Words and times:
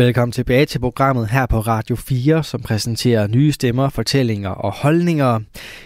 Velkommen 0.00 0.32
tilbage 0.32 0.66
til 0.66 0.78
programmet 0.78 1.28
her 1.28 1.46
på 1.46 1.60
Radio 1.60 1.96
4, 1.96 2.44
som 2.44 2.60
præsenterer 2.60 3.26
nye 3.26 3.52
stemmer, 3.52 3.88
fortællinger 3.88 4.50
og 4.50 4.72
holdninger. 4.72 5.40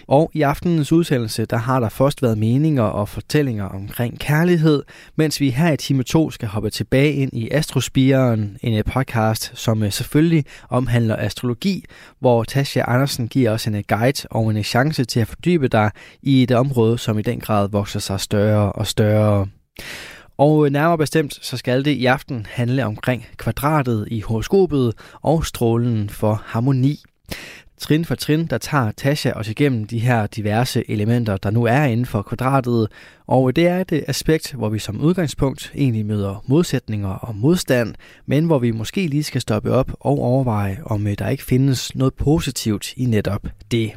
Og 0.09 0.31
i 0.35 0.43
aftenens 0.43 0.93
udsendelse, 0.93 1.45
der 1.45 1.57
har 1.57 1.81
der 1.81 1.89
først 1.89 2.23
været 2.23 2.39
meninger 2.39 2.83
og 2.83 3.09
fortællinger 3.09 3.65
omkring 3.65 4.19
kærlighed, 4.19 4.83
mens 5.17 5.41
vi 5.41 5.51
her 5.51 5.73
i 5.73 5.77
time 5.77 6.03
2 6.03 6.31
skal 6.31 6.49
hoppe 6.49 6.71
tilbage 6.71 7.13
ind 7.13 7.33
i 7.33 7.51
Astrospiren, 7.51 8.57
en 8.61 8.79
øh, 8.79 8.85
podcast, 8.85 9.53
som 9.55 9.83
øh, 9.83 9.93
selvfølgelig 9.93 10.45
omhandler 10.69 11.17
astrologi, 11.17 11.85
hvor 12.21 12.45
Tasha 12.45 12.83
Andersen 12.87 13.29
giver 13.29 13.51
os 13.51 13.67
en 13.67 13.75
øh, 13.75 13.83
guide 13.89 14.29
og 14.31 14.51
en 14.51 14.65
chance 14.65 15.05
til 15.05 15.21
at 15.21 15.29
fordybe 15.29 15.69
dig 15.69 15.91
i 16.23 16.43
et 16.43 16.51
område, 16.51 16.99
som 16.99 17.19
i 17.19 17.23
den 17.23 17.41
grad 17.41 17.69
vokser 17.69 18.01
sig 18.01 18.21
større 18.21 18.73
og 18.73 18.87
større. 18.87 19.47
Og 20.43 20.71
nærmere 20.71 20.99
bestemt, 20.99 21.39
så 21.43 21.57
skal 21.57 21.85
det 21.85 21.91
i 21.91 22.07
aften 22.07 22.47
handle 22.51 22.85
omkring 22.85 23.27
kvadratet 23.37 24.09
i 24.11 24.21
horoskopet 24.21 24.95
og 25.21 25.47
strålen 25.47 26.09
for 26.09 26.43
harmoni. 26.45 27.03
Trin 27.79 28.05
for 28.05 28.15
trin, 28.15 28.47
der 28.47 28.59
tager 28.59 28.91
Tasha 28.91 29.33
os 29.33 29.49
igennem 29.49 29.85
de 29.85 29.99
her 29.99 30.27
diverse 30.27 30.91
elementer, 30.91 31.37
der 31.37 31.51
nu 31.51 31.65
er 31.65 31.85
inden 31.85 32.07
for 32.07 32.23
kvadratet. 32.23 32.89
Og 33.27 33.57
det 33.57 33.67
er 33.67 33.81
et 33.81 34.05
aspekt, 34.09 34.53
hvor 34.53 34.69
vi 34.69 34.79
som 34.79 35.01
udgangspunkt 35.01 35.73
egentlig 35.77 36.07
møder 36.07 36.45
modsætninger 36.47 37.09
og 37.09 37.37
modstand, 37.37 37.95
men 38.27 38.45
hvor 38.45 38.59
vi 38.59 38.71
måske 38.71 39.07
lige 39.07 39.25
skal 39.25 39.41
stoppe 39.41 39.73
op 39.73 39.93
og 40.01 40.19
overveje, 40.19 40.79
om 40.85 41.07
øh, 41.07 41.15
der 41.19 41.29
ikke 41.29 41.45
findes 41.45 41.95
noget 41.95 42.15
positivt 42.15 42.93
i 42.97 43.05
netop 43.05 43.47
det. 43.71 43.93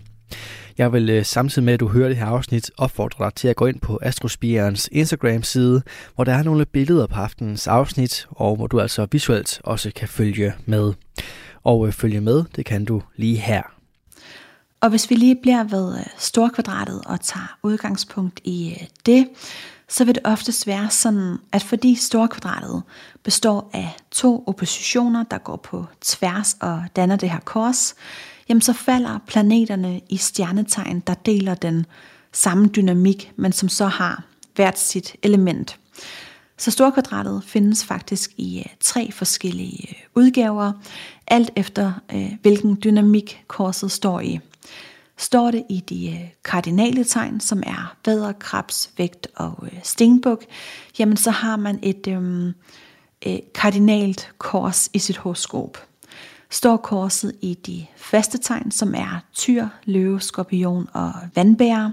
Jeg 0.78 0.94
vil 0.94 1.10
øh, 1.10 1.26
samtidig 1.26 1.64
med, 1.66 1.74
at 1.74 1.80
du 1.80 1.88
hører 1.88 2.08
det 2.08 2.18
her 2.18 2.26
afsnit, 2.26 2.72
opfordre 2.78 3.26
dig 3.26 3.34
til 3.34 3.48
at 3.48 3.56
gå 3.56 3.66
ind 3.66 3.80
på 3.80 4.00
Astrospirens 4.02 4.90
Instagram-side, 4.92 5.82
hvor 6.16 6.24
der 6.24 6.34
er 6.34 6.44
nogle 6.44 6.66
billeder 6.66 7.08
på 7.08 7.16
aftenens 7.16 7.68
afsnit, 7.68 8.28
og 8.30 8.56
hvor 8.56 8.68
du 8.68 8.80
altså 8.80 9.08
visuelt 9.12 9.62
også 9.64 9.92
kan 9.96 10.08
følge 10.08 10.54
med. 10.66 10.94
Og 11.64 11.88
øh, 11.88 11.94
følge 11.94 12.22
med, 12.22 12.44
det 12.56 12.66
kan 12.66 12.86
du 12.86 13.02
lige 13.16 13.38
her. 13.38 13.62
Og 14.82 14.90
hvis 14.90 15.10
vi 15.10 15.16
lige 15.16 15.36
bliver 15.42 15.64
ved 15.64 15.98
øh, 16.00 16.06
storkvadratet 16.18 17.02
og 17.06 17.22
tager 17.22 17.58
udgangspunkt 17.64 18.40
i 18.44 18.88
det, 19.06 19.28
så 19.90 20.06
vil 20.06 20.16
det 20.16 20.24
oftest 20.26 20.68
være 20.68 20.90
sådan, 20.90 21.38
at 21.52 21.64
fordi 21.64 21.96
storkvadratet 21.96 22.84
består 23.24 23.70
af 23.74 23.96
to 24.12 24.44
oppositioner, 24.48 25.24
der 25.24 25.38
går 25.38 25.56
på 25.56 25.86
tværs 26.02 26.58
og 26.62 26.84
danner 26.96 27.16
det 27.16 27.30
her 27.30 27.40
kors, 27.40 27.96
jamen 28.50 28.62
så 28.62 28.74
falder 28.74 29.20
planeterne 29.28 30.02
i 30.10 30.18
stjernetegn, 30.18 31.00
der 31.00 31.14
deler 31.14 31.56
den 31.56 31.86
samme 32.34 32.68
dynamik, 32.68 33.32
men 33.36 33.52
som 33.52 33.70
så 33.70 33.86
har 33.86 34.24
hvert 34.56 34.80
sit 34.80 35.16
element. 35.24 35.80
Så 36.58 36.72
storkvadratet 36.72 37.44
findes 37.46 37.86
faktisk 37.86 38.32
i 38.38 38.60
øh, 38.60 38.66
tre 38.80 39.12
forskellige 39.12 39.88
øh, 39.90 39.96
udgaver, 40.16 40.72
alt 41.28 41.52
efter 41.56 41.94
øh, 42.14 42.32
hvilken 42.42 42.78
dynamik 42.84 43.44
korset 43.48 43.92
står 43.92 44.20
i. 44.20 44.40
Står 45.18 45.52
det 45.52 45.64
i 45.70 45.80
de 45.80 46.30
kardinale 46.44 47.04
tegn, 47.04 47.40
som 47.40 47.64
er 47.66 47.96
vædder, 48.06 48.32
krebs, 48.32 48.90
vægt 48.98 49.28
og 49.36 49.68
stenbuk, 49.84 50.44
jamen 51.00 51.18
så 51.18 51.32
har 51.32 51.56
man 51.56 51.80
et 51.84 52.08
øhm, 52.08 52.54
øh, 53.28 53.40
kardinalt 53.56 54.32
kors 54.38 54.90
i 54.94 55.00
sit 55.00 55.18
horoskop 55.18 55.78
står 56.56 56.78
korset 56.78 57.36
i 57.42 57.54
de 57.54 57.86
faste 57.96 58.38
tegn, 58.38 58.72
som 58.72 58.96
er 58.96 59.20
tyr, 59.34 59.68
løve, 59.86 60.22
skorpion 60.22 60.88
og 60.94 61.14
vandbærer, 61.36 61.92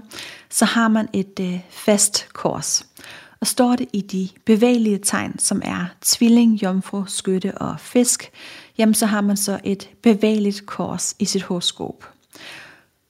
så 0.49 0.65
har 0.65 0.87
man 0.87 1.07
et 1.13 1.39
øh, 1.39 1.59
fast 1.69 2.27
kors. 2.33 2.85
Og 3.39 3.47
står 3.47 3.75
det 3.75 3.89
i 3.93 4.01
de 4.01 4.29
bevægelige 4.45 4.97
tegn, 4.97 5.39
som 5.39 5.61
er 5.65 5.85
tvilling, 6.01 6.63
jomfru, 6.63 7.03
skytte 7.07 7.57
og 7.57 7.79
fisk, 7.79 8.31
jamen 8.77 8.93
så 8.93 9.05
har 9.05 9.21
man 9.21 9.37
så 9.37 9.59
et 9.63 9.89
bevægeligt 10.01 10.65
kors 10.65 11.15
i 11.19 11.25
sit 11.25 11.43
horoskop. 11.43 12.09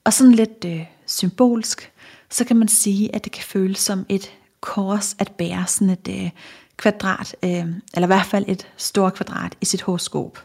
Og 0.04 0.12
sådan 0.12 0.32
lidt 0.32 0.64
øh, 0.66 0.86
symbolsk, 1.06 1.92
så 2.30 2.44
kan 2.44 2.56
man 2.56 2.68
sige, 2.68 3.14
at 3.14 3.24
det 3.24 3.32
kan 3.32 3.44
føles 3.44 3.78
som 3.78 4.06
et 4.08 4.30
kors 4.60 5.16
at 5.18 5.32
bære 5.32 5.66
sådan 5.66 5.90
et 5.90 6.08
øh, 6.08 6.30
kvadrat, 6.76 7.36
øh, 7.42 7.66
eller 7.94 8.06
i 8.06 8.06
hvert 8.06 8.26
fald 8.26 8.44
et 8.48 8.66
stort 8.76 9.14
kvadrat 9.14 9.56
i 9.60 9.64
sit 9.64 9.82
horoskop. 9.82 10.38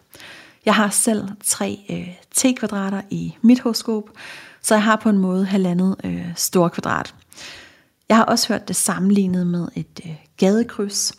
Jeg 0.70 0.76
har 0.76 0.90
selv 0.90 1.28
tre 1.44 1.80
øh, 1.90 2.08
T-kvadrater 2.36 3.02
i 3.10 3.36
mit 3.42 3.60
horoskop, 3.60 4.04
så 4.62 4.76
jeg 4.76 4.84
har 4.84 4.96
på 4.96 5.10
en 5.10 5.18
måde 5.18 5.46
halvandet 5.46 5.96
øh, 6.04 6.26
stor 6.36 6.68
kvadrat. 6.68 7.16
Jeg 8.10 8.18
har 8.18 8.24
også 8.24 8.48
hørt 8.54 8.68
det 8.68 8.76
sammenlignet 8.76 9.48
med 9.48 9.68
et 9.76 10.00
øh, 10.06 10.16
gadekryds. 10.38 11.14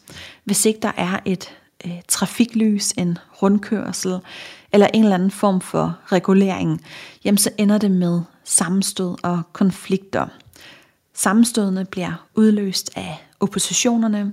Hvis 0.45 0.67
ikke 0.67 0.81
der 0.83 0.93
er 0.97 1.19
et 1.25 1.57
øh, 1.85 2.01
trafiklys, 2.09 2.93
en 2.93 3.19
rundkørsel 3.43 4.19
eller 4.73 4.87
en 4.95 5.03
eller 5.03 5.15
anden 5.15 5.31
form 5.31 5.61
for 5.61 5.99
regulering, 6.13 6.85
jamen 7.25 7.39
så 7.39 7.51
ender 7.59 7.79
det 7.79 7.91
med 7.91 8.21
sammenstød 8.45 9.17
og 9.23 9.43
konflikter. 9.53 10.27
Sammenstødene 11.15 11.85
bliver 11.85 12.27
udløst 12.35 12.91
af 12.97 13.27
oppositionerne, 13.41 14.33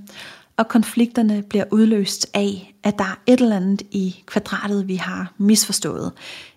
og 0.58 0.68
konflikterne 0.68 1.44
bliver 1.50 1.64
udløst 1.72 2.28
af, 2.34 2.74
at 2.84 2.98
der 2.98 3.04
er 3.04 3.20
et 3.26 3.42
eller 3.42 3.56
andet 3.56 3.82
i 3.92 4.24
kvadratet, 4.26 4.88
vi 4.88 4.96
har 4.96 5.34
misforstået. 5.38 6.12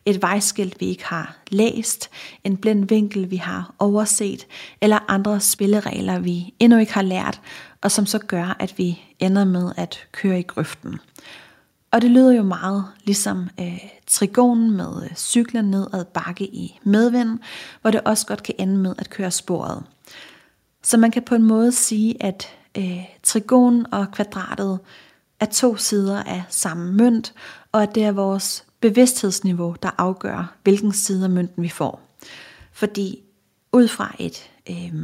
Et 0.05 0.23
vejskilt, 0.23 0.81
vi 0.81 0.87
ikke 0.87 1.05
har 1.05 1.37
læst, 1.51 2.11
en 2.45 2.57
blind 2.57 2.89
vinkel, 2.89 3.31
vi 3.31 3.37
har 3.37 3.75
overset, 3.79 4.47
eller 4.81 4.99
andre 5.09 5.41
spilleregler, 5.41 6.19
vi 6.19 6.55
endnu 6.59 6.79
ikke 6.79 6.95
har 6.95 7.03
lært, 7.03 7.41
og 7.83 7.91
som 7.91 8.07
så 8.07 8.19
gør, 8.19 8.57
at 8.59 8.79
vi 8.79 9.03
ender 9.19 9.45
med 9.45 9.73
at 9.77 9.99
køre 10.13 10.39
i 10.39 10.43
grøften. 10.43 10.99
Og 11.93 12.03
det 12.03 12.11
lyder 12.11 12.33
jo 12.33 12.43
meget 12.43 12.85
ligesom 13.05 13.49
øh, 13.61 13.79
trigonen 14.07 14.71
med 14.71 15.09
øh, 15.55 15.65
ned 15.65 15.87
ad 15.93 16.05
bakke 16.05 16.45
i 16.45 16.79
medvind, 16.83 17.39
hvor 17.81 17.91
det 17.91 18.01
også 18.01 18.27
godt 18.27 18.43
kan 18.43 18.55
ende 18.59 18.77
med 18.77 18.95
at 18.99 19.11
køre 19.11 19.31
sporet. 19.31 19.83
Så 20.83 20.97
man 20.97 21.11
kan 21.11 21.23
på 21.23 21.35
en 21.35 21.43
måde 21.43 21.73
sige, 21.73 22.23
at 22.23 22.49
øh, 22.79 23.05
trigon 23.23 23.87
og 23.93 24.11
kvadratet 24.13 24.79
er 25.41 25.47
to 25.47 25.77
sider 25.77 26.23
af 26.23 26.43
samme 26.49 26.93
mønt, 26.93 27.35
og 27.73 27.83
at 27.83 27.95
det 27.95 28.05
er 28.05 28.13
vores 28.13 28.65
bevidsthedsniveau, 28.81 29.77
der 29.83 29.91
afgør, 29.99 30.55
hvilken 30.63 30.93
side 30.93 31.25
af 31.25 31.31
mønten 31.31 31.63
vi 31.63 31.69
får. 31.69 32.01
Fordi 32.73 33.19
ud 33.73 33.89
fra 33.89 34.15
et 34.19 34.51
øh, 34.71 34.95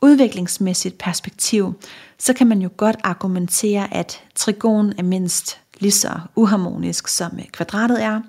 udviklingsmæssigt 0.00 0.98
perspektiv, 0.98 1.74
så 2.18 2.32
kan 2.32 2.46
man 2.46 2.62
jo 2.62 2.70
godt 2.76 2.96
argumentere, 3.04 3.94
at 3.94 4.22
trigon 4.34 4.92
er 4.98 5.02
mindst 5.02 5.60
lige 5.78 5.92
så 5.92 6.20
uharmonisk 6.36 7.08
som 7.08 7.38
øh, 7.38 7.44
kvadratet 7.52 8.02
er, 8.02 8.20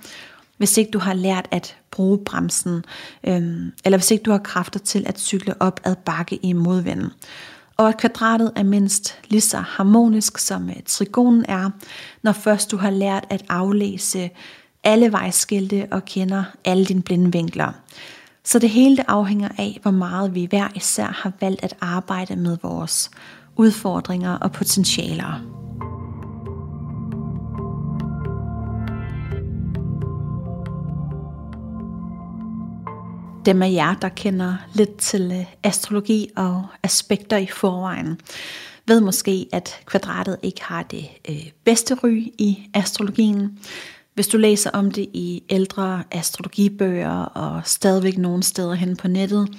hvis 0.57 0.77
ikke 0.77 0.91
du 0.91 0.99
har 0.99 1.13
lært 1.13 1.47
at 1.51 1.77
bruge 1.91 2.17
bremsen, 2.17 2.85
øh, 3.23 3.71
eller 3.85 3.97
hvis 3.97 4.11
ikke 4.11 4.23
du 4.23 4.31
har 4.31 4.37
kræfter 4.37 4.79
til 4.79 5.03
at 5.07 5.19
cykle 5.19 5.61
op 5.61 5.79
ad 5.83 5.95
bakke 5.95 6.35
i 6.35 6.53
modvinden 6.53 7.09
og 7.77 7.89
at 7.89 7.97
kvadratet 7.97 8.51
er 8.55 8.63
mindst 8.63 9.19
lige 9.29 9.41
så 9.41 9.57
harmonisk 9.57 10.37
som 10.37 10.69
øh, 10.69 10.75
trigonen 10.85 11.45
er, 11.47 11.69
når 12.21 12.31
først 12.31 12.71
du 12.71 12.77
har 12.77 12.89
lært 12.89 13.25
at 13.29 13.45
aflæse 13.49 14.29
alle 14.83 15.11
vejskilte 15.11 15.87
og 15.91 16.05
kender 16.05 16.43
alle 16.65 16.85
dine 16.85 17.01
blinde 17.01 17.31
vinkler. 17.31 17.71
Så 18.43 18.59
det 18.59 18.69
hele 18.69 18.97
det 18.97 19.05
afhænger 19.07 19.49
af, 19.57 19.79
hvor 19.81 19.91
meget 19.91 20.35
vi 20.35 20.45
hver 20.45 20.67
især 20.75 21.07
har 21.07 21.31
valgt 21.41 21.63
at 21.63 21.75
arbejde 21.81 22.35
med 22.35 22.57
vores 22.61 23.11
udfordringer 23.55 24.37
og 24.37 24.51
potentialer. 24.51 25.62
Dem 33.45 33.61
af 33.61 33.71
jer, 33.71 33.95
der 33.95 34.09
kender 34.09 34.55
lidt 34.73 34.97
til 34.97 35.31
øh, 35.31 35.45
astrologi 35.63 36.29
og 36.35 36.65
aspekter 36.83 37.37
i 37.37 37.47
forvejen, 37.47 38.19
ved 38.87 39.01
måske, 39.01 39.47
at 39.51 39.79
kvadratet 39.85 40.37
ikke 40.43 40.63
har 40.63 40.83
det 40.83 41.05
øh, 41.29 41.49
bedste 41.63 41.95
ry 41.95 42.33
i 42.37 42.69
astrologien. 42.73 43.59
Hvis 44.13 44.27
du 44.27 44.37
læser 44.37 44.69
om 44.69 44.91
det 44.91 45.09
i 45.13 45.43
ældre 45.49 46.03
astrologibøger 46.11 47.25
og 47.25 47.61
stadigvæk 47.65 48.17
nogle 48.17 48.43
steder 48.43 48.73
hen 48.73 48.95
på 48.95 49.07
nettet, 49.07 49.49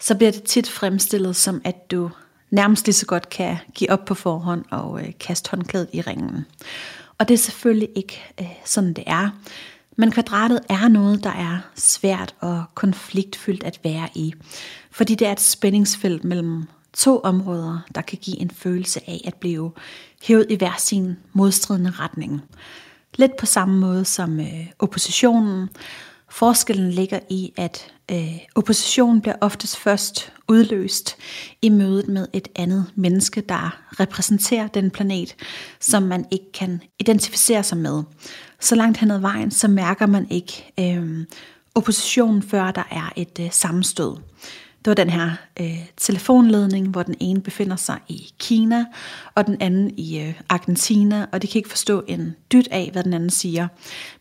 så 0.00 0.14
bliver 0.14 0.30
det 0.30 0.42
tit 0.42 0.68
fremstillet 0.68 1.36
som, 1.36 1.60
at 1.64 1.90
du 1.90 2.10
nærmest 2.50 2.86
lige 2.86 2.94
så 2.94 3.06
godt 3.06 3.28
kan 3.28 3.56
give 3.74 3.90
op 3.90 4.04
på 4.04 4.14
forhånd 4.14 4.64
og 4.70 5.00
øh, 5.00 5.12
kaste 5.20 5.50
håndklædet 5.50 5.88
i 5.92 6.00
ringen. 6.00 6.46
Og 7.18 7.28
det 7.28 7.34
er 7.34 7.38
selvfølgelig 7.38 7.88
ikke 7.94 8.22
øh, 8.40 8.46
sådan, 8.64 8.92
det 8.92 9.04
er. 9.06 9.30
Men 10.00 10.10
kvadratet 10.10 10.60
er 10.68 10.88
noget, 10.88 11.24
der 11.24 11.30
er 11.30 11.58
svært 11.74 12.34
og 12.40 12.64
konfliktfyldt 12.74 13.64
at 13.64 13.80
være 13.84 14.08
i, 14.14 14.34
fordi 14.90 15.14
det 15.14 15.26
er 15.26 15.32
et 15.32 15.40
spændingsfelt 15.40 16.24
mellem 16.24 16.64
to 16.92 17.20
områder, 17.20 17.78
der 17.94 18.00
kan 18.00 18.18
give 18.18 18.40
en 18.40 18.50
følelse 18.50 19.00
af 19.06 19.20
at 19.24 19.34
blive 19.34 19.72
hævet 20.22 20.46
i 20.50 20.54
hver 20.54 20.74
sin 20.78 21.16
modstridende 21.32 21.90
retning. 21.90 22.42
Lidt 23.14 23.36
på 23.36 23.46
samme 23.46 23.80
måde 23.80 24.04
som 24.04 24.40
øh, 24.40 24.66
oppositionen. 24.78 25.68
Forskellen 26.30 26.90
ligger 26.90 27.20
i, 27.30 27.52
at 27.56 27.92
øh, 28.10 28.38
oppositionen 28.54 29.20
bliver 29.20 29.36
oftest 29.40 29.76
først 29.76 30.32
udløst 30.48 31.16
i 31.62 31.68
mødet 31.68 32.08
med 32.08 32.26
et 32.32 32.48
andet 32.56 32.86
menneske, 32.94 33.40
der 33.40 33.80
repræsenterer 34.00 34.66
den 34.66 34.90
planet, 34.90 35.36
som 35.80 36.02
man 36.02 36.24
ikke 36.30 36.52
kan 36.54 36.82
identificere 36.98 37.62
sig 37.62 37.78
med. 37.78 38.02
Så 38.60 38.74
langt 38.74 38.98
hen 38.98 39.10
ad 39.10 39.18
vejen, 39.18 39.50
så 39.50 39.68
mærker 39.68 40.06
man 40.06 40.26
ikke 40.30 40.72
øh, 40.80 41.26
oppositionen, 41.74 42.42
før 42.42 42.70
der 42.70 42.88
er 42.90 43.12
et 43.16 43.38
øh, 43.40 43.52
sammenstød. 43.52 44.16
Det 44.84 44.86
var 44.86 44.94
den 44.94 45.10
her 45.10 45.30
øh, 45.60 45.86
telefonledning, 45.96 46.88
hvor 46.88 47.02
den 47.02 47.14
ene 47.20 47.40
befinder 47.40 47.76
sig 47.76 47.98
i 48.08 48.32
Kina, 48.38 48.84
og 49.34 49.46
den 49.46 49.56
anden 49.60 49.90
i 49.96 50.20
øh, 50.20 50.40
Argentina, 50.48 51.26
og 51.32 51.42
de 51.42 51.46
kan 51.46 51.58
ikke 51.58 51.68
forstå 51.68 52.04
en 52.08 52.36
dyt 52.52 52.68
af, 52.70 52.88
hvad 52.92 53.04
den 53.04 53.12
anden 53.12 53.30
siger. 53.30 53.68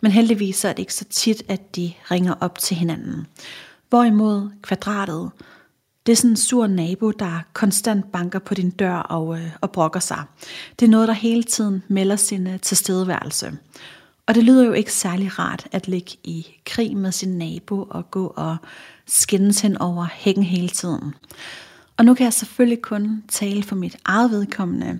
Men 0.02 0.12
heldigvis 0.12 0.66
er 0.66 0.70
det 0.70 0.80
ikke 0.80 0.94
så 0.94 1.06
tit, 1.06 1.44
at 1.48 1.76
de 1.76 1.94
ringer 2.12 2.34
op 2.42 2.60
til 2.60 2.78
hinanden. 2.78 3.28
Hvorimod 3.90 4.50
kvadratet, 4.62 5.32
det 6.06 6.12
er 6.12 6.16
sådan 6.16 6.32
en 6.32 6.38
sur 6.38 6.68
nabo, 6.68 7.12
der 7.12 7.40
konstant 7.54 8.12
banker 8.12 8.40
på 8.40 8.54
din 8.54 8.70
dør 8.70 8.96
og, 8.96 9.40
øh, 9.40 9.52
og 9.62 9.72
brokker 9.72 10.00
sig. 10.00 10.24
Det 10.80 10.86
er 10.86 10.90
noget, 10.90 11.08
der 11.08 11.14
hele 11.14 11.44
tiden 11.44 11.84
melder 11.88 12.16
sin 12.16 12.48
øh, 12.48 12.60
tilstedeværelse. 12.60 13.58
Og 14.28 14.36
det 14.36 14.44
lyder 14.44 14.66
jo 14.66 14.72
ikke 14.72 14.94
særlig 14.94 15.40
rart 15.40 15.68
at 15.72 15.88
ligge 15.88 16.12
i 16.24 16.48
krig 16.66 16.98
med 16.98 17.12
sin 17.12 17.38
nabo 17.38 17.88
og 17.90 18.12
gå 18.12 18.34
og 18.36 18.58
skændes 19.06 19.62
hen 19.62 19.78
over 19.78 20.08
hækken 20.12 20.44
hele 20.44 20.70
tiden. 20.70 21.14
Og 21.98 22.06
nu 22.06 22.14
kan 22.14 22.24
jeg 22.24 22.34
selvfølgelig 22.34 22.82
kun 22.82 23.24
tale 23.30 23.64
for 23.64 23.76
mit 23.76 23.98
eget 24.06 24.32
vedkommende, 24.32 25.00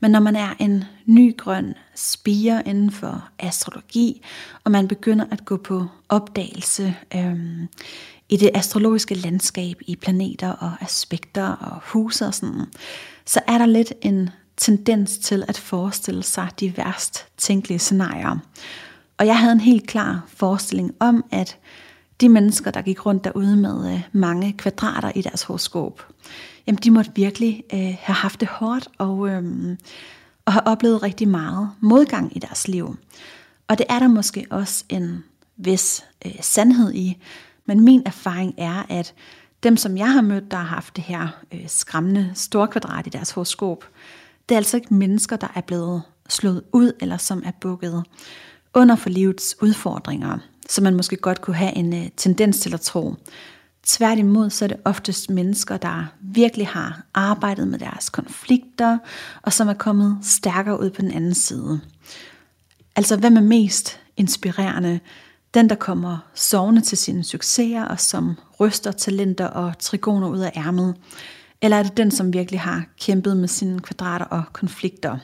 men 0.00 0.10
når 0.10 0.20
man 0.20 0.36
er 0.36 0.54
en 0.58 0.84
ny 1.06 1.36
grøn 1.36 1.74
spire 1.94 2.62
inden 2.66 2.90
for 2.90 3.28
astrologi, 3.38 4.22
og 4.64 4.70
man 4.70 4.88
begynder 4.88 5.24
at 5.30 5.44
gå 5.44 5.56
på 5.56 5.86
opdagelse 6.08 6.96
øhm, 7.14 7.68
i 8.32 8.36
det 8.36 8.50
astrologiske 8.54 9.14
landskab, 9.14 9.76
i 9.86 9.96
planeter 9.96 10.50
og 10.50 10.72
aspekter 10.80 11.48
og 11.48 11.80
huse 11.84 12.26
og 12.26 12.34
sådan, 12.34 12.66
så 13.26 13.40
er 13.46 13.58
der 13.58 13.66
lidt 13.66 13.92
en 14.02 14.30
tendens 14.56 15.18
til 15.18 15.44
at 15.48 15.58
forestille 15.58 16.22
sig 16.22 16.48
de 16.60 16.76
værst 16.76 17.26
tænkelige 17.36 17.78
scenarier. 17.78 18.38
Og 19.18 19.26
jeg 19.26 19.38
havde 19.38 19.52
en 19.52 19.60
helt 19.60 19.86
klar 19.86 20.24
forestilling 20.26 20.94
om, 21.00 21.24
at 21.30 21.58
de 22.20 22.28
mennesker, 22.28 22.70
der 22.70 22.82
gik 22.82 23.06
rundt 23.06 23.24
derude 23.24 23.56
med 23.56 23.94
øh, 23.94 24.00
mange 24.12 24.52
kvadrater 24.52 25.12
i 25.14 25.22
deres 25.22 25.42
horoskop, 25.42 26.06
jamen 26.66 26.78
de 26.78 26.90
måtte 26.90 27.10
virkelig 27.14 27.64
øh, 27.72 27.96
have 28.00 28.14
haft 28.14 28.40
det 28.40 28.48
hårdt 28.48 28.88
og, 28.98 29.28
øh, 29.28 29.76
og 30.44 30.52
have 30.52 30.66
oplevet 30.66 31.02
rigtig 31.02 31.28
meget 31.28 31.70
modgang 31.80 32.36
i 32.36 32.38
deres 32.38 32.68
liv. 32.68 32.96
Og 33.68 33.78
det 33.78 33.86
er 33.88 33.98
der 33.98 34.08
måske 34.08 34.46
også 34.50 34.84
en 34.88 35.24
vis 35.56 36.04
øh, 36.26 36.32
sandhed 36.40 36.94
i, 36.94 37.16
men 37.66 37.84
min 37.84 38.02
erfaring 38.06 38.54
er, 38.58 38.86
at 38.88 39.14
dem, 39.62 39.76
som 39.76 39.96
jeg 39.96 40.12
har 40.12 40.20
mødt, 40.20 40.50
der 40.50 40.56
har 40.56 40.64
haft 40.64 40.96
det 40.96 41.04
her 41.04 41.28
øh, 41.52 41.64
skræmmende 41.66 42.30
storkvadrat 42.34 43.06
i 43.06 43.10
deres 43.10 43.30
horoskop, 43.30 43.84
det 44.48 44.54
er 44.54 44.58
altså 44.58 44.76
ikke 44.76 44.94
mennesker, 44.94 45.36
der 45.36 45.48
er 45.54 45.60
blevet 45.60 46.02
slået 46.28 46.62
ud, 46.72 46.92
eller 47.00 47.16
som 47.16 47.42
er 47.46 47.52
bukket 47.60 48.04
under 48.74 48.96
for 48.96 49.08
livets 49.08 49.56
udfordringer, 49.60 50.38
som 50.68 50.84
man 50.84 50.96
måske 50.96 51.16
godt 51.16 51.40
kunne 51.40 51.56
have 51.56 51.76
en 51.76 51.94
øh, 51.94 52.08
tendens 52.16 52.60
til 52.60 52.74
at 52.74 52.80
tro. 52.80 53.14
Tværtimod 53.86 54.50
så 54.50 54.64
er 54.64 54.66
det 54.66 54.76
oftest 54.84 55.30
mennesker, 55.30 55.76
der 55.76 56.04
virkelig 56.20 56.68
har 56.68 57.02
arbejdet 57.14 57.68
med 57.68 57.78
deres 57.78 58.10
konflikter, 58.10 58.98
og 59.42 59.52
som 59.52 59.68
er 59.68 59.74
kommet 59.74 60.18
stærkere 60.22 60.80
ud 60.80 60.90
på 60.90 61.02
den 61.02 61.12
anden 61.12 61.34
side. 61.34 61.80
Altså, 62.96 63.16
hvem 63.16 63.36
er 63.36 63.40
mest 63.40 64.00
inspirerende? 64.16 65.00
Den, 65.54 65.68
der 65.68 65.74
kommer 65.74 66.18
sovende 66.34 66.80
til 66.80 66.98
sine 66.98 67.24
succeser, 67.24 67.84
og 67.84 68.00
som 68.00 68.34
ryster 68.60 68.92
talenter 68.92 69.46
og 69.46 69.78
trigoner 69.78 70.28
ud 70.28 70.38
af 70.38 70.52
ærmet, 70.56 70.94
eller 71.62 71.76
er 71.76 71.82
det 71.82 71.96
den, 71.96 72.10
som 72.10 72.32
virkelig 72.32 72.60
har 72.60 72.84
kæmpet 73.00 73.36
med 73.36 73.48
sine 73.48 73.80
kvadrater 73.80 74.24
og 74.24 74.42
konflikter? 74.52 75.18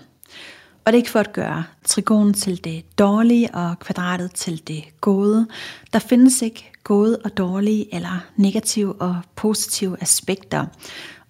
Og 0.85 0.93
det 0.93 0.99
er 0.99 1.03
ikke 1.03 1.11
for 1.11 1.21
at 1.21 1.33
gøre 1.33 1.65
trigonen 1.85 2.35
til 2.35 2.65
det 2.65 2.99
dårlige 2.99 3.55
og 3.55 3.79
kvadratet 3.79 4.35
til 4.35 4.69
det 4.69 4.85
gode. 5.01 5.47
Der 5.93 5.99
findes 5.99 6.43
ikke 6.43 6.73
gode 6.85 7.19
og 7.25 7.37
dårlige 7.37 7.95
eller 7.95 8.25
negative 8.37 8.95
og 8.95 9.17
positive 9.37 10.03
aspekter. 10.03 10.67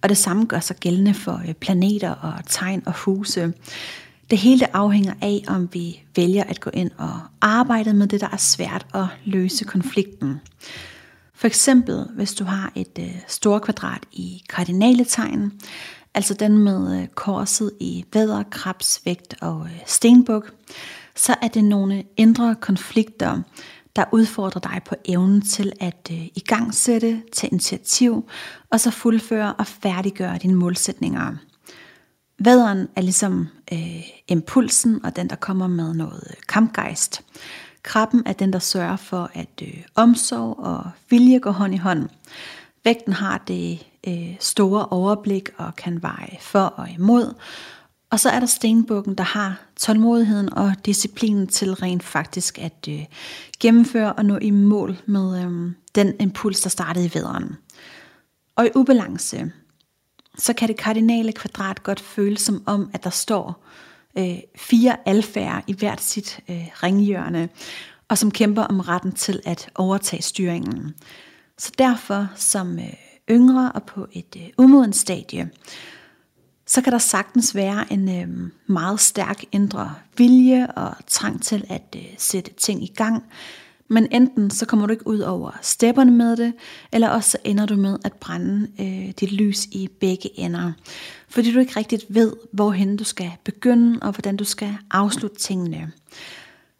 Og 0.01 0.09
det 0.09 0.17
samme 0.17 0.45
gør 0.45 0.59
sig 0.59 0.75
gældende 0.75 1.13
for 1.13 1.41
øh, 1.47 1.53
planeter 1.53 2.11
og 2.11 2.33
tegn 2.47 2.83
og 2.85 2.93
huse. 2.93 3.53
Det 4.29 4.37
hele 4.37 4.75
afhænger 4.75 5.13
af, 5.21 5.43
om 5.47 5.69
vi 5.73 6.01
vælger 6.15 6.43
at 6.43 6.59
gå 6.59 6.69
ind 6.73 6.91
og 6.97 7.19
arbejde 7.41 7.93
med 7.93 8.07
det, 8.07 8.21
der 8.21 8.29
er 8.31 8.37
svært 8.37 8.85
at 8.93 9.05
løse 9.25 9.65
konflikten. 9.65 10.41
For 11.33 11.47
eksempel, 11.47 12.07
hvis 12.15 12.33
du 12.33 12.43
har 12.43 12.71
et 12.75 12.99
øh, 12.99 13.15
stort 13.27 13.61
kvadrat 13.61 14.03
i 14.11 14.43
kardinaletegn, 14.49 15.51
altså 16.13 16.33
den 16.33 16.57
med 16.57 17.01
øh, 17.01 17.07
korset 17.07 17.71
i 17.79 18.05
vædder, 18.13 18.43
krebs, 18.51 19.01
vægt 19.05 19.35
og 19.41 19.61
øh, 19.65 19.79
stenbuk, 19.85 20.53
så 21.15 21.35
er 21.41 21.47
det 21.47 21.63
nogle 21.63 22.03
indre 22.17 22.55
konflikter, 22.55 23.41
der 23.95 24.05
udfordrer 24.11 24.61
dig 24.61 24.81
på 24.85 24.95
evnen 25.05 25.41
til 25.41 25.73
at 25.79 26.09
øh, 26.11 26.27
igangsætte, 26.35 27.21
tage 27.33 27.51
initiativ, 27.51 28.29
og 28.71 28.79
så 28.79 28.91
fuldføre 28.91 29.53
og 29.53 29.67
færdiggøre 29.67 30.37
dine 30.37 30.55
målsætninger. 30.55 31.35
Vædderen 32.39 32.87
er 32.95 33.01
ligesom 33.01 33.47
øh, 33.73 34.03
impulsen 34.27 35.05
og 35.05 35.15
den, 35.15 35.29
der 35.29 35.35
kommer 35.35 35.67
med 35.67 35.93
noget 35.93 36.27
øh, 36.29 36.35
kampgejst. 36.47 37.21
Krabben 37.83 38.23
er 38.25 38.33
den, 38.33 38.53
der 38.53 38.59
sørger 38.59 38.95
for, 38.95 39.31
at 39.33 39.61
øh, 39.61 39.83
omsorg 39.95 40.59
og 40.59 40.91
vilje 41.09 41.39
går 41.39 41.51
hånd 41.51 41.73
i 41.73 41.77
hånd. 41.77 42.09
Vægten 42.83 43.13
har 43.13 43.37
det 43.47 43.85
øh, 44.07 44.35
store 44.39 44.85
overblik 44.85 45.49
og 45.57 45.75
kan 45.75 46.01
veje 46.01 46.37
for 46.41 46.59
og 46.59 46.89
imod. 46.89 47.33
Og 48.09 48.19
så 48.19 48.29
er 48.29 48.39
der 48.39 48.47
stenbukken, 48.47 49.15
der 49.15 49.23
har 49.23 49.61
tålmodigheden 49.75 50.53
og 50.53 50.73
disciplinen 50.85 51.47
til 51.47 51.73
rent 51.73 52.03
faktisk 52.03 52.59
at 52.59 52.87
øh, 52.89 53.05
gennemføre 53.59 54.13
og 54.13 54.25
nå 54.25 54.37
i 54.37 54.49
mål 54.51 54.97
med 55.05 55.45
øh, 55.45 55.71
den 55.95 56.13
impuls, 56.19 56.61
der 56.61 56.69
startede 56.69 57.05
i 57.05 57.11
vædderen. 57.13 57.55
Og 58.55 58.65
i 58.65 58.69
ubalance, 58.75 59.51
så 60.39 60.53
kan 60.53 60.67
det 60.67 60.77
kardinale 60.77 61.31
kvadrat 61.31 61.83
godt 61.83 61.99
føles 61.99 62.41
som 62.41 62.63
om, 62.65 62.89
at 62.93 63.03
der 63.03 63.09
står 63.09 63.65
øh, 64.17 64.37
fire 64.55 64.97
alfærder 65.05 65.61
i 65.67 65.73
hvert 65.73 66.01
sit 66.01 66.39
øh, 66.49 66.67
ringhjørne, 66.83 67.49
og 68.07 68.17
som 68.17 68.31
kæmper 68.31 68.63
om 68.63 68.79
retten 68.79 69.11
til 69.11 69.41
at 69.45 69.69
overtage 69.75 70.21
styringen. 70.21 70.93
Så 71.57 71.71
derfor 71.77 72.27
som 72.35 72.79
øh, 72.79 72.93
yngre 73.29 73.71
og 73.71 73.83
på 73.83 74.07
et 74.13 74.35
øh, 74.37 74.47
umodent 74.57 74.95
stadie, 74.95 75.49
så 76.67 76.81
kan 76.81 76.93
der 76.93 76.99
sagtens 76.99 77.55
være 77.55 77.93
en 77.93 78.09
øh, 78.21 78.51
meget 78.67 78.99
stærk 78.99 79.43
indre 79.51 79.95
vilje 80.17 80.67
og 80.67 80.95
trang 81.07 81.43
til 81.43 81.65
at 81.69 81.95
øh, 81.95 82.05
sætte 82.17 82.53
ting 82.53 82.83
i 82.83 82.93
gang, 82.95 83.23
men 83.89 84.07
enten 84.11 84.51
så 84.51 84.65
kommer 84.65 84.87
du 84.87 84.91
ikke 84.91 85.07
ud 85.07 85.19
over 85.19 85.51
stepperne 85.61 86.11
med 86.11 86.37
det, 86.37 86.53
eller 86.91 87.09
også 87.09 87.29
så 87.29 87.37
ender 87.43 87.65
du 87.65 87.75
med 87.75 87.97
at 88.05 88.13
brænde 88.13 88.67
øh, 88.79 89.13
dit 89.19 89.31
lys 89.31 89.65
i 89.65 89.89
begge 89.99 90.39
ender. 90.39 90.71
Fordi 91.29 91.53
du 91.53 91.59
ikke 91.59 91.79
rigtigt 91.79 92.05
ved, 92.09 92.33
hvorhen 92.51 92.97
du 92.97 93.03
skal 93.03 93.31
begynde, 93.43 93.99
og 94.01 94.11
hvordan 94.11 94.37
du 94.37 94.43
skal 94.43 94.77
afslutte 94.91 95.37
tingene. 95.37 95.91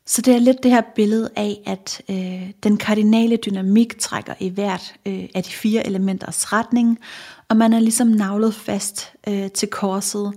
Så 0.05 0.21
det 0.21 0.35
er 0.35 0.39
lidt 0.39 0.63
det 0.63 0.71
her 0.71 0.81
billede 0.95 1.29
af, 1.35 1.61
at 1.65 2.01
øh, 2.09 2.49
den 2.63 2.77
kardinale 2.77 3.37
dynamik 3.37 3.99
trækker 3.99 4.33
i 4.39 4.49
hvert 4.49 4.95
øh, 5.05 5.29
af 5.35 5.43
de 5.43 5.49
fire 5.49 5.87
elementers 5.87 6.53
retning, 6.53 6.99
og 7.47 7.57
man 7.57 7.73
er 7.73 7.79
ligesom 7.79 8.07
navlet 8.07 8.53
fast 8.53 9.13
øh, 9.27 9.51
til 9.51 9.67
korset, 9.67 10.33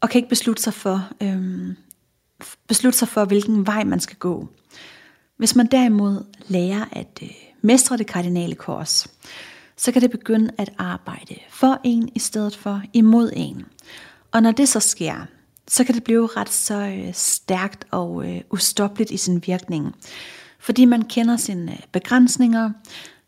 og 0.00 0.10
kan 0.10 0.18
ikke 0.18 0.28
beslutte 0.28 0.62
sig 0.62 0.74
for, 0.74 1.08
øh, 1.22 1.74
beslutte 2.68 2.98
sig 2.98 3.08
for, 3.08 3.24
hvilken 3.24 3.66
vej 3.66 3.84
man 3.84 4.00
skal 4.00 4.16
gå. 4.16 4.48
Hvis 5.38 5.56
man 5.56 5.66
derimod 5.66 6.24
lærer 6.48 6.84
at 6.92 7.18
øh, 7.22 7.28
mestre 7.62 7.96
det 7.96 8.06
kardinale 8.06 8.54
kors, 8.54 9.06
så 9.76 9.92
kan 9.92 10.02
det 10.02 10.10
begynde 10.10 10.50
at 10.58 10.70
arbejde 10.78 11.34
for 11.50 11.80
en 11.84 12.08
i 12.14 12.18
stedet 12.18 12.56
for 12.56 12.82
imod 12.92 13.30
en. 13.36 13.64
Og 14.32 14.42
når 14.42 14.52
det 14.52 14.68
så 14.68 14.80
sker, 14.80 15.26
så 15.68 15.84
kan 15.84 15.94
det 15.94 16.04
blive 16.04 16.26
ret 16.26 16.48
så 16.48 16.74
øh, 16.74 17.14
stærkt 17.14 17.84
og 17.90 18.28
øh, 18.28 18.40
ustoppeligt 18.50 19.10
i 19.10 19.16
sin 19.16 19.42
virkning. 19.46 19.94
Fordi 20.58 20.84
man 20.84 21.02
kender 21.02 21.36
sine 21.36 21.72
øh, 21.72 21.78
begrænsninger, 21.92 22.70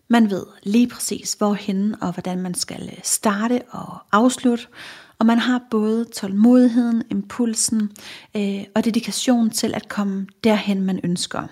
man 0.09 0.31
ved 0.31 0.47
lige 0.63 0.89
præcis 0.89 1.33
hvorhen 1.33 1.95
og 2.03 2.13
hvordan 2.13 2.39
man 2.39 2.55
skal 2.55 2.83
øh, 2.93 2.99
starte 3.03 3.63
og 3.71 3.99
afslutte, 4.13 4.67
og 5.19 5.27
man 5.27 5.39
har 5.39 5.63
både 5.71 6.05
tålmodigheden, 6.05 7.03
impulsen 7.11 7.93
øh, 8.37 8.65
og 8.75 8.85
dedikation 8.85 9.51
til 9.51 9.75
at 9.75 9.89
komme 9.89 10.27
derhen, 10.45 10.81
man 10.81 11.01
ønsker. 11.05 11.47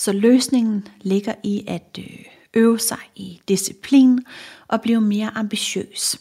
Så 0.00 0.12
løsningen 0.12 0.88
ligger 1.00 1.34
i 1.42 1.64
at 1.66 1.98
øh, 1.98 2.24
øve 2.54 2.78
sig 2.78 2.98
i 3.16 3.40
disciplin 3.48 4.18
og 4.68 4.80
blive 4.80 5.00
mere 5.00 5.30
ambitiøs. 5.34 6.20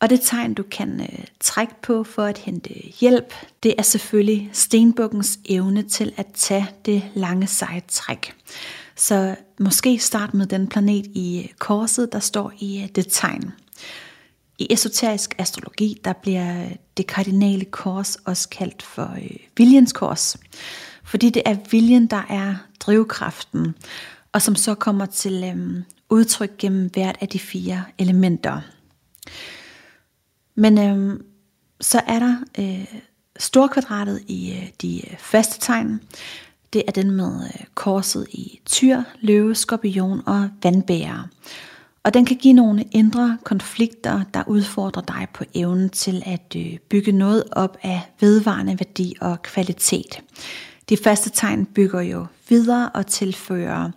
Og 0.00 0.10
det 0.10 0.20
tegn, 0.20 0.54
du 0.54 0.62
kan 0.62 1.00
øh, 1.00 1.24
trække 1.40 1.74
på 1.82 2.04
for 2.04 2.22
at 2.22 2.38
hente 2.38 2.70
hjælp, 3.00 3.34
det 3.62 3.74
er 3.78 3.82
selvfølgelig 3.82 4.50
stenbukkens 4.52 5.38
evne 5.44 5.82
til 5.82 6.12
at 6.16 6.26
tage 6.34 6.66
det 6.84 7.02
lange 7.14 7.46
seje 7.46 7.82
træk. 7.88 8.34
Så 8.96 9.36
måske 9.60 9.98
start 9.98 10.34
med 10.34 10.46
den 10.46 10.66
planet 10.66 11.06
i 11.06 11.40
øh, 11.44 11.54
korset, 11.58 12.12
der 12.12 12.20
står 12.20 12.52
i 12.58 12.82
øh, 12.82 12.88
det 12.94 13.06
tegn. 13.10 13.52
I 14.58 14.66
esoterisk 14.70 15.34
astrologi, 15.38 16.00
der 16.04 16.12
bliver 16.12 16.64
øh, 16.64 16.72
det 16.96 17.06
kardinale 17.06 17.64
kors 17.64 18.16
også 18.16 18.48
kaldt 18.48 18.82
for 18.82 19.14
øh, 19.22 19.36
viljens 19.56 19.92
kors. 19.92 20.36
Fordi 21.14 21.30
det 21.30 21.42
er 21.46 21.56
viljen, 21.70 22.06
der 22.06 22.22
er 22.28 22.54
drivkraften, 22.80 23.74
og 24.32 24.42
som 24.42 24.54
så 24.54 24.74
kommer 24.74 25.06
til 25.06 25.44
øh, 25.44 25.82
udtryk 26.10 26.58
gennem 26.58 26.90
hvert 26.92 27.16
af 27.20 27.28
de 27.28 27.38
fire 27.38 27.84
elementer. 27.98 28.60
Men 30.54 30.78
øh, 30.78 31.20
så 31.80 32.00
er 32.06 32.18
der 32.18 32.36
øh, 32.58 32.86
storkvadratet 33.38 34.22
i 34.26 34.52
øh, 34.52 34.68
de 34.82 35.10
øh, 35.10 35.16
faste 35.18 35.60
tegn. 35.60 36.00
Det 36.72 36.82
er 36.86 36.92
den 36.92 37.10
med 37.10 37.44
øh, 37.44 37.64
korset 37.74 38.26
i 38.30 38.60
tyr, 38.66 39.02
løve, 39.20 39.54
skorpion 39.54 40.22
og 40.26 40.48
vandbærer. 40.62 41.28
Og 42.02 42.14
den 42.14 42.24
kan 42.24 42.36
give 42.36 42.54
nogle 42.54 42.84
indre 42.90 43.38
konflikter, 43.44 44.22
der 44.34 44.44
udfordrer 44.46 45.02
dig 45.02 45.26
på 45.34 45.44
evnen 45.54 45.90
til 45.90 46.22
at 46.26 46.56
øh, 46.56 46.78
bygge 46.90 47.12
noget 47.12 47.44
op 47.52 47.76
af 47.82 48.00
vedvarende 48.20 48.72
værdi 48.80 49.14
og 49.20 49.42
kvalitet. 49.42 50.22
De 50.88 50.96
faste 50.96 51.30
tegn 51.30 51.64
bygger 51.64 52.00
jo 52.00 52.26
videre 52.48 52.90
og 52.94 53.06
tilfører 53.06 53.90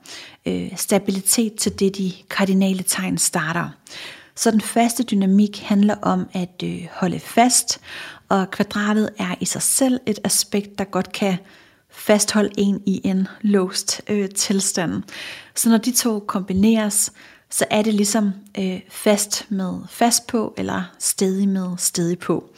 øh, 0.45 0.77
stabilitet 0.77 1.55
til 1.55 1.79
det, 1.79 1.97
de 1.97 2.13
kardinale 2.29 2.83
tegn 2.83 3.17
starter. 3.17 3.69
Så 4.35 4.51
den 4.51 4.61
faste 4.61 5.03
dynamik 5.03 5.59
handler 5.59 5.95
om 6.01 6.27
at 6.33 6.63
øh, 6.63 6.87
holde 6.91 7.19
fast, 7.19 7.79
og 8.29 8.51
kvadratet 8.51 9.09
er 9.17 9.35
i 9.39 9.45
sig 9.45 9.61
selv 9.61 9.99
et 10.05 10.19
aspekt, 10.23 10.77
der 10.77 10.83
godt 10.83 11.11
kan 11.11 11.37
fastholde 11.89 12.49
en 12.57 12.81
i 12.85 13.01
en 13.03 13.27
låst 13.41 14.01
øh, 14.09 14.29
tilstand. 14.29 15.03
Så 15.55 15.69
når 15.69 15.77
de 15.77 15.91
to 15.91 16.19
kombineres, 16.19 17.11
så 17.49 17.65
er 17.69 17.81
det 17.81 17.93
ligesom 17.93 18.31
øh, 18.59 18.79
fast 18.89 19.45
med 19.49 19.73
fast 19.89 20.27
på, 20.27 20.53
eller 20.57 20.83
stedig 20.99 21.49
med 21.49 21.77
stedig 21.77 22.19
på. 22.19 22.49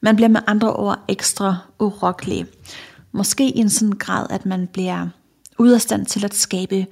Man 0.00 0.16
bliver 0.16 0.28
med 0.28 0.40
andre 0.46 0.72
ord 0.72 0.98
ekstra 1.08 1.56
urokkelig. 1.78 2.46
Måske 3.12 3.48
i 3.48 3.58
en 3.58 3.70
sådan 3.70 3.98
grad, 3.98 4.26
at 4.30 4.46
man 4.46 4.66
bliver 4.66 5.08
ude 5.58 5.74
af 5.74 5.80
stand 5.80 6.06
til 6.06 6.24
at 6.24 6.34
skabe 6.34 6.86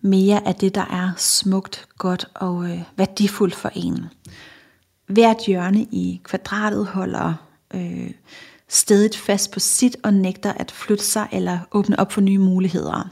mere 0.00 0.48
af 0.48 0.54
det, 0.54 0.74
der 0.74 0.84
er 0.90 1.10
smukt, 1.16 1.88
godt 1.98 2.28
og 2.34 2.70
øh, 2.70 2.82
værdifuldt 2.96 3.54
for 3.54 3.70
en. 3.74 4.04
Hvert 5.06 5.46
hjørne 5.46 5.82
i 5.82 6.20
kvadratet 6.24 6.86
holder 6.86 7.34
øh, 7.74 8.10
stedet 8.68 9.16
fast 9.16 9.50
på 9.50 9.60
sit 9.60 9.96
og 10.02 10.14
nægter 10.14 10.52
at 10.52 10.70
flytte 10.70 11.04
sig 11.04 11.28
eller 11.32 11.58
åbne 11.72 12.00
op 12.00 12.12
for 12.12 12.20
nye 12.20 12.38
muligheder. 12.38 13.10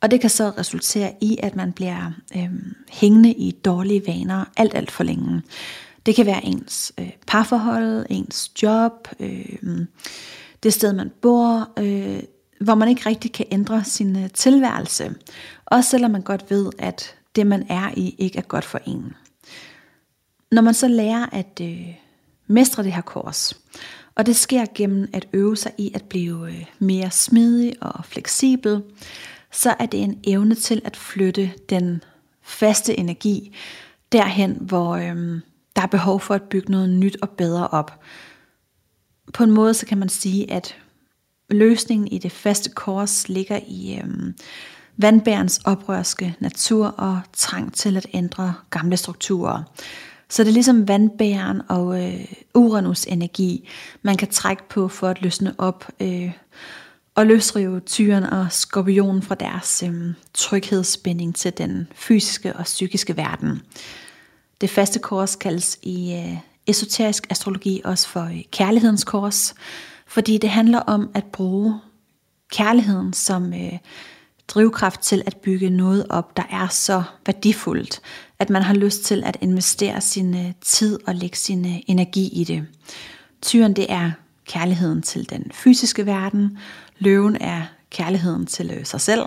Og 0.00 0.10
det 0.10 0.20
kan 0.20 0.30
så 0.30 0.52
resultere 0.58 1.14
i, 1.20 1.38
at 1.42 1.56
man 1.56 1.72
bliver 1.72 2.12
øh, 2.36 2.50
hængende 2.90 3.32
i 3.32 3.50
dårlige 3.50 4.02
vaner 4.06 4.44
alt, 4.56 4.74
alt 4.74 4.90
for 4.90 5.04
længe. 5.04 5.42
Det 6.06 6.14
kan 6.14 6.26
være 6.26 6.44
ens 6.44 6.92
øh, 7.00 7.10
parforhold, 7.26 8.06
ens 8.10 8.62
job, 8.62 9.08
øh, 9.20 9.86
det 10.62 10.72
sted 10.72 10.92
man 10.92 11.10
bor, 11.22 11.68
øh, 11.78 12.22
hvor 12.60 12.74
man 12.74 12.88
ikke 12.88 13.08
rigtig 13.08 13.32
kan 13.32 13.46
ændre 13.50 13.84
sin 13.84 14.16
øh, 14.24 14.30
tilværelse. 14.30 15.14
Også 15.66 15.90
selvom 15.90 16.10
man 16.10 16.22
godt 16.22 16.50
ved, 16.50 16.70
at 16.78 17.14
det 17.36 17.46
man 17.46 17.66
er 17.68 17.90
i 17.96 18.14
ikke 18.18 18.38
er 18.38 18.42
godt 18.42 18.64
for 18.64 18.80
en. 18.86 19.14
Når 20.52 20.62
man 20.62 20.74
så 20.74 20.88
lærer 20.88 21.26
at 21.32 21.60
øh, 21.62 21.94
mestre 22.46 22.82
det 22.82 22.92
her 22.92 23.00
kurs, 23.02 23.60
og 24.14 24.26
det 24.26 24.36
sker 24.36 24.66
gennem 24.74 25.08
at 25.12 25.28
øve 25.32 25.56
sig 25.56 25.72
i 25.78 25.90
at 25.94 26.04
blive 26.04 26.48
øh, 26.48 26.64
mere 26.78 27.10
smidig 27.10 27.74
og 27.80 28.04
fleksibel, 28.04 28.82
så 29.52 29.74
er 29.78 29.86
det 29.86 30.02
en 30.02 30.20
evne 30.24 30.54
til 30.54 30.82
at 30.84 30.96
flytte 30.96 31.50
den 31.70 32.02
faste 32.42 32.98
energi 32.98 33.54
derhen, 34.12 34.56
hvor 34.60 34.96
øh, 34.96 35.40
der 35.76 35.82
er 35.82 35.86
behov 35.86 36.20
for 36.20 36.34
at 36.34 36.42
bygge 36.42 36.70
noget 36.70 36.88
nyt 36.88 37.16
og 37.22 37.30
bedre 37.30 37.68
op. 37.68 38.00
På 39.34 39.44
en 39.44 39.50
måde 39.50 39.74
så 39.74 39.86
kan 39.86 39.98
man 39.98 40.08
sige, 40.08 40.52
at 40.52 40.76
løsningen 41.50 42.08
i 42.08 42.18
det 42.18 42.32
faste 42.32 42.70
kors 42.70 43.28
ligger 43.28 43.60
i 43.66 44.00
øhm, 44.02 44.34
vandbærens 44.96 45.60
oprørske 45.64 46.36
natur 46.40 46.86
og 46.86 47.20
trang 47.32 47.74
til 47.74 47.96
at 47.96 48.06
ændre 48.14 48.54
gamle 48.70 48.96
strukturer. 48.96 49.62
Så 50.28 50.42
det 50.42 50.48
er 50.48 50.52
ligesom 50.52 50.88
vandbæren 50.88 51.62
og 51.68 52.04
øh, 52.04 52.24
Uranus 52.54 53.04
energi, 53.04 53.68
man 54.02 54.16
kan 54.16 54.28
trække 54.28 54.68
på 54.68 54.88
for 54.88 55.08
at 55.08 55.22
løsne 55.22 55.54
op 55.58 55.88
øh, 56.00 56.32
og 57.14 57.26
løsrive 57.26 57.80
tyren 57.80 58.24
og 58.24 58.46
skorpionen 58.50 59.22
fra 59.22 59.34
deres 59.34 59.82
øh, 59.86 60.14
tryghedsspænding 60.34 61.34
til 61.34 61.58
den 61.58 61.88
fysiske 61.94 62.56
og 62.56 62.64
psykiske 62.64 63.16
verden. 63.16 63.62
Det 64.60 64.70
faste 64.70 64.98
kors 64.98 65.36
kaldes 65.36 65.78
i 65.82 66.14
øh, 66.14 66.36
esoterisk 66.68 67.26
astrologi 67.30 67.80
også 67.84 68.08
for 68.08 68.24
øh, 68.24 68.42
kærlighedens 68.52 69.04
kors, 69.04 69.54
fordi 70.06 70.38
det 70.38 70.50
handler 70.50 70.78
om 70.78 71.10
at 71.14 71.24
bruge 71.24 71.80
kærligheden 72.50 73.12
som 73.12 73.52
øh, 73.52 73.78
drivkraft 74.48 75.00
til 75.00 75.22
at 75.26 75.36
bygge 75.36 75.70
noget 75.70 76.06
op, 76.10 76.36
der 76.36 76.42
er 76.50 76.68
så 76.68 77.02
værdifuldt, 77.26 78.00
at 78.38 78.50
man 78.50 78.62
har 78.62 78.74
lyst 78.74 79.04
til 79.04 79.24
at 79.24 79.36
investere 79.40 80.00
sin 80.00 80.34
øh, 80.34 80.52
tid 80.60 80.98
og 81.06 81.14
lægge 81.14 81.36
sin 81.36 81.66
øh, 81.66 81.76
energi 81.86 82.28
i 82.32 82.44
det. 82.44 82.66
Tyren 83.42 83.76
det 83.76 83.86
er 83.88 84.10
kærligheden 84.46 85.02
til 85.02 85.30
den 85.30 85.50
fysiske 85.54 86.06
verden, 86.06 86.58
løven 86.98 87.36
er 87.40 87.62
kærligheden 87.90 88.46
til 88.46 88.70
øh, 88.70 88.84
sig 88.84 89.00
selv, 89.00 89.22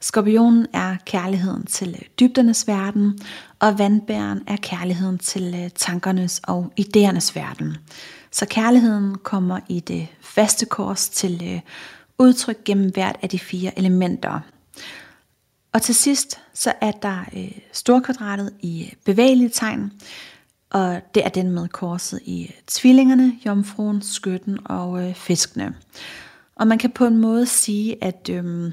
skorpionen 0.00 0.66
er 0.72 0.96
kærligheden 1.06 1.66
til 1.66 1.88
øh, 1.88 2.06
dybdernes 2.20 2.68
verden, 2.68 3.18
og 3.58 3.78
vandbæren 3.78 4.42
er 4.46 4.56
kærligheden 4.56 5.18
til 5.18 5.54
øh, 5.64 5.70
tankernes 5.70 6.40
og 6.44 6.72
idéernes 6.80 7.34
verden. 7.34 7.76
Så 8.30 8.46
kærligheden 8.46 9.18
kommer 9.18 9.60
i 9.68 9.80
det 9.80 10.08
faste 10.20 10.66
kors 10.66 11.08
til 11.08 11.62
udtryk 12.18 12.64
gennem 12.64 12.90
hvert 12.90 13.16
af 13.22 13.28
de 13.28 13.38
fire 13.38 13.78
elementer. 13.78 14.40
Og 15.72 15.82
til 15.82 15.94
sidst, 15.94 16.40
så 16.54 16.72
er 16.80 16.90
der 16.90 17.24
øh, 17.36 17.52
storkvadratet 17.72 18.52
i 18.60 18.94
bevægelige 19.04 19.48
tegn, 19.48 19.92
og 20.70 21.00
det 21.14 21.24
er 21.24 21.28
den 21.28 21.50
med 21.50 21.68
korset 21.68 22.20
i 22.24 22.54
tvillingerne, 22.66 23.32
jomfruen, 23.46 24.02
skytten 24.02 24.58
og 24.64 25.08
øh, 25.08 25.14
fiskene. 25.14 25.74
Og 26.56 26.66
man 26.66 26.78
kan 26.78 26.90
på 26.90 27.06
en 27.06 27.16
måde 27.16 27.46
sige, 27.46 28.04
at 28.04 28.30
øhm, 28.32 28.72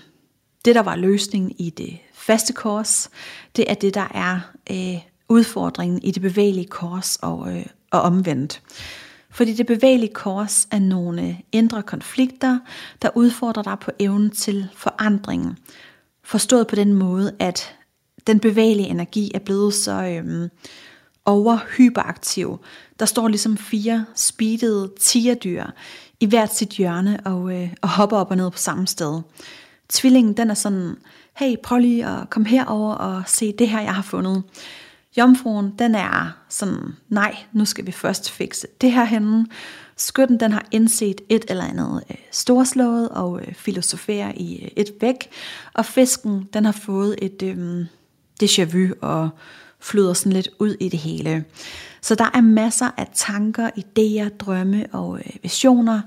det, 0.65 0.75
der 0.75 0.81
var 0.81 0.95
løsningen 0.95 1.55
i 1.57 1.69
det 1.69 1.97
faste 2.13 2.53
kors, 2.53 3.09
det 3.55 3.71
er 3.71 3.73
det, 3.73 3.93
der 3.93 4.07
er 4.13 4.39
øh, 4.71 5.01
udfordringen 5.29 6.03
i 6.03 6.11
det 6.11 6.21
bevægelige 6.21 6.67
kors 6.67 7.15
og, 7.15 7.57
øh, 7.57 7.65
og 7.91 8.01
omvendt. 8.01 8.61
Fordi 9.29 9.53
det 9.53 9.65
bevægelige 9.65 10.13
kors 10.13 10.67
er 10.71 10.79
nogle 10.79 11.37
indre 11.51 11.83
konflikter, 11.83 12.59
der 13.01 13.09
udfordrer 13.15 13.63
dig 13.63 13.77
på 13.81 13.91
evnen 13.99 14.31
til 14.31 14.67
forandringen. 14.75 15.57
Forstået 16.23 16.67
på 16.67 16.75
den 16.75 16.93
måde, 16.93 17.35
at 17.39 17.75
den 18.27 18.39
bevægelige 18.39 18.87
energi 18.87 19.31
er 19.33 19.39
blevet 19.39 19.73
så 19.73 20.03
øhm, 20.03 20.49
overhyperaktiv. 21.25 22.59
Der 22.99 23.05
står 23.05 23.27
ligesom 23.27 23.57
fire 23.57 24.05
speedede 24.15 24.91
tigerdyr 24.99 25.65
i 26.23 26.25
hvert 26.25 26.55
sit 26.55 26.69
hjørne 26.69 27.19
og, 27.25 27.55
øh, 27.55 27.69
og 27.81 27.89
hopper 27.89 28.17
op 28.17 28.31
og 28.31 28.37
ned 28.37 28.51
på 28.51 28.57
samme 28.57 28.87
sted. 28.87 29.21
Tvillingen 29.89 30.37
den 30.37 30.49
er 30.49 30.53
sådan, 30.53 30.95
hey 31.33 31.55
prøv 31.63 31.77
lige 31.77 32.05
at 32.05 32.29
komme 32.29 32.47
herover 32.47 32.93
og 32.93 33.23
se 33.27 33.51
det 33.59 33.69
her 33.69 33.81
jeg 33.81 33.95
har 33.95 34.01
fundet. 34.01 34.43
Jomfruen, 35.17 35.73
den 35.79 35.95
er 35.95 36.37
sådan, 36.49 36.95
nej, 37.09 37.35
nu 37.53 37.65
skal 37.65 37.85
vi 37.85 37.91
først 37.91 38.31
fikse 38.31 38.67
det 38.81 38.91
her 38.91 39.03
henne. 39.03 39.47
Skytten, 39.97 40.39
den 40.39 40.51
har 40.51 40.65
indset 40.71 41.21
et 41.29 41.45
eller 41.47 41.63
andet 41.63 42.03
øh, 42.09 42.15
storslået 42.31 43.09
og 43.09 43.41
øh, 43.41 43.53
filosoferer 43.53 44.31
i 44.35 44.63
øh, 44.63 44.69
et 44.75 44.91
væk. 45.01 45.29
Og 45.73 45.85
fisken, 45.85 46.49
den 46.53 46.65
har 46.65 46.71
fået 46.71 47.15
et 47.21 47.43
øh, 47.43 47.85
déjà 48.43 48.63
vu 48.63 48.93
og 49.01 49.29
flyder 49.79 50.13
sådan 50.13 50.33
lidt 50.33 50.49
ud 50.59 50.75
i 50.79 50.89
det 50.89 50.99
hele. 50.99 51.45
Så 52.03 52.15
der 52.15 52.29
er 52.33 52.41
masser 52.41 52.89
af 52.97 53.07
tanker, 53.13 53.69
idéer, 53.69 54.37
drømme 54.37 54.87
og 54.91 55.19
øh, 55.19 55.33
visioner, 55.43 56.01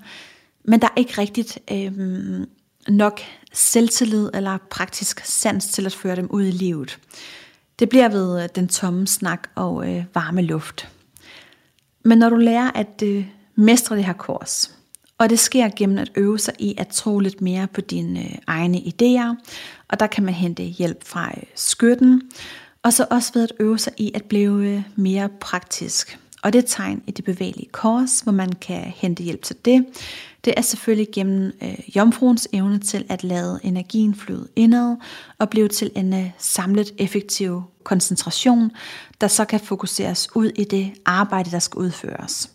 men 0.64 0.80
der 0.80 0.86
er 0.86 1.00
ikke 1.00 1.18
rigtigt 1.18 1.58
øh, 1.70 1.92
nok 2.88 3.20
selvtillid 3.52 4.30
eller 4.34 4.58
praktisk 4.70 5.20
sans 5.24 5.66
til 5.66 5.86
at 5.86 5.94
føre 5.94 6.16
dem 6.16 6.26
ud 6.30 6.44
i 6.44 6.50
livet. 6.50 6.98
Det 7.78 7.88
bliver 7.88 8.08
ved 8.08 8.42
øh, 8.42 8.48
den 8.54 8.68
tomme 8.68 9.06
snak 9.06 9.48
og 9.54 9.88
øh, 9.90 10.04
varme 10.14 10.42
luft. 10.42 10.88
Men 12.04 12.18
når 12.18 12.28
du 12.28 12.36
lærer 12.36 12.70
at 12.74 13.02
øh, 13.04 13.26
mestre 13.54 13.96
det 13.96 14.04
her 14.04 14.12
kurs, 14.12 14.74
og 15.18 15.30
det 15.30 15.38
sker 15.38 15.70
gennem 15.76 15.98
at 15.98 16.10
øve 16.14 16.38
sig 16.38 16.54
i 16.58 16.74
at 16.78 16.88
tro 16.88 17.18
lidt 17.18 17.40
mere 17.40 17.66
på 17.66 17.80
dine 17.80 18.20
øh, 18.20 18.34
egne 18.46 18.78
idéer, 18.78 19.34
og 19.88 20.00
der 20.00 20.06
kan 20.06 20.24
man 20.24 20.34
hente 20.34 20.62
hjælp 20.62 21.04
fra 21.04 21.30
øh, 21.36 21.42
skytten, 21.54 22.22
og 22.86 22.92
så 22.92 23.06
også 23.10 23.32
ved 23.34 23.42
at 23.42 23.52
øve 23.60 23.78
sig 23.78 23.92
i 23.96 24.12
at 24.14 24.24
blive 24.24 24.66
øh, 24.66 24.82
mere 24.96 25.28
praktisk. 25.40 26.18
og 26.42 26.52
det 26.52 26.64
tegn 26.66 27.02
i 27.06 27.10
det 27.10 27.24
bevægelige 27.24 27.68
kors, 27.72 28.20
hvor 28.20 28.32
man 28.32 28.52
kan 28.52 28.82
hente 28.96 29.22
hjælp 29.22 29.42
til 29.42 29.56
det, 29.64 29.86
det 30.44 30.54
er 30.56 30.60
selvfølgelig 30.60 31.08
gennem 31.14 31.52
øh, 31.62 31.96
jomfruens 31.96 32.48
evne 32.52 32.78
til 32.78 33.04
at 33.08 33.24
lade 33.24 33.60
energien 33.62 34.14
flyde 34.14 34.48
indad 34.56 34.96
og 35.38 35.50
blive 35.50 35.68
til 35.68 35.90
en 35.94 36.14
øh, 36.14 36.30
samlet 36.38 36.94
effektiv 36.98 37.62
koncentration, 37.84 38.70
der 39.20 39.28
så 39.28 39.44
kan 39.44 39.60
fokuseres 39.60 40.28
ud 40.34 40.50
i 40.56 40.64
det 40.64 40.92
arbejde, 41.04 41.50
der 41.50 41.58
skal 41.58 41.78
udføres. 41.78 42.50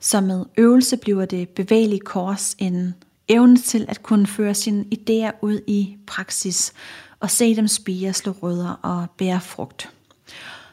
Så 0.00 0.20
med 0.20 0.44
øvelse 0.56 0.96
bliver 0.96 1.24
det 1.24 1.48
bevægelige 1.48 2.00
kors 2.00 2.54
en 2.58 2.94
evne 3.28 3.56
til 3.56 3.86
at 3.88 4.02
kunne 4.02 4.26
føre 4.26 4.54
sine 4.54 4.84
idéer 4.94 5.38
ud 5.42 5.60
i 5.66 5.96
praksis 6.06 6.72
og 7.22 7.30
se 7.30 7.56
dem 7.56 7.68
spire, 7.68 8.12
slå 8.12 8.32
rødder 8.42 8.78
og 8.82 9.06
bære 9.18 9.40
frugt. 9.40 9.90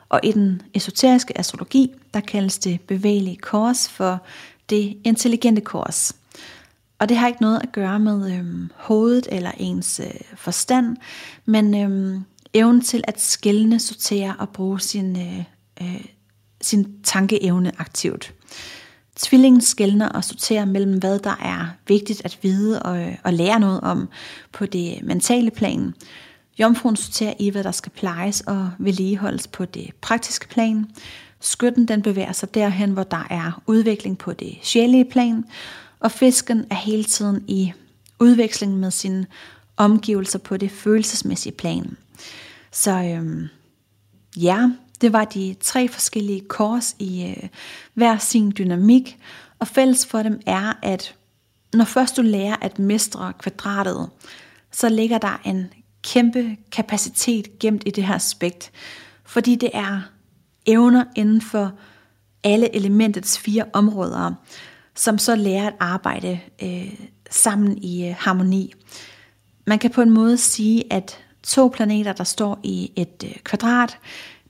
Og 0.10 0.20
i 0.24 0.32
den 0.32 0.62
esoteriske 0.74 1.38
astrologi, 1.38 1.92
der 2.14 2.20
kaldes 2.20 2.58
det 2.58 2.82
bevægelige 2.82 3.38
kors 3.38 3.90
for 3.90 4.22
det 4.70 4.98
intelligente 5.04 5.62
kors. 5.62 6.16
Og 7.00 7.10
det 7.10 7.18
har 7.18 7.28
ikke 7.28 7.42
noget 7.42 7.60
at 7.64 7.72
gøre 7.72 8.00
med 8.00 8.34
øhm, 8.38 8.70
hovedet 8.76 9.28
eller 9.32 9.52
ens 9.58 10.00
øh, 10.00 10.22
forstand, 10.36 10.98
men 11.46 11.82
øhm, 11.82 12.24
evnen 12.54 12.82
til 12.82 13.04
at 13.08 13.22
skælne, 13.22 13.80
sortere 13.80 14.36
og 14.40 14.50
bruge 14.50 14.80
sin, 14.80 15.18
øh, 15.18 15.44
øh, 15.82 16.06
sin 16.62 16.88
tankeevne 17.04 17.72
aktivt. 17.78 18.34
Tvillingen 19.16 19.62
skældner 19.62 20.10
og 20.10 20.24
sorterer 20.24 20.66
mellem, 20.66 21.00
hvad 21.00 21.20
der 21.20 21.36
er 21.42 21.66
vigtigt 21.88 22.22
at 22.26 22.40
vide 22.42 22.82
og, 22.82 23.02
øh, 23.02 23.16
og 23.24 23.34
lære 23.34 23.60
noget 23.60 23.82
om 23.82 24.10
på 24.52 24.66
det 24.66 25.00
mentale 25.04 25.52
plan. 25.52 25.94
Jomfruen 26.60 26.96
sorterer 26.96 27.34
i, 27.40 27.50
hvad 27.50 27.64
der 27.64 27.72
skal 27.72 27.92
plejes 27.92 28.42
og 28.42 28.72
vedligeholdes 28.78 29.48
på 29.48 29.66
det 29.66 29.92
praktiske 30.02 30.48
plan. 30.48 30.86
Skytten 31.40 31.88
den 31.88 32.02
bevæger 32.02 32.32
sig 32.32 32.54
derhen, 32.54 32.92
hvor 32.92 33.04
der 33.04 33.28
er 33.30 33.62
udvikling 33.68 34.18
på 34.18 34.34
det 34.34 34.58
sjælige 34.62 35.06
plan, 35.06 35.46
og 36.00 36.12
fisken 36.12 36.66
er 36.70 36.76
hele 36.76 37.04
tiden 37.04 37.44
i 37.48 37.74
udveksling 38.20 38.78
med 38.78 38.92
sine 38.92 39.26
omgivelser 39.78 40.40
på 40.40 40.58
det 40.58 40.72
følelsesmæssige 40.72 41.54
plan. 41.54 41.98
Så 42.72 42.92
øhm, 42.92 43.48
ja, 44.38 44.70
det 45.02 45.14
var 45.14 45.26
de 45.26 45.56
tre 45.62 45.88
forskellige 45.88 46.42
kors 46.42 46.96
i 47.00 47.26
øh, 47.26 47.50
hver 47.94 48.18
sin 48.18 48.54
dynamik, 48.58 49.18
og 49.60 49.68
fælles 49.68 50.06
for 50.06 50.24
dem 50.24 50.42
er, 50.46 50.74
at 50.82 51.16
når 51.74 51.86
først 51.86 52.18
du 52.18 52.22
lærer 52.22 52.56
at 52.62 52.80
mestre 52.80 53.34
kvadratet, 53.40 54.10
så 54.72 54.90
ligger 54.90 55.18
der 55.18 55.42
en 55.46 55.74
kæmpe 56.04 56.58
kapacitet 56.72 57.60
gemt 57.60 57.84
i 57.86 57.92
det 57.92 58.04
her 58.04 58.16
aspekt, 58.16 58.72
fordi 59.26 59.56
det 59.56 59.70
er 59.74 60.02
evner 60.66 61.04
inden 61.16 61.42
for 61.42 61.72
alle 62.44 62.76
elementets 62.76 63.40
fire 63.40 63.66
områder, 63.74 64.34
som 64.96 65.18
så 65.18 65.36
lærer 65.36 65.68
at 65.68 65.76
arbejde 65.80 66.40
øh, 66.64 66.94
sammen 67.30 67.78
i 67.78 68.08
øh, 68.08 68.16
harmoni. 68.18 68.74
Man 69.68 69.80
kan 69.80 69.92
på 69.92 70.02
en 70.02 70.10
måde 70.10 70.38
sige, 70.38 70.94
at 70.94 71.18
to 71.44 71.68
planeter, 71.68 72.14
der 72.14 72.24
står 72.24 72.60
i 72.64 72.92
et 72.96 73.24
øh, 73.26 73.36
kvadrat, 73.44 73.98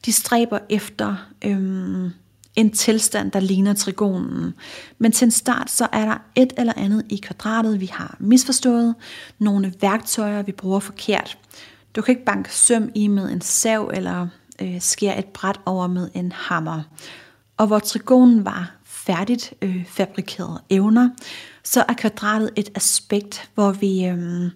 de 0.06 0.14
stræber 0.14 0.60
efter 0.70 1.16
øh, 1.46 2.12
en 2.60 2.72
tilstand, 2.72 3.32
der 3.32 3.40
ligner 3.40 3.74
trigonen. 3.74 4.54
Men 4.98 5.12
til 5.12 5.26
en 5.26 5.32
start, 5.32 5.72
så 5.72 5.88
er 5.92 6.06
der 6.06 6.18
et 6.36 6.54
eller 6.58 6.74
andet 6.78 7.06
i 7.10 7.16
kvadratet, 7.16 7.82
vi 7.82 7.86
har 7.86 8.16
misforstået. 8.20 8.96
Nogle 9.40 9.74
værktøjer, 9.82 10.42
vi 10.42 10.52
bruger 10.52 10.80
forkert. 10.80 11.38
Du 11.96 12.02
kan 12.02 12.12
ikke 12.12 12.26
banke 12.26 12.56
søm 12.56 12.92
i 12.96 13.08
med 13.08 13.32
en 13.32 13.42
sav, 13.42 13.92
eller 13.94 14.28
øh, 14.62 14.82
skære 14.82 15.20
et 15.20 15.26
bræt 15.26 15.60
over 15.66 15.88
med 15.88 16.10
en 16.14 16.32
hammer. 16.32 16.82
Og 17.58 17.68
hvor 17.68 17.80
trigonen 17.80 18.46
var 18.46 18.76
færdigt 18.84 19.54
øh, 19.62 19.86
fabrikerede 19.86 20.62
evner, 20.70 21.10
så 21.64 21.84
er 21.90 21.94
kvadratet 21.94 22.50
et 22.56 22.70
aspekt, 22.76 23.50
hvor 23.56 23.72
vi... 23.72 24.06
Øh, 24.06 24.52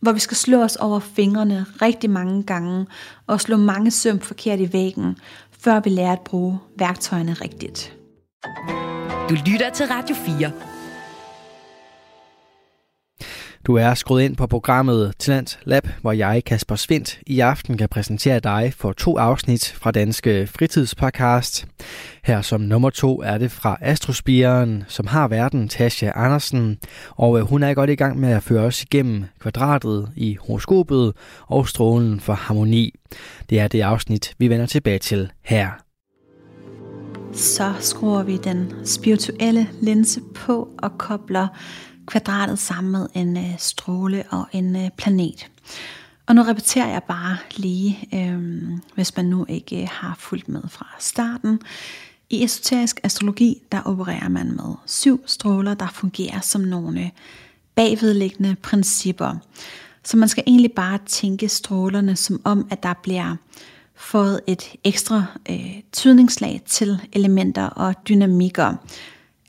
hvor 0.00 0.12
vi 0.12 0.20
skal 0.20 0.36
slå 0.36 0.62
os 0.62 0.76
over 0.76 1.00
fingrene 1.00 1.66
rigtig 1.82 2.10
mange 2.10 2.42
gange 2.42 2.86
og 3.26 3.40
slå 3.40 3.56
mange 3.56 3.90
søm 3.90 4.20
forkert 4.20 4.60
i 4.60 4.72
væggen, 4.72 5.16
før 5.64 5.80
vi 5.80 5.90
lærer 5.90 6.12
at 6.12 6.20
bruge 6.20 6.58
værktøjerne 6.78 7.32
rigtigt. 7.32 7.96
Du 9.28 9.34
lytter 9.46 9.70
til 9.70 9.86
Radio 9.86 10.14
4. 10.14 10.52
Du 13.70 13.76
er 13.76 13.94
skruet 13.94 14.22
ind 14.22 14.36
på 14.36 14.46
programmet 14.46 15.12
Talent 15.18 15.58
Lab, 15.64 15.88
hvor 16.00 16.12
jeg, 16.12 16.42
Kasper 16.46 16.76
Svindt, 16.76 17.20
i 17.26 17.40
aften 17.40 17.78
kan 17.78 17.88
præsentere 17.88 18.40
dig 18.40 18.72
for 18.76 18.92
to 18.92 19.18
afsnit 19.18 19.72
fra 19.76 19.90
Danske 19.90 20.46
Fritidspodcast. 20.46 21.66
Her 22.24 22.42
som 22.42 22.60
nummer 22.60 22.90
to 22.90 23.22
er 23.22 23.38
det 23.38 23.50
fra 23.50 23.78
Astrospiren, 23.80 24.84
som 24.88 25.06
har 25.06 25.28
verden 25.28 25.68
Tasha 25.68 26.10
Andersen, 26.14 26.78
og 27.10 27.38
øh, 27.38 27.44
hun 27.44 27.62
er 27.62 27.74
godt 27.74 27.90
i 27.90 27.94
gang 27.94 28.20
med 28.20 28.28
at 28.28 28.42
føre 28.42 28.62
os 28.62 28.82
igennem 28.82 29.24
kvadratet 29.40 30.08
i 30.16 30.36
horoskopet 30.40 31.12
og 31.46 31.68
strålen 31.68 32.20
for 32.20 32.32
harmoni. 32.32 32.94
Det 33.50 33.60
er 33.60 33.68
det 33.68 33.80
afsnit, 33.80 34.34
vi 34.38 34.48
vender 34.48 34.66
tilbage 34.66 34.98
til 34.98 35.30
her. 35.44 35.70
Så 37.32 37.72
skruer 37.80 38.22
vi 38.22 38.36
den 38.36 38.72
spirituelle 38.84 39.68
linse 39.82 40.20
på 40.34 40.68
og 40.78 40.98
kobler 40.98 41.48
kvadratet 42.10 42.58
sammen 42.58 42.92
med 42.92 43.06
en 43.14 43.36
øh, 43.36 43.58
stråle 43.58 44.24
og 44.30 44.46
en 44.52 44.76
øh, 44.76 44.90
planet. 44.96 45.50
Og 46.26 46.34
nu 46.34 46.42
repeterer 46.42 46.88
jeg 46.88 47.02
bare 47.02 47.36
lige, 47.56 48.08
øh, 48.14 48.62
hvis 48.94 49.16
man 49.16 49.24
nu 49.24 49.46
ikke 49.48 49.82
øh, 49.82 49.88
har 49.92 50.16
fulgt 50.18 50.48
med 50.48 50.62
fra 50.68 50.86
starten. 50.98 51.60
I 52.30 52.44
esoterisk 52.44 53.00
astrologi, 53.02 53.62
der 53.72 53.82
opererer 53.84 54.28
man 54.28 54.46
med 54.46 54.74
syv 54.86 55.22
stråler, 55.26 55.74
der 55.74 55.88
fungerer 55.88 56.40
som 56.40 56.60
nogle 56.60 57.10
bagvedliggende 57.74 58.56
principper. 58.62 59.36
Så 60.04 60.16
man 60.16 60.28
skal 60.28 60.44
egentlig 60.46 60.72
bare 60.72 60.98
tænke 61.06 61.48
strålerne 61.48 62.16
som 62.16 62.40
om, 62.44 62.66
at 62.70 62.82
der 62.82 62.94
bliver 63.02 63.36
fået 63.94 64.40
et 64.46 64.72
ekstra 64.84 65.24
øh, 65.50 65.80
tydningslag 65.92 66.62
til 66.66 66.98
elementer 67.12 67.66
og 67.66 67.94
dynamikker, 68.08 68.74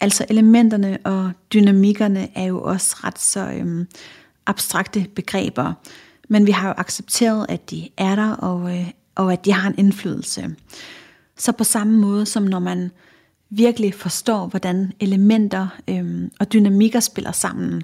Altså 0.02 0.26
elementerne 0.30 0.98
og 1.04 1.32
dynamikkerne 1.54 2.38
er 2.38 2.44
jo 2.44 2.62
også 2.62 2.96
ret 3.04 3.20
så 3.20 3.40
øhm, 3.40 3.88
abstrakte 4.46 5.06
begreber, 5.16 5.74
men 6.30 6.48
vi 6.48 6.52
har 6.52 6.68
jo 6.68 6.74
accepteret, 6.78 7.46
at 7.50 7.70
de 7.72 7.90
er 7.98 8.16
der, 8.16 8.32
og, 8.32 8.78
øh, 8.78 8.90
og 9.16 9.34
at 9.34 9.46
de 9.46 9.54
har 9.54 9.70
en 9.70 9.76
indflydelse. 9.78 10.56
Så 11.38 11.52
på 11.52 11.64
samme 11.64 12.00
måde 12.00 12.26
som 12.26 12.44
når 12.44 12.60
man 12.60 12.92
virkelig 13.50 13.94
forstår, 13.94 14.48
hvordan 14.48 14.94
elementer 15.00 15.68
øhm, 15.88 16.32
og 16.40 16.54
dynamikker 16.54 17.00
spiller 17.00 17.32
sammen, 17.32 17.84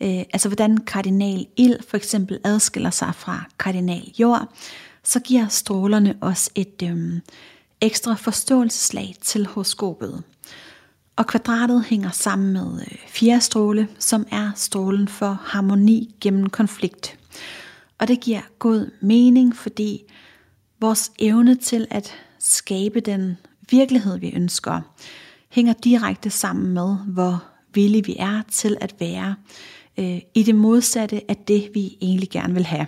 øh, 0.00 0.18
altså 0.32 0.48
hvordan 0.48 0.76
kardinal 0.76 1.46
ild 1.56 1.76
for 1.88 1.96
eksempel 1.96 2.38
adskiller 2.44 2.90
sig 2.90 3.14
fra 3.14 3.44
kardinal 3.58 4.12
jord, 4.18 4.48
så 5.04 5.20
giver 5.20 5.48
strålerne 5.48 6.14
os 6.20 6.50
et 6.54 6.82
øhm, 6.84 7.20
ekstra 7.80 8.14
forståelseslag 8.14 9.14
til 9.22 9.46
horoskopet. 9.46 10.22
Og 11.16 11.26
kvadratet 11.26 11.84
hænger 11.84 12.10
sammen 12.10 12.52
med 12.52 12.80
øh, 12.80 12.98
fjerde 13.08 13.40
stråle, 13.40 13.88
som 13.98 14.26
er 14.30 14.50
strålen 14.54 15.08
for 15.08 15.40
harmoni 15.44 16.14
gennem 16.20 16.50
konflikt. 16.50 17.18
Og 17.98 18.08
det 18.08 18.20
giver 18.20 18.40
god 18.58 18.90
mening, 19.00 19.56
fordi 19.56 20.02
vores 20.80 21.12
evne 21.18 21.54
til 21.54 21.86
at 21.90 22.14
skabe 22.38 23.00
den 23.00 23.36
virkelighed, 23.70 24.18
vi 24.18 24.32
ønsker, 24.34 24.80
hænger 25.48 25.72
direkte 25.72 26.30
sammen 26.30 26.74
med, 26.74 26.96
hvor 27.06 27.44
villige 27.74 28.04
vi 28.04 28.16
er 28.18 28.42
til 28.50 28.76
at 28.80 28.94
være 29.00 29.34
øh, 29.98 30.18
i 30.34 30.42
det 30.42 30.54
modsatte 30.54 31.30
af 31.30 31.36
det, 31.36 31.70
vi 31.74 31.98
egentlig 32.00 32.30
gerne 32.30 32.54
vil 32.54 32.66
have. 32.66 32.86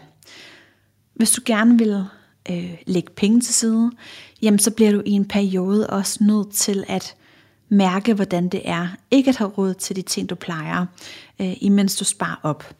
Hvis 1.14 1.30
du 1.30 1.40
gerne 1.44 1.78
vil 1.78 2.04
øh, 2.50 2.74
lægge 2.86 3.12
penge 3.16 3.40
til 3.40 3.54
side, 3.54 3.90
jamen 4.42 4.58
så 4.58 4.70
bliver 4.70 4.92
du 4.92 5.02
i 5.06 5.10
en 5.10 5.28
periode 5.28 5.90
også 5.90 6.24
nødt 6.24 6.52
til 6.52 6.84
at 6.88 7.16
mærke, 7.68 8.14
hvordan 8.14 8.48
det 8.48 8.62
er 8.64 8.88
ikke 9.10 9.28
at 9.28 9.36
have 9.36 9.50
råd 9.50 9.74
til 9.74 9.96
de 9.96 10.02
ting, 10.02 10.30
du 10.30 10.34
plejer, 10.34 10.86
øh, 11.40 11.56
imens 11.60 11.96
du 11.96 12.04
sparer 12.04 12.40
op. 12.42 12.74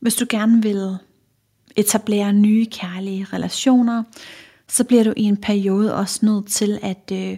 Hvis 0.00 0.14
du 0.14 0.26
gerne 0.28 0.62
vil 0.62 0.96
etablere 1.76 2.32
nye 2.32 2.66
kærlige 2.66 3.26
relationer, 3.32 4.02
så 4.68 4.84
bliver 4.84 5.04
du 5.04 5.12
i 5.16 5.22
en 5.22 5.36
periode 5.36 5.94
også 5.94 6.26
nødt 6.26 6.46
til 6.46 6.78
at, 6.82 7.12
øh, 7.12 7.36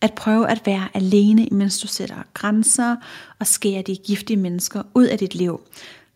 at 0.00 0.12
prøve 0.12 0.48
at 0.48 0.62
være 0.66 0.88
alene, 0.94 1.46
imens 1.46 1.80
du 1.80 1.86
sætter 1.86 2.22
grænser 2.34 2.96
og 3.38 3.46
skærer 3.46 3.82
de 3.82 3.96
giftige 3.96 4.36
mennesker 4.36 4.82
ud 4.94 5.04
af 5.04 5.18
dit 5.18 5.34
liv, 5.34 5.60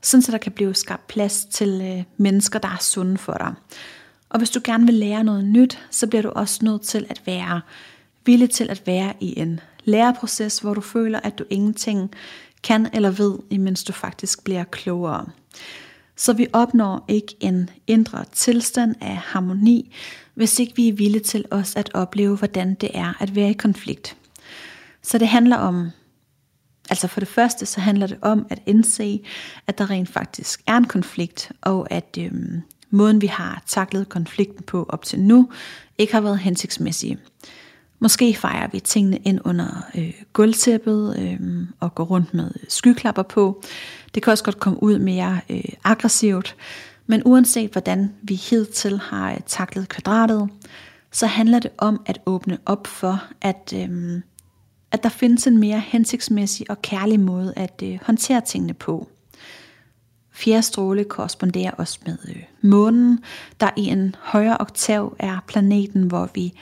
sådan 0.03 0.23
så 0.23 0.33
der 0.33 0.39
kan 0.39 0.53
blive 0.53 0.75
skabt 0.75 1.07
plads 1.07 1.45
til 1.51 1.81
øh, 1.85 2.05
mennesker, 2.17 2.59
der 2.59 2.69
er 2.69 2.81
sunde 2.81 3.19
for 3.19 3.33
dig. 3.33 3.55
Og 4.29 4.39
hvis 4.39 4.51
du 4.51 4.61
gerne 4.65 4.87
vil 4.87 4.95
lære 4.95 5.25
noget 5.25 5.45
nyt, 5.45 5.79
så 5.91 6.07
bliver 6.07 6.23
du 6.23 6.29
også 6.29 6.65
nødt 6.65 6.83
til 6.83 7.07
at 7.09 7.23
være 7.27 7.61
villig 8.25 8.51
til 8.51 8.71
at 8.71 8.83
være 8.87 9.13
i 9.21 9.39
en 9.39 9.61
læreproces, 9.89 10.59
hvor 10.59 10.75
du 10.75 10.81
føler, 10.81 11.21
at 11.21 11.39
du 11.39 11.45
ingenting 11.51 12.11
kan 12.63 12.89
eller 12.93 13.11
ved, 13.11 13.39
imens 13.51 13.85
du 13.85 13.93
faktisk 13.93 14.45
bliver 14.45 14.65
klogere. 14.65 15.27
Så 16.17 16.33
vi 16.33 16.47
opnår 16.53 17.05
ikke 17.09 17.37
en 17.41 17.71
indre 17.87 18.25
tilstand 18.33 18.95
af 19.01 19.17
harmoni, 19.17 19.95
hvis 20.35 20.59
ikke 20.59 20.77
vi 20.77 20.89
er 20.89 20.93
villige 20.93 21.23
til 21.23 21.45
os 21.51 21.77
at 21.77 21.91
opleve, 21.95 22.37
hvordan 22.37 22.75
det 22.75 22.91
er 22.95 23.23
at 23.23 23.35
være 23.35 23.51
i 23.51 23.53
konflikt. 23.53 24.17
Så 25.03 25.19
det 25.19 25.29
handler 25.29 25.57
om, 25.57 25.91
altså 26.91 27.09
for 27.09 27.21
det 27.21 27.29
første, 27.29 27.67
så 27.67 27.81
handler 27.81 28.07
det 28.07 28.19
om 28.23 28.47
at 28.51 28.63
indse, 28.67 29.21
at 29.67 29.79
der 29.79 29.91
rent 29.91 30.09
faktisk 30.09 30.63
er 30.67 30.77
en 30.77 30.85
konflikt, 30.85 31.53
og 31.61 31.93
at 31.93 32.19
øhm, 32.21 32.63
måden 32.91 33.21
vi 33.21 33.27
har 33.27 33.63
taklet 33.67 34.09
konflikten 34.09 34.65
på 34.65 34.87
op 34.89 35.05
til 35.05 35.21
nu, 35.21 35.51
ikke 35.99 36.13
har 36.13 36.21
været 36.21 36.39
hensigtsmæssig. 36.39 37.19
Måske 38.01 38.35
fejrer 38.35 38.69
vi 38.73 38.81
tingene 38.81 39.17
ind 39.17 39.41
under 39.45 39.91
øh, 39.95 40.13
gulvtæppet 40.33 41.17
øh, 41.19 41.67
og 41.81 41.95
går 41.95 42.05
rundt 42.05 42.35
med 42.35 42.51
skyklapper 42.69 43.23
på. 43.23 43.63
Det 44.15 44.23
kan 44.23 44.31
også 44.31 44.45
godt 44.45 44.61
komme 44.61 44.83
ud 44.83 44.99
mere 44.99 45.41
øh, 45.51 45.65
aggressivt. 45.85 46.57
Men 47.07 47.23
uanset 47.25 47.73
hvordan 47.73 48.15
vi 48.23 48.35
hidtil 48.35 48.99
har 48.99 49.33
øh, 49.33 49.41
taklet 49.47 49.89
kvadratet, 49.89 50.49
så 51.13 51.27
handler 51.27 51.59
det 51.59 51.71
om 51.79 52.01
at 52.07 52.21
åbne 52.27 52.59
op 52.67 52.87
for, 52.87 53.23
at, 53.41 53.75
øh, 53.77 54.21
at 54.93 55.03
der 55.03 55.09
findes 55.09 55.47
en 55.47 55.59
mere 55.59 55.81
hensigtsmæssig 55.81 56.71
og 56.71 56.83
kærlig 56.83 57.21
måde 57.21 57.53
at 57.57 57.83
øh, 57.85 57.99
håndtere 58.03 58.41
tingene 58.41 58.75
på. 58.75 59.09
Fjerde 60.33 60.63
stråle 60.63 61.05
korresponderer 61.05 61.71
også 61.71 61.99
med 62.07 62.19
øh, 62.29 62.43
månen, 62.61 63.19
der 63.61 63.71
i 63.77 63.87
en 63.87 64.15
højere 64.21 64.57
oktav 64.61 65.17
er 65.19 65.39
planeten, 65.47 66.03
hvor 66.03 66.31
vi 66.35 66.53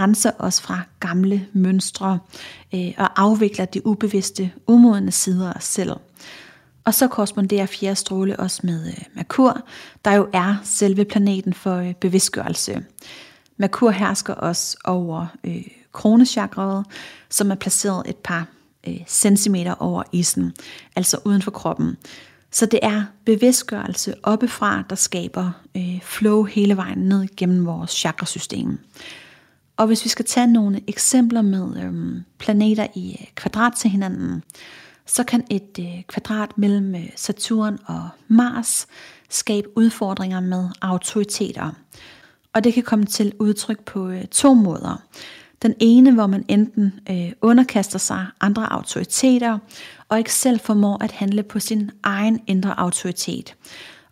renser 0.00 0.30
os 0.38 0.60
fra 0.60 0.80
gamle 1.00 1.46
mønstre 1.52 2.18
øh, 2.74 2.92
og 2.96 3.22
afvikler 3.22 3.64
de 3.64 3.86
ubevidste, 3.86 4.52
umodne 4.66 5.12
sider 5.12 5.48
af 5.48 5.56
os 5.56 5.64
selv. 5.64 5.92
Og 6.84 6.94
så 6.94 7.08
korresponderer 7.08 7.66
fjerde 7.66 7.96
stråle 7.96 8.40
også 8.40 8.60
med 8.64 8.86
øh, 8.86 9.04
Merkur, 9.14 9.66
der 10.04 10.12
jo 10.14 10.28
er 10.32 10.56
selve 10.64 11.04
planeten 11.04 11.54
for 11.54 11.76
øh, 11.76 11.94
bevidstgørelse. 11.94 12.84
Merkur 13.56 13.90
hersker 13.90 14.34
også 14.34 14.76
over 14.84 15.26
øh, 15.44 15.66
kronechakraet, 15.92 16.86
som 17.30 17.50
er 17.50 17.54
placeret 17.54 18.02
et 18.06 18.16
par 18.16 18.46
øh, 18.88 19.00
centimeter 19.06 19.74
over 19.74 20.02
isen, 20.12 20.52
altså 20.96 21.18
uden 21.24 21.42
for 21.42 21.50
kroppen. 21.50 21.96
Så 22.50 22.66
det 22.66 22.80
er 22.82 23.04
bevidstgørelse 23.24 24.14
oppefra, 24.22 24.82
der 24.90 24.96
skaber 24.96 25.50
øh, 25.76 26.00
flow 26.02 26.42
hele 26.42 26.76
vejen 26.76 26.98
ned 26.98 27.26
gennem 27.36 27.66
vores 27.66 27.90
chakrasystem. 27.90 28.78
Og 29.76 29.86
hvis 29.86 30.04
vi 30.04 30.08
skal 30.08 30.24
tage 30.24 30.46
nogle 30.46 30.80
eksempler 30.88 31.42
med 31.42 31.82
øhm, 31.82 32.24
planeter 32.38 32.86
i 32.94 33.16
øh, 33.20 33.26
kvadrat 33.34 33.72
til 33.72 33.90
hinanden, 33.90 34.42
så 35.06 35.24
kan 35.24 35.44
et 35.50 35.78
øh, 35.80 36.02
kvadrat 36.08 36.58
mellem 36.58 36.94
øh, 36.94 37.10
Saturn 37.16 37.78
og 37.86 38.08
Mars 38.28 38.86
skabe 39.30 39.68
udfordringer 39.76 40.40
med 40.40 40.68
autoriteter. 40.80 41.70
Og 42.52 42.64
det 42.64 42.74
kan 42.74 42.82
komme 42.82 43.06
til 43.06 43.32
udtryk 43.38 43.84
på 43.84 44.08
øh, 44.08 44.24
to 44.24 44.54
måder. 44.54 45.02
Den 45.62 45.74
ene, 45.80 46.12
hvor 46.12 46.26
man 46.26 46.44
enten 46.48 46.92
øh, 47.10 47.32
underkaster 47.40 47.98
sig 47.98 48.26
andre 48.40 48.72
autoriteter, 48.72 49.58
og 50.08 50.18
ikke 50.18 50.32
selv 50.32 50.60
formår 50.60 51.02
at 51.02 51.12
handle 51.12 51.42
på 51.42 51.60
sin 51.60 51.90
egen 52.02 52.40
indre 52.46 52.80
autoritet. 52.80 53.54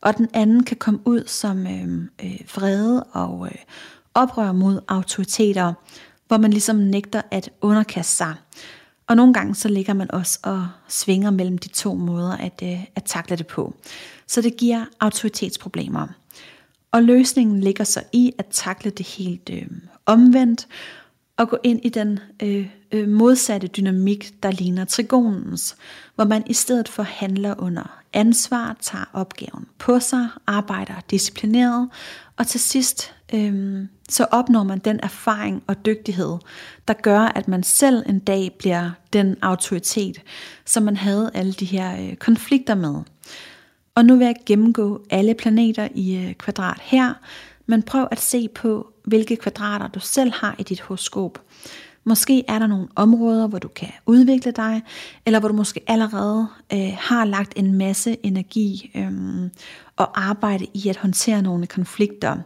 Og 0.01 0.17
den 0.17 0.29
anden 0.35 0.65
kan 0.65 0.77
komme 0.77 1.01
ud 1.05 1.25
som 1.27 1.67
øh, 1.67 2.09
øh, 2.25 2.41
vrede 2.55 3.03
og 3.03 3.47
øh, 3.47 3.59
oprør 4.15 4.53
mod 4.53 4.81
autoriteter, 4.89 5.73
hvor 6.29 6.39
man 6.39 6.51
ligesom 6.51 6.77
nægter 6.77 7.23
at 7.31 7.51
underkaste 7.61 8.17
sig. 8.17 8.35
Og 9.07 9.17
nogle 9.17 9.35
gange 9.35 9.55
så 9.55 9.69
ligger 9.69 9.95
man 9.95 10.11
også 10.11 10.39
og 10.43 10.69
svinger 10.89 11.31
mellem 11.31 11.59
de 11.59 11.69
to 11.69 11.95
måder 11.95 12.37
at, 12.37 12.63
øh, 12.63 12.85
at 12.97 13.05
takle 13.05 13.37
det 13.37 13.47
på. 13.47 13.75
Så 14.27 14.43
det 14.43 14.57
giver 14.57 14.85
autoritetsproblemer. 15.01 16.07
Og 16.93 17.03
løsningen 17.03 17.61
ligger 17.61 17.85
så 17.85 18.03
i 18.13 18.33
at 18.39 18.47
takle 18.47 18.91
det 18.91 19.07
helt 19.07 19.51
øh, 19.53 19.67
omvendt, 20.07 20.67
og 21.37 21.49
gå 21.49 21.59
ind 21.63 21.81
i 21.83 21.89
den 21.89 22.19
øh, 22.43 22.67
øh, 22.93 23.09
modsatte 23.09 23.67
dynamik, 23.67 24.43
der 24.43 24.51
ligner 24.51 24.85
trigonens, 24.85 25.77
hvor 26.15 26.25
man 26.25 26.43
i 26.47 26.53
stedet 26.53 26.89
for 26.89 27.03
handler 27.03 27.55
under 27.59 28.01
ansvar, 28.13 28.77
tager 28.81 29.05
opgaven 29.13 29.67
på 29.79 30.01
sig, 30.01 30.29
arbejder 30.47 30.95
disciplineret, 31.11 31.89
og 32.41 32.47
til 32.47 32.61
sidst 32.61 33.15
øhm, 33.35 33.89
så 34.09 34.27
opnår 34.31 34.63
man 34.63 34.79
den 34.79 35.01
erfaring 35.03 35.63
og 35.67 35.87
dygtighed, 35.87 36.39
der 36.89 36.95
gør, 36.95 37.21
at 37.21 37.49
man 37.49 37.63
selv 37.63 38.03
en 38.09 38.19
dag 38.19 38.57
bliver 38.59 38.91
den 39.13 39.37
autoritet, 39.43 40.23
som 40.65 40.83
man 40.83 40.97
havde 40.97 41.31
alle 41.35 41.53
de 41.53 41.65
her 41.65 42.01
øh, 42.01 42.17
konflikter 42.17 42.75
med. 42.75 42.95
Og 43.95 44.05
nu 44.05 44.17
vil 44.17 44.25
jeg 44.25 44.35
gennemgå 44.47 45.05
alle 45.11 45.35
planeter 45.35 45.89
i 45.95 46.17
øh, 46.17 46.35
kvadrat 46.35 46.79
her, 46.81 47.15
men 47.67 47.83
prøv 47.83 48.09
at 48.11 48.21
se 48.21 48.49
på, 48.49 48.93
hvilke 49.05 49.37
kvadrater 49.37 49.89
du 49.89 50.01
selv 50.01 50.33
har 50.33 50.55
i 50.59 50.63
dit 50.63 50.81
horoskop. 50.81 51.39
Måske 52.11 52.45
er 52.49 52.59
der 52.59 52.67
nogle 52.67 52.89
områder, 52.97 53.47
hvor 53.47 53.59
du 53.59 53.69
kan 53.69 53.89
udvikle 54.07 54.53
dig, 54.53 54.83
eller 55.27 55.41
hvor 55.41 55.49
du 55.49 55.55
måske 55.55 55.81
allerede 55.87 56.47
øh, 56.73 56.93
har 56.99 57.25
lagt 57.25 57.53
en 57.57 57.75
masse 57.75 58.17
energi 58.23 58.91
øh, 58.95 59.51
og 59.97 60.29
arbejde 60.29 60.67
i 60.75 60.89
at 60.89 60.97
håndtere 60.97 61.43
nogle 61.43 61.67
konflikter. 61.67 62.37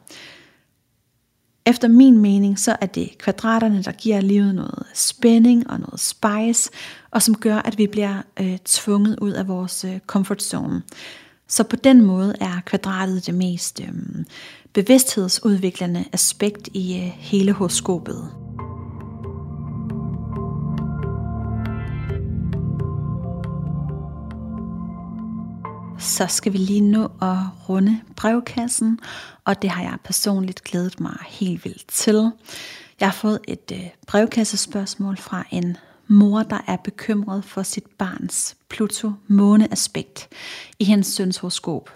Efter 1.66 1.88
min 1.88 2.18
mening, 2.18 2.58
så 2.58 2.76
er 2.80 2.86
det 2.86 3.18
kvadraterne, 3.18 3.82
der 3.82 3.92
giver 3.92 4.20
livet 4.20 4.54
noget 4.54 4.86
spænding 4.94 5.70
og 5.70 5.80
noget 5.80 6.00
spice, 6.00 6.70
og 7.10 7.22
som 7.22 7.34
gør, 7.34 7.56
at 7.56 7.78
vi 7.78 7.86
bliver 7.86 8.22
øh, 8.40 8.58
tvunget 8.64 9.18
ud 9.20 9.32
af 9.32 9.48
vores 9.48 9.84
øh, 9.84 9.98
comfort 10.06 10.42
zone. 10.42 10.82
Så 11.48 11.64
på 11.64 11.76
den 11.76 12.02
måde 12.02 12.34
er 12.40 12.60
kvadratet 12.66 13.26
det 13.26 13.34
mest 13.34 13.80
øh, 13.80 14.24
bevidsthedsudviklende 14.72 16.04
aspekt 16.12 16.68
i 16.74 16.96
øh, 16.96 17.02
hele 17.02 17.52
horoskopet. 17.52 18.43
Så 26.04 26.26
skal 26.26 26.52
vi 26.52 26.58
lige 26.58 26.80
nå 26.80 27.04
at 27.04 27.36
runde 27.68 28.00
brevkassen, 28.16 28.98
og 29.44 29.62
det 29.62 29.70
har 29.70 29.82
jeg 29.82 29.98
personligt 30.04 30.64
glædet 30.64 31.00
mig 31.00 31.16
helt 31.28 31.64
vildt 31.64 31.88
til. 31.88 32.30
Jeg 33.00 33.08
har 33.08 33.14
fået 33.14 33.38
et 33.48 33.72
øh, 33.72 33.86
brevkassespørgsmål 34.06 35.16
fra 35.16 35.44
en 35.50 35.76
mor, 36.08 36.42
der 36.42 36.60
er 36.66 36.76
bekymret 36.76 37.44
for 37.44 37.62
sit 37.62 37.86
barns 37.98 38.56
Pluto-måne-aspekt 38.68 40.28
i 40.78 40.84
hendes 40.84 41.06
søns 41.06 41.38
horoskop. 41.38 41.90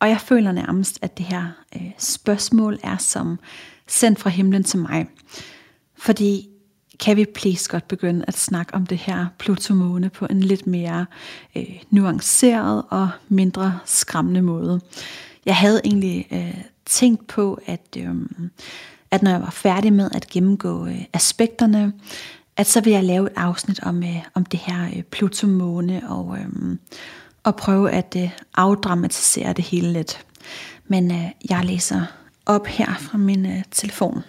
Og 0.00 0.08
jeg 0.08 0.20
føler 0.20 0.52
nærmest, 0.52 0.98
at 1.02 1.18
det 1.18 1.26
her 1.26 1.46
øh, 1.76 1.90
spørgsmål 1.98 2.78
er 2.82 2.96
som 2.96 3.38
sendt 3.88 4.18
fra 4.18 4.30
himlen 4.30 4.64
til 4.64 4.78
mig. 4.78 5.06
Fordi 5.98 6.49
kan 7.00 7.16
vi 7.16 7.24
please 7.24 7.70
godt 7.70 7.88
begynde 7.88 8.24
at 8.28 8.38
snakke 8.38 8.74
om 8.74 8.86
det 8.86 8.98
her 8.98 9.26
Pluto-måne 9.38 10.10
på 10.10 10.26
en 10.30 10.40
lidt 10.40 10.66
mere 10.66 11.06
øh, 11.56 11.82
nuanceret 11.90 12.82
og 12.90 13.10
mindre 13.28 13.78
skræmmende 13.84 14.42
måde. 14.42 14.80
Jeg 15.46 15.56
havde 15.56 15.80
egentlig 15.84 16.26
øh, 16.32 16.54
tænkt 16.86 17.26
på, 17.26 17.60
at, 17.66 17.96
øh, 17.98 18.14
at 19.10 19.22
når 19.22 19.30
jeg 19.30 19.40
var 19.40 19.50
færdig 19.50 19.92
med 19.92 20.10
at 20.14 20.26
gennemgå 20.26 20.86
øh, 20.86 21.04
aspekterne, 21.12 21.92
at 22.56 22.66
så 22.66 22.80
vil 22.80 22.92
jeg 22.92 23.04
lave 23.04 23.26
et 23.26 23.32
afsnit 23.36 23.80
om, 23.82 24.02
øh, 24.02 24.24
om 24.34 24.44
det 24.44 24.60
her 24.60 24.84
øh, 24.96 25.02
Pluto-måne 25.02 26.02
og, 26.08 26.38
øh, 26.38 26.76
og 27.44 27.56
prøve 27.56 27.90
at 27.90 28.16
øh, 28.18 28.30
afdramatisere 28.54 29.52
det 29.52 29.64
hele 29.64 29.92
lidt. 29.92 30.26
Men 30.86 31.10
øh, 31.10 31.24
jeg 31.50 31.64
læser 31.64 32.02
op 32.46 32.66
her 32.66 32.94
fra 32.94 33.18
min 33.18 33.46
øh, 33.46 33.62
telefon. 33.70 34.22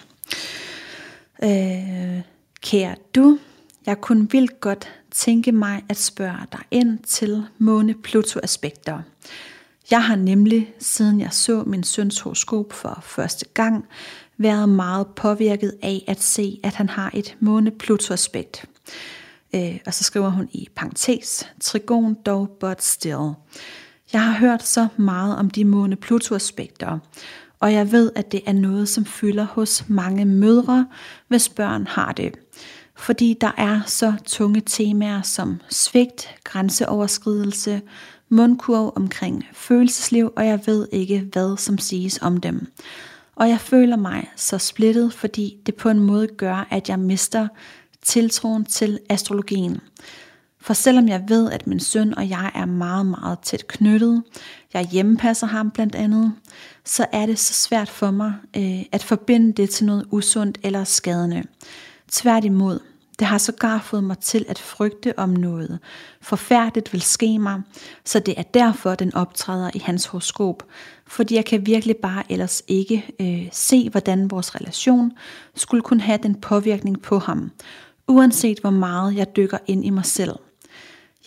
Øh, 1.43 2.21
Kære 2.61 2.95
du, 3.15 3.39
jeg 3.85 4.01
kunne 4.01 4.31
vildt 4.31 4.59
godt 4.59 4.89
tænke 5.11 5.51
mig 5.51 5.83
at 5.89 5.97
spørge 5.97 6.47
dig 6.51 6.59
ind 6.71 6.99
til 6.99 7.43
måne-Pluto-aspekter. 7.57 9.01
Jeg 9.91 10.03
har 10.03 10.15
nemlig, 10.15 10.73
siden 10.79 11.21
jeg 11.21 11.33
så 11.33 11.63
min 11.63 11.83
søns 11.83 12.19
horoskop 12.19 12.73
for 12.73 12.99
første 13.03 13.45
gang, 13.53 13.85
været 14.37 14.69
meget 14.69 15.07
påvirket 15.07 15.73
af 15.81 16.03
at 16.07 16.21
se, 16.21 16.59
at 16.63 16.73
han 16.73 16.89
har 16.89 17.11
et 17.13 17.37
måne-Pluto-aspekt. 17.39 18.65
Øh, 19.55 19.79
og 19.85 19.93
så 19.93 20.03
skriver 20.03 20.29
hun 20.29 20.49
i 20.51 20.67
parentes, 20.75 21.47
trigon 21.61 22.13
dog 22.25 22.49
but 22.59 22.83
still. 22.83 23.31
Jeg 24.13 24.23
har 24.23 24.39
hørt 24.39 24.67
så 24.67 24.87
meget 24.97 25.37
om 25.37 25.49
de 25.49 25.65
måne-Pluto-aspekter, 25.65 26.99
og 27.61 27.73
jeg 27.73 27.91
ved, 27.91 28.11
at 28.15 28.31
det 28.31 28.41
er 28.45 28.53
noget, 28.53 28.89
som 28.89 29.05
fylder 29.05 29.43
hos 29.43 29.83
mange 29.87 30.25
mødre, 30.25 30.87
hvis 31.27 31.49
børn 31.49 31.87
har 31.87 32.11
det. 32.11 32.33
Fordi 33.01 33.37
der 33.41 33.51
er 33.57 33.81
så 33.85 34.13
tunge 34.25 34.61
temaer 34.65 35.21
som 35.21 35.61
svigt, 35.69 36.29
grænseoverskridelse, 36.43 37.81
mundkurv 38.29 38.93
omkring 38.95 39.45
følelsesliv, 39.53 40.33
og 40.35 40.45
jeg 40.45 40.59
ved 40.65 40.87
ikke, 40.91 41.29
hvad 41.31 41.57
som 41.57 41.77
siges 41.77 42.19
om 42.21 42.37
dem. 42.37 42.71
Og 43.35 43.49
jeg 43.49 43.59
føler 43.59 43.95
mig 43.95 44.31
så 44.35 44.57
splittet, 44.57 45.13
fordi 45.13 45.57
det 45.65 45.75
på 45.75 45.89
en 45.89 45.99
måde 45.99 46.27
gør, 46.27 46.67
at 46.69 46.89
jeg 46.89 46.99
mister 46.99 47.47
tiltroen 48.01 48.65
til 48.65 48.99
astrologien. 49.09 49.79
For 50.59 50.73
selvom 50.73 51.07
jeg 51.07 51.23
ved, 51.27 51.51
at 51.51 51.67
min 51.67 51.79
søn 51.79 52.17
og 52.17 52.29
jeg 52.29 52.51
er 52.55 52.65
meget, 52.65 53.05
meget 53.05 53.39
tæt 53.39 53.67
knyttet, 53.67 54.23
jeg 54.73 54.87
hjemmepasser 54.91 55.47
ham 55.47 55.71
blandt 55.71 55.95
andet, 55.95 56.33
så 56.85 57.05
er 57.11 57.25
det 57.25 57.39
så 57.39 57.53
svært 57.53 57.89
for 57.89 58.11
mig 58.11 58.33
øh, 58.57 58.81
at 58.91 59.03
forbinde 59.03 59.53
det 59.53 59.69
til 59.69 59.85
noget 59.85 60.05
usundt 60.11 60.57
eller 60.63 60.83
skadende. 60.83 61.43
Tværtimod, 62.11 62.79
det 63.21 63.27
har 63.27 63.37
sågar 63.37 63.79
fået 63.79 64.03
mig 64.03 64.17
til 64.17 64.45
at 64.49 64.59
frygte 64.59 65.19
om 65.19 65.29
noget 65.29 65.79
forfærdeligt 66.21 66.93
vil 66.93 67.01
ske 67.01 67.39
mig, 67.39 67.61
så 68.05 68.19
det 68.19 68.33
er 68.37 68.43
derfor, 68.43 68.95
den 68.95 69.15
optræder 69.15 69.71
i 69.73 69.79
hans 69.79 70.05
horoskop, 70.05 70.63
fordi 71.07 71.35
jeg 71.35 71.45
kan 71.45 71.65
virkelig 71.65 71.95
bare 71.97 72.23
ellers 72.29 72.63
ikke 72.67 73.05
øh, 73.19 73.47
se, 73.51 73.89
hvordan 73.89 74.31
vores 74.31 74.55
relation 74.55 75.11
skulle 75.55 75.81
kunne 75.81 76.01
have 76.01 76.19
den 76.23 76.35
påvirkning 76.35 77.01
på 77.01 77.19
ham, 77.19 77.51
uanset 78.07 78.59
hvor 78.59 78.69
meget 78.69 79.15
jeg 79.15 79.35
dykker 79.35 79.57
ind 79.67 79.85
i 79.85 79.89
mig 79.89 80.05
selv. 80.05 80.35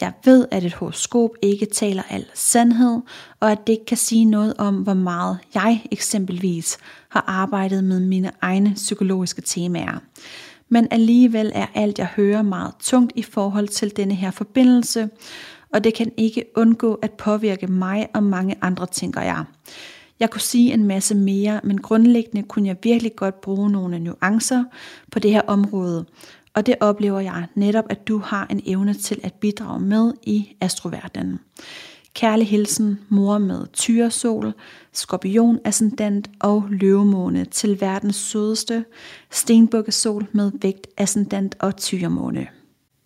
Jeg 0.00 0.12
ved, 0.24 0.46
at 0.50 0.64
et 0.64 0.74
horoskop 0.74 1.30
ikke 1.42 1.66
taler 1.66 2.02
al 2.10 2.26
sandhed, 2.34 3.00
og 3.40 3.52
at 3.52 3.66
det 3.66 3.72
ikke 3.72 3.84
kan 3.84 3.96
sige 3.96 4.24
noget 4.24 4.54
om, 4.58 4.76
hvor 4.76 4.94
meget 4.94 5.38
jeg 5.54 5.86
eksempelvis 5.90 6.78
har 7.08 7.24
arbejdet 7.26 7.84
med 7.84 8.00
mine 8.00 8.30
egne 8.40 8.74
psykologiske 8.74 9.42
temaer 9.42 9.98
men 10.68 10.88
alligevel 10.90 11.52
er 11.54 11.66
alt 11.74 11.98
jeg 11.98 12.06
hører 12.06 12.42
meget 12.42 12.74
tungt 12.80 13.12
i 13.16 13.22
forhold 13.22 13.68
til 13.68 13.96
denne 13.96 14.14
her 14.14 14.30
forbindelse, 14.30 15.08
og 15.72 15.84
det 15.84 15.94
kan 15.94 16.12
ikke 16.16 16.44
undgå 16.56 16.94
at 16.94 17.12
påvirke 17.12 17.66
mig 17.66 18.08
og 18.14 18.22
mange 18.22 18.54
andre, 18.62 18.86
tænker 18.86 19.20
jeg. 19.20 19.44
Jeg 20.20 20.30
kunne 20.30 20.40
sige 20.40 20.72
en 20.72 20.84
masse 20.84 21.14
mere, 21.14 21.60
men 21.64 21.80
grundlæggende 21.80 22.42
kunne 22.48 22.68
jeg 22.68 22.76
virkelig 22.82 23.16
godt 23.16 23.40
bruge 23.40 23.70
nogle 23.70 23.98
nuancer 23.98 24.64
på 25.12 25.18
det 25.18 25.30
her 25.30 25.42
område, 25.46 26.04
og 26.54 26.66
det 26.66 26.74
oplever 26.80 27.20
jeg 27.20 27.46
netop, 27.54 27.84
at 27.90 28.08
du 28.08 28.18
har 28.18 28.46
en 28.50 28.62
evne 28.66 28.94
til 28.94 29.20
at 29.22 29.34
bidrage 29.34 29.80
med 29.80 30.12
i 30.22 30.56
astroverdenen. 30.60 31.40
Kærlig 32.14 32.48
hilsen, 32.48 33.00
mor 33.08 33.38
med 33.38 33.66
tyresol, 33.72 34.52
skorpion 34.92 35.58
ascendant 35.64 36.30
og 36.40 36.64
løvemåne 36.70 37.44
til 37.44 37.80
verdens 37.80 38.16
sødeste 38.16 38.84
stenbukkesol 39.30 40.26
med 40.32 40.52
vægt 40.62 40.86
ascendant 40.96 41.56
og 41.60 41.76
tyremåne. 41.76 42.46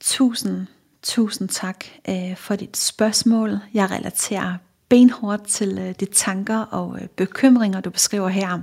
Tusind, 0.00 0.66
tusind 1.02 1.48
tak 1.48 1.84
øh, 2.08 2.36
for 2.36 2.56
dit 2.56 2.76
spørgsmål. 2.76 3.58
Jeg 3.74 3.90
relaterer 3.90 4.54
benhårdt 4.88 5.46
til 5.46 5.78
øh, 5.78 5.94
de 6.00 6.04
tanker 6.04 6.58
og 6.58 6.98
øh, 7.02 7.08
bekymringer, 7.08 7.80
du 7.80 7.90
beskriver 7.90 8.28
her. 8.28 8.60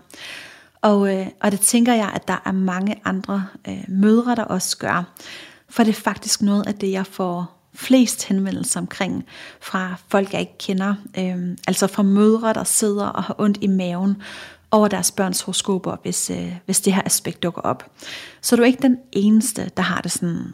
Og, 0.81 1.15
øh, 1.15 1.27
og 1.41 1.51
det 1.51 1.59
tænker 1.59 1.93
jeg, 1.93 2.11
at 2.15 2.27
der 2.27 2.41
er 2.45 2.51
mange 2.51 3.01
andre 3.05 3.47
øh, 3.67 3.83
mødre, 3.87 4.35
der 4.35 4.43
også 4.43 4.77
gør. 4.77 5.13
For 5.69 5.83
det 5.83 5.91
er 5.91 6.01
faktisk 6.01 6.41
noget 6.41 6.67
af 6.67 6.75
det, 6.75 6.91
jeg 6.91 7.05
får 7.05 7.54
flest 7.75 8.25
henvendelser 8.25 8.79
omkring 8.79 9.25
fra 9.61 9.95
folk, 10.07 10.33
jeg 10.33 10.41
ikke 10.41 10.57
kender. 10.59 10.95
Øhm, 11.17 11.57
altså 11.67 11.87
fra 11.87 12.03
mødre, 12.03 12.53
der 12.53 12.63
sidder 12.63 13.05
og 13.05 13.23
har 13.23 13.35
ondt 13.37 13.57
i 13.61 13.67
maven 13.67 14.21
over 14.71 14.87
deres 14.87 15.11
børns 15.11 15.41
horoskoper, 15.41 15.95
hvis, 16.01 16.29
øh, 16.29 16.55
hvis 16.65 16.81
det 16.81 16.93
her 16.93 17.01
aspekt 17.05 17.43
dukker 17.43 17.61
op. 17.61 17.91
Så 18.41 18.55
du 18.55 18.61
er 18.61 18.65
ikke 18.65 18.81
den 18.81 18.97
eneste, 19.11 19.71
der 19.77 19.83
har 19.83 20.01
det 20.01 20.11
sådan. 20.11 20.53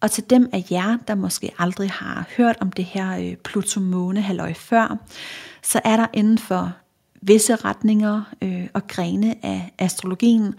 Og 0.00 0.10
til 0.10 0.30
dem 0.30 0.48
af 0.52 0.64
jer, 0.70 0.96
der 1.08 1.14
måske 1.14 1.50
aldrig 1.58 1.90
har 1.90 2.28
hørt 2.36 2.56
om 2.60 2.72
det 2.72 2.84
her 2.84 3.18
øh, 3.18 3.36
Pluto-måne 3.36 4.20
halløj 4.20 4.54
før, 4.54 4.98
så 5.62 5.80
er 5.84 5.96
der 5.96 6.06
inden 6.14 6.38
for 6.38 6.72
visse 7.22 7.56
retninger 7.56 8.22
øh, 8.42 8.66
og 8.74 8.86
grene 8.86 9.34
af 9.42 9.72
astrologien 9.78 10.54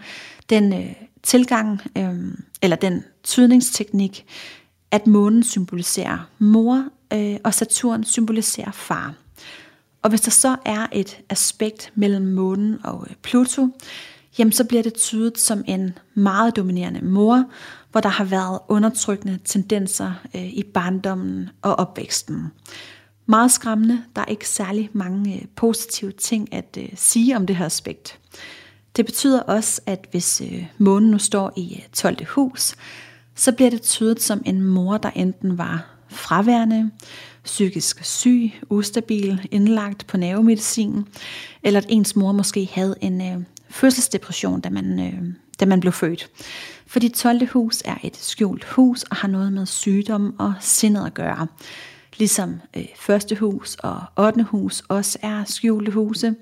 den 0.50 0.72
øh, 0.72 0.92
tilgang 1.22 1.80
øh, 1.98 2.14
eller 2.62 2.76
den 2.76 3.04
tydningsteknik, 3.22 4.24
at 4.90 5.06
månen 5.06 5.42
symboliserer 5.42 6.28
mor, 6.38 6.84
øh, 7.12 7.36
og 7.44 7.54
Saturn 7.54 8.04
symboliserer 8.04 8.72
far. 8.72 9.14
Og 10.02 10.10
hvis 10.10 10.20
der 10.20 10.30
så 10.30 10.56
er 10.64 10.86
et 10.92 11.18
aspekt 11.28 11.92
mellem 11.94 12.26
månen 12.26 12.78
og 12.84 13.06
øh, 13.10 13.16
Pluto, 13.22 13.68
jamen 14.38 14.52
så 14.52 14.64
bliver 14.64 14.82
det 14.82 14.94
tydet 14.94 15.38
som 15.38 15.64
en 15.66 15.98
meget 16.14 16.56
dominerende 16.56 17.04
mor, 17.04 17.44
hvor 17.92 18.00
der 18.00 18.08
har 18.08 18.24
været 18.24 18.58
undertrykkende 18.68 19.38
tendenser 19.44 20.12
øh, 20.34 20.46
i 20.46 20.62
barndommen 20.74 21.50
og 21.62 21.76
opvæksten. 21.78 22.46
Meget 23.26 23.52
skræmmende, 23.52 24.02
der 24.16 24.22
er 24.22 24.26
ikke 24.26 24.48
særlig 24.48 24.90
mange 24.92 25.34
øh, 25.34 25.42
positive 25.56 26.12
ting 26.12 26.54
at 26.54 26.78
øh, 26.78 26.88
sige 26.94 27.36
om 27.36 27.46
det 27.46 27.56
her 27.56 27.66
aspekt. 27.66 28.18
Det 28.96 29.06
betyder 29.06 29.40
også, 29.40 29.80
at 29.86 30.06
hvis 30.10 30.40
øh, 30.40 30.66
månen 30.78 31.10
nu 31.10 31.18
står 31.18 31.52
i 31.56 31.74
øh, 31.76 31.88
12. 31.92 32.24
Hus, 32.26 32.74
så 33.38 33.52
bliver 33.52 33.70
det 33.70 33.82
tydet 33.82 34.22
som 34.22 34.42
en 34.44 34.62
mor, 34.62 34.96
der 34.96 35.10
enten 35.10 35.58
var 35.58 35.86
fraværende, 36.08 36.90
psykisk 37.44 38.04
syg, 38.04 38.52
ustabil, 38.70 39.48
indlagt 39.50 40.06
på 40.06 40.16
nervemedicin, 40.16 41.04
eller 41.62 41.80
at 41.80 41.86
ens 41.88 42.16
mor 42.16 42.32
måske 42.32 42.68
havde 42.72 42.94
en 43.00 43.20
øh, 43.20 43.44
fødselsdepression, 43.70 44.60
da 44.60 44.70
man, 44.70 45.00
øh, 45.00 45.34
da 45.60 45.66
man 45.66 45.80
blev 45.80 45.92
født. 45.92 46.30
For 46.86 46.98
dit 46.98 47.12
12. 47.12 47.48
hus 47.48 47.82
er 47.84 47.96
et 48.04 48.16
skjult 48.16 48.64
hus 48.64 49.02
og 49.02 49.16
har 49.16 49.28
noget 49.28 49.52
med 49.52 49.66
sygdom 49.66 50.34
og 50.38 50.54
sindet 50.60 51.06
at 51.06 51.14
gøre. 51.14 51.46
Ligesom 52.16 52.60
øh, 52.76 52.84
første 52.96 53.34
hus 53.34 53.74
og 53.74 54.00
8. 54.16 54.42
hus 54.42 54.82
også 54.88 55.18
er 55.22 55.44
skjulte 55.44 55.92
huse. 55.92 56.34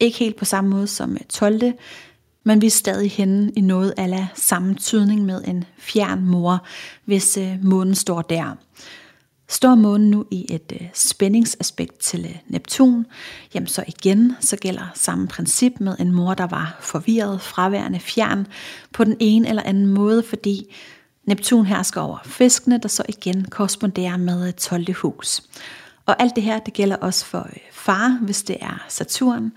Ikke 0.00 0.18
helt 0.18 0.36
på 0.36 0.44
samme 0.44 0.70
måde 0.70 0.86
som 0.86 1.12
øh, 1.12 1.20
12 1.28 1.72
men 2.44 2.60
vi 2.60 2.66
er 2.66 2.70
stadig 2.70 3.10
henne 3.10 3.52
i 3.56 3.60
noget 3.60 3.94
af 3.96 4.26
samme 4.34 4.74
tydning 4.74 5.24
med 5.24 5.44
en 5.44 5.64
fjern 5.78 6.24
mor, 6.26 6.66
hvis 7.04 7.36
øh, 7.36 7.64
månen 7.64 7.94
står 7.94 8.22
der. 8.22 8.56
Står 9.48 9.74
månen 9.74 10.10
nu 10.10 10.24
i 10.30 10.46
et 10.50 10.72
øh, 10.80 10.88
spændingsaspekt 10.94 11.98
til 11.98 12.24
øh, 12.24 12.36
Neptun, 12.46 13.06
jamen 13.54 13.66
så 13.66 13.84
igen, 13.86 14.36
så 14.40 14.56
gælder 14.56 14.92
samme 14.94 15.28
princip 15.28 15.72
med 15.80 15.96
en 15.98 16.12
mor, 16.12 16.34
der 16.34 16.46
var 16.46 16.76
forvirret, 16.80 17.40
fraværende, 17.40 18.00
fjern 18.00 18.46
på 18.92 19.04
den 19.04 19.16
ene 19.20 19.48
eller 19.48 19.62
anden 19.62 19.86
måde, 19.86 20.22
fordi 20.22 20.74
Neptun 21.26 21.66
hersker 21.66 22.00
over 22.00 22.18
fiskene, 22.24 22.78
der 22.78 22.88
så 22.88 23.02
igen 23.08 23.44
korresponderer 23.44 24.16
med 24.16 24.46
øh, 24.46 24.52
12. 24.52 24.94
hus. 24.94 25.42
Og 26.06 26.22
alt 26.22 26.36
det 26.36 26.42
her, 26.42 26.58
det 26.58 26.74
gælder 26.74 26.96
også 26.96 27.24
for 27.24 27.38
øh, 27.38 27.56
far, 27.72 28.18
hvis 28.22 28.42
det 28.42 28.56
er 28.60 28.84
Saturn, 28.88 29.52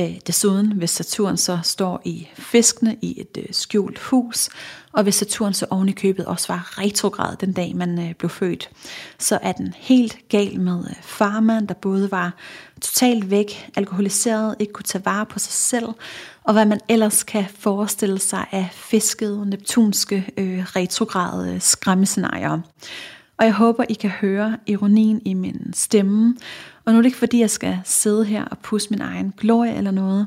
Øh, 0.00 0.16
desuden, 0.26 0.72
hvis 0.72 0.90
Saturn 0.90 1.36
så 1.36 1.58
står 1.62 2.02
i 2.04 2.28
fiskene 2.34 2.96
i 3.02 3.20
et 3.20 3.38
øh, 3.38 3.44
skjult 3.50 3.98
hus, 3.98 4.48
og 4.92 5.02
hvis 5.02 5.14
Saturn 5.14 5.54
så 5.54 5.66
oven 5.70 5.88
i 5.88 5.92
købet 5.92 6.26
også 6.26 6.52
var 6.52 6.78
retrograd 6.78 7.36
den 7.36 7.52
dag, 7.52 7.76
man 7.76 7.98
øh, 7.98 8.14
blev 8.14 8.30
født, 8.30 8.70
så 9.18 9.38
er 9.42 9.52
den 9.52 9.74
helt 9.76 10.18
gal 10.28 10.60
med 10.60 10.84
farmand, 11.02 11.68
der 11.68 11.74
både 11.74 12.10
var 12.10 12.34
totalt 12.82 13.30
væk, 13.30 13.70
alkoholiseret, 13.76 14.56
ikke 14.58 14.72
kunne 14.72 14.84
tage 14.84 15.04
vare 15.04 15.26
på 15.26 15.38
sig 15.38 15.52
selv, 15.52 15.88
og 16.44 16.52
hvad 16.52 16.66
man 16.66 16.80
ellers 16.88 17.22
kan 17.22 17.44
forestille 17.58 18.18
sig 18.18 18.46
af 18.52 18.68
fiskede, 18.72 19.50
neptunske, 19.50 20.32
øh, 20.36 20.58
retrograde 20.58 21.60
skræmmescenarier. 21.60 22.60
Og 23.38 23.44
jeg 23.44 23.52
håber, 23.52 23.84
I 23.88 23.94
kan 23.94 24.10
høre 24.10 24.56
ironien 24.66 25.22
i 25.24 25.34
min 25.34 25.72
stemme, 25.74 26.36
og 26.86 26.92
nu 26.92 26.98
er 26.98 27.02
det 27.02 27.06
ikke 27.06 27.18
fordi, 27.18 27.40
jeg 27.40 27.50
skal 27.50 27.80
sidde 27.84 28.24
her 28.24 28.44
og 28.44 28.58
pusse 28.58 28.90
min 28.90 29.00
egen 29.00 29.32
glorie 29.36 29.74
eller 29.74 29.90
noget. 29.90 30.26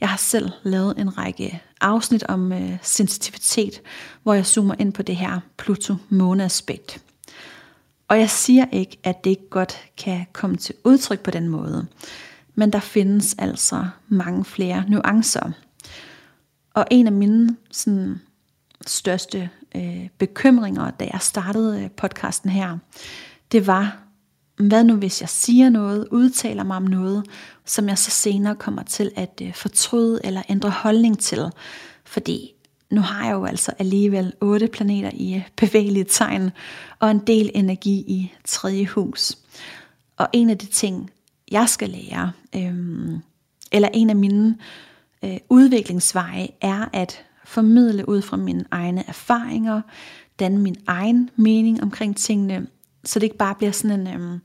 Jeg 0.00 0.08
har 0.08 0.16
selv 0.16 0.50
lavet 0.62 0.98
en 0.98 1.18
række 1.18 1.62
afsnit 1.80 2.22
om 2.22 2.52
øh, 2.52 2.76
sensitivitet, 2.82 3.80
hvor 4.22 4.34
jeg 4.34 4.46
zoomer 4.46 4.74
ind 4.78 4.92
på 4.92 5.02
det 5.02 5.16
her 5.16 5.40
Pluto-måne-aspekt. 5.56 7.02
Og 8.08 8.18
jeg 8.18 8.30
siger 8.30 8.64
ikke, 8.72 8.98
at 9.04 9.24
det 9.24 9.30
ikke 9.30 9.48
godt 9.50 9.76
kan 9.96 10.26
komme 10.32 10.56
til 10.56 10.74
udtryk 10.84 11.20
på 11.20 11.30
den 11.30 11.48
måde. 11.48 11.86
Men 12.54 12.72
der 12.72 12.80
findes 12.80 13.34
altså 13.38 13.86
mange 14.08 14.44
flere 14.44 14.84
nuancer. 14.88 15.50
Og 16.74 16.86
en 16.90 17.06
af 17.06 17.12
mine 17.12 17.56
sådan, 17.70 18.20
største 18.86 19.50
øh, 19.76 20.08
bekymringer, 20.18 20.90
da 20.90 21.08
jeg 21.12 21.20
startede 21.20 21.82
øh, 21.82 21.90
podcasten 21.90 22.50
her, 22.50 22.78
det 23.52 23.66
var, 23.66 24.05
hvad 24.58 24.84
nu 24.84 24.96
hvis 24.96 25.20
jeg 25.20 25.28
siger 25.28 25.70
noget, 25.70 26.08
udtaler 26.10 26.64
mig 26.64 26.76
om 26.76 26.82
noget, 26.82 27.24
som 27.64 27.88
jeg 27.88 27.98
så 27.98 28.10
senere 28.10 28.54
kommer 28.54 28.82
til 28.82 29.12
at 29.16 29.40
øh, 29.42 29.54
fortryde 29.54 30.20
eller 30.24 30.42
ændre 30.48 30.70
holdning 30.70 31.18
til. 31.18 31.50
Fordi 32.04 32.52
nu 32.90 33.00
har 33.00 33.26
jeg 33.26 33.34
jo 33.34 33.44
altså 33.44 33.72
alligevel 33.78 34.32
otte 34.40 34.66
planeter 34.66 35.10
i 35.14 35.34
øh, 35.34 35.48
bevægelige 35.56 36.04
tegn, 36.04 36.50
og 36.98 37.10
en 37.10 37.18
del 37.18 37.50
energi 37.54 37.92
i 37.92 38.32
tredje 38.44 38.86
hus. 38.86 39.38
Og 40.16 40.28
en 40.32 40.50
af 40.50 40.58
de 40.58 40.66
ting, 40.66 41.10
jeg 41.50 41.68
skal 41.68 41.90
lære, 41.90 42.32
øhm, 42.56 43.18
eller 43.72 43.88
en 43.94 44.10
af 44.10 44.16
mine 44.16 44.58
øh, 45.24 45.36
udviklingsveje, 45.48 46.48
er 46.60 46.84
at 46.92 47.24
formidle 47.44 48.08
ud 48.08 48.22
fra 48.22 48.36
mine 48.36 48.64
egne 48.70 49.08
erfaringer, 49.08 49.80
danne 50.38 50.58
min 50.58 50.76
egen 50.86 51.30
mening 51.36 51.82
omkring 51.82 52.16
tingene, 52.16 52.66
så 53.06 53.18
det 53.18 53.26
ikke 53.26 53.36
bare 53.36 53.54
bliver 53.54 53.72
sådan 53.72 54.00
en 54.00 54.14
øhm, 54.14 54.40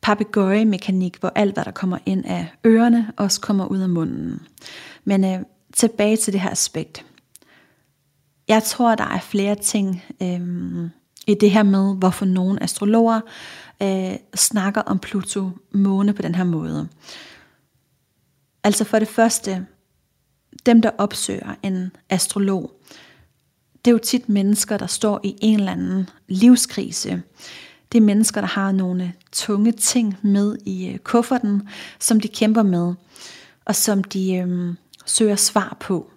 papegøje-mekanik, 0.00 1.16
hvor 1.20 1.32
alt, 1.34 1.54
hvad 1.54 1.64
der 1.64 1.70
kommer 1.70 1.98
ind 2.06 2.24
af 2.26 2.46
ørerne, 2.66 3.12
også 3.16 3.40
kommer 3.40 3.66
ud 3.66 3.78
af 3.78 3.88
munden. 3.88 4.42
Men 5.04 5.24
øh, 5.24 5.40
tilbage 5.74 6.16
til 6.16 6.32
det 6.32 6.40
her 6.40 6.50
aspekt. 6.50 7.04
Jeg 8.48 8.62
tror, 8.62 8.94
der 8.94 9.04
er 9.04 9.20
flere 9.20 9.54
ting, 9.54 10.04
øhm, 10.22 10.90
i 11.26 11.34
det 11.34 11.50
her 11.50 11.62
med, 11.62 11.96
hvorfor 11.96 12.24
nogle 12.24 12.62
astrologer 12.62 13.20
øh, 13.82 14.16
snakker 14.34 14.80
om 14.80 14.98
Pluto 14.98 15.50
måne 15.72 16.12
på 16.12 16.22
den 16.22 16.34
her 16.34 16.44
måde. 16.44 16.88
Altså 18.64 18.84
for 18.84 18.98
det 18.98 19.08
første, 19.08 19.66
dem 20.66 20.82
der 20.82 20.90
opsøger 20.98 21.54
en 21.62 21.92
astrolog, 22.10 22.80
det 23.84 23.90
er 23.90 23.92
jo 23.92 23.98
tit 23.98 24.28
mennesker, 24.28 24.76
der 24.76 24.86
står 24.86 25.20
i 25.24 25.36
en 25.40 25.58
eller 25.58 25.72
anden 25.72 26.10
livskrise. 26.28 27.22
Det 27.92 27.98
er 27.98 28.02
mennesker, 28.02 28.40
der 28.40 28.48
har 28.48 28.72
nogle 28.72 29.12
tunge 29.32 29.72
ting 29.72 30.16
med 30.22 30.56
i 30.66 30.88
øh, 30.88 30.98
kufferten, 30.98 31.68
som 31.98 32.20
de 32.20 32.28
kæmper 32.28 32.62
med, 32.62 32.94
og 33.64 33.76
som 33.76 34.04
de 34.04 34.34
øhm, 34.34 34.76
søger 35.06 35.36
svar 35.36 35.76
på. 35.80 36.10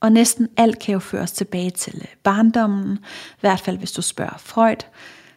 Og 0.00 0.12
næsten 0.12 0.48
alt 0.56 0.78
kan 0.78 0.92
jo 0.92 0.98
føres 0.98 1.32
tilbage 1.32 1.70
til 1.70 1.94
øh, 1.96 2.08
barndommen, 2.22 2.96
i 3.32 3.40
hvert 3.40 3.60
fald 3.60 3.78
hvis 3.78 3.92
du 3.92 4.02
spørger 4.02 4.38
Freud, 4.38 4.86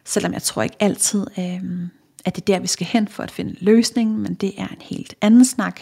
selvom 0.04 0.32
jeg 0.32 0.42
tror 0.42 0.62
ikke 0.62 0.76
altid, 0.80 1.26
øhm, 1.38 1.90
at 2.24 2.36
det 2.36 2.42
er 2.42 2.46
der, 2.46 2.60
vi 2.60 2.66
skal 2.66 2.86
hen 2.86 3.08
for 3.08 3.22
at 3.22 3.30
finde 3.30 3.56
løsningen, 3.60 4.18
men 4.18 4.34
det 4.34 4.52
er 4.58 4.68
en 4.68 4.80
helt 4.80 5.14
anden 5.20 5.44
snak. 5.44 5.80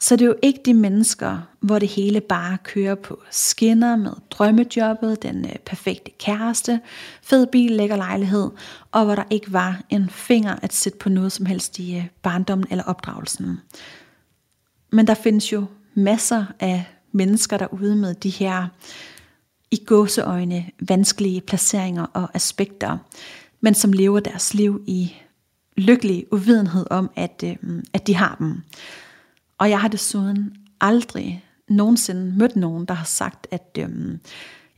Så 0.00 0.16
det 0.16 0.22
er 0.22 0.26
jo 0.26 0.36
ikke 0.42 0.60
de 0.64 0.74
mennesker, 0.74 1.38
hvor 1.60 1.78
det 1.78 1.88
hele 1.88 2.20
bare 2.20 2.58
kører 2.62 2.94
på 2.94 3.22
skinner 3.30 3.96
med 3.96 4.12
drømmejobbet, 4.30 5.22
den 5.22 5.44
øh, 5.44 5.56
perfekte 5.66 6.10
kæreste, 6.18 6.80
fed 7.22 7.46
bil, 7.46 7.72
lækker 7.72 7.96
lejlighed, 7.96 8.50
og 8.92 9.04
hvor 9.04 9.14
der 9.14 9.24
ikke 9.30 9.52
var 9.52 9.80
en 9.90 10.10
finger 10.10 10.56
at 10.62 10.72
sætte 10.72 10.98
på 10.98 11.08
noget 11.08 11.32
som 11.32 11.46
helst 11.46 11.78
i 11.78 11.96
øh, 11.96 12.06
barndommen 12.22 12.66
eller 12.70 12.84
opdragelsen. 12.84 13.60
Men 14.92 15.06
der 15.06 15.14
findes 15.14 15.52
jo 15.52 15.64
masser 15.94 16.44
af 16.60 16.84
mennesker 17.12 17.56
derude 17.56 17.96
med 17.96 18.14
de 18.14 18.30
her 18.30 18.66
i 19.70 19.84
gåseøjne 19.86 20.70
vanskelige 20.88 21.40
placeringer 21.40 22.06
og 22.12 22.28
aspekter, 22.34 22.98
men 23.60 23.74
som 23.74 23.92
lever 23.92 24.20
deres 24.20 24.54
liv 24.54 24.82
i 24.86 25.14
lykkelig 25.76 26.26
uvidenhed 26.32 26.86
om, 26.90 27.10
at, 27.16 27.44
øh, 27.46 27.82
at 27.92 28.06
de 28.06 28.14
har 28.14 28.36
dem. 28.38 28.62
Og 29.58 29.70
jeg 29.70 29.80
har 29.80 29.88
desuden 29.88 30.56
aldrig 30.80 31.44
nogensinde 31.68 32.38
mødt 32.38 32.56
nogen, 32.56 32.84
der 32.84 32.94
har 32.94 33.04
sagt, 33.04 33.46
at 33.50 33.78
øhm, 33.78 34.20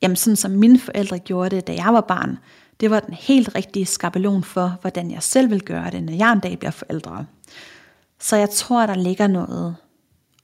jamen 0.03 0.17
sådan 0.17 0.37
som 0.37 0.51
mine 0.51 0.79
forældre 0.79 1.19
gjorde 1.19 1.57
det, 1.57 1.67
da 1.67 1.75
jeg 1.75 1.95
var 1.95 2.01
barn, 2.01 2.39
det 2.81 2.91
var 2.91 3.01
den 3.01 3.15
helt 3.15 3.55
rigtige 3.55 3.87
skabelon 3.87 4.45
for, 4.45 4.79
hvordan 4.81 5.11
jeg 5.11 5.23
selv 5.23 5.51
vil 5.51 5.63
gøre 5.63 5.91
det, 5.91 6.03
når 6.03 6.13
jeg 6.13 6.33
en 6.33 6.41
dag 6.41 6.59
bliver 6.59 6.71
forældre. 6.71 7.27
Så 8.21 8.37
jeg 8.37 8.51
tror, 8.51 8.87
der 8.87 8.95
ligger 8.95 9.27
noget 9.27 9.77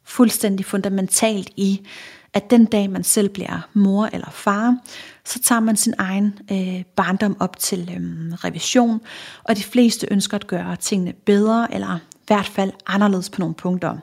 fuldstændig 0.04 0.66
fundamentalt 0.66 1.50
i, 1.56 1.86
at 2.32 2.50
den 2.50 2.64
dag 2.64 2.90
man 2.90 3.04
selv 3.04 3.28
bliver 3.28 3.68
mor 3.72 4.08
eller 4.12 4.30
far, 4.30 4.76
så 5.24 5.42
tager 5.42 5.60
man 5.60 5.76
sin 5.76 5.94
egen 5.98 6.38
øh, 6.52 6.84
barndom 6.96 7.36
op 7.40 7.58
til 7.58 7.90
øh, 7.96 8.32
revision, 8.34 9.00
og 9.44 9.56
de 9.56 9.62
fleste 9.62 10.06
ønsker 10.10 10.36
at 10.36 10.46
gøre 10.46 10.76
tingene 10.76 11.12
bedre, 11.12 11.74
eller 11.74 11.98
hvert 12.26 12.46
fald 12.46 12.72
anderledes 12.86 13.30
på 13.30 13.40
nogle 13.40 13.54
punkter. 13.54 13.96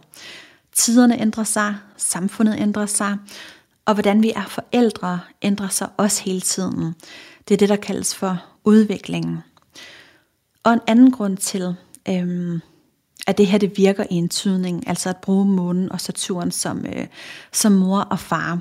Tiderne 0.73 1.21
ændrer 1.21 1.43
sig, 1.43 1.75
samfundet 1.97 2.59
ændrer 2.59 2.86
sig, 2.86 3.17
og 3.86 3.93
hvordan 3.93 4.23
vi 4.23 4.31
er 4.36 4.45
forældre 4.45 5.19
ændrer 5.41 5.67
sig 5.67 5.89
også 5.97 6.23
hele 6.23 6.41
tiden. 6.41 6.95
Det 7.47 7.53
er 7.53 7.57
det, 7.57 7.69
der 7.69 7.75
kaldes 7.75 8.15
for 8.15 8.43
udviklingen. 8.63 9.39
Og 10.63 10.73
en 10.73 10.79
anden 10.88 11.12
grund 11.12 11.38
til, 11.38 11.75
øhm, 12.09 12.62
at 13.27 13.38
det 13.38 13.47
her 13.47 13.57
det 13.57 13.77
virker 13.77 14.05
i 14.09 14.13
en 14.15 14.29
tydning, 14.29 14.88
altså 14.88 15.09
at 15.09 15.17
bruge 15.17 15.45
månen 15.45 15.91
og 15.91 16.01
Saturn 16.01 16.51
som, 16.51 16.86
øh, 16.86 17.07
som 17.51 17.71
mor 17.71 17.99
og 17.99 18.19
far, 18.19 18.59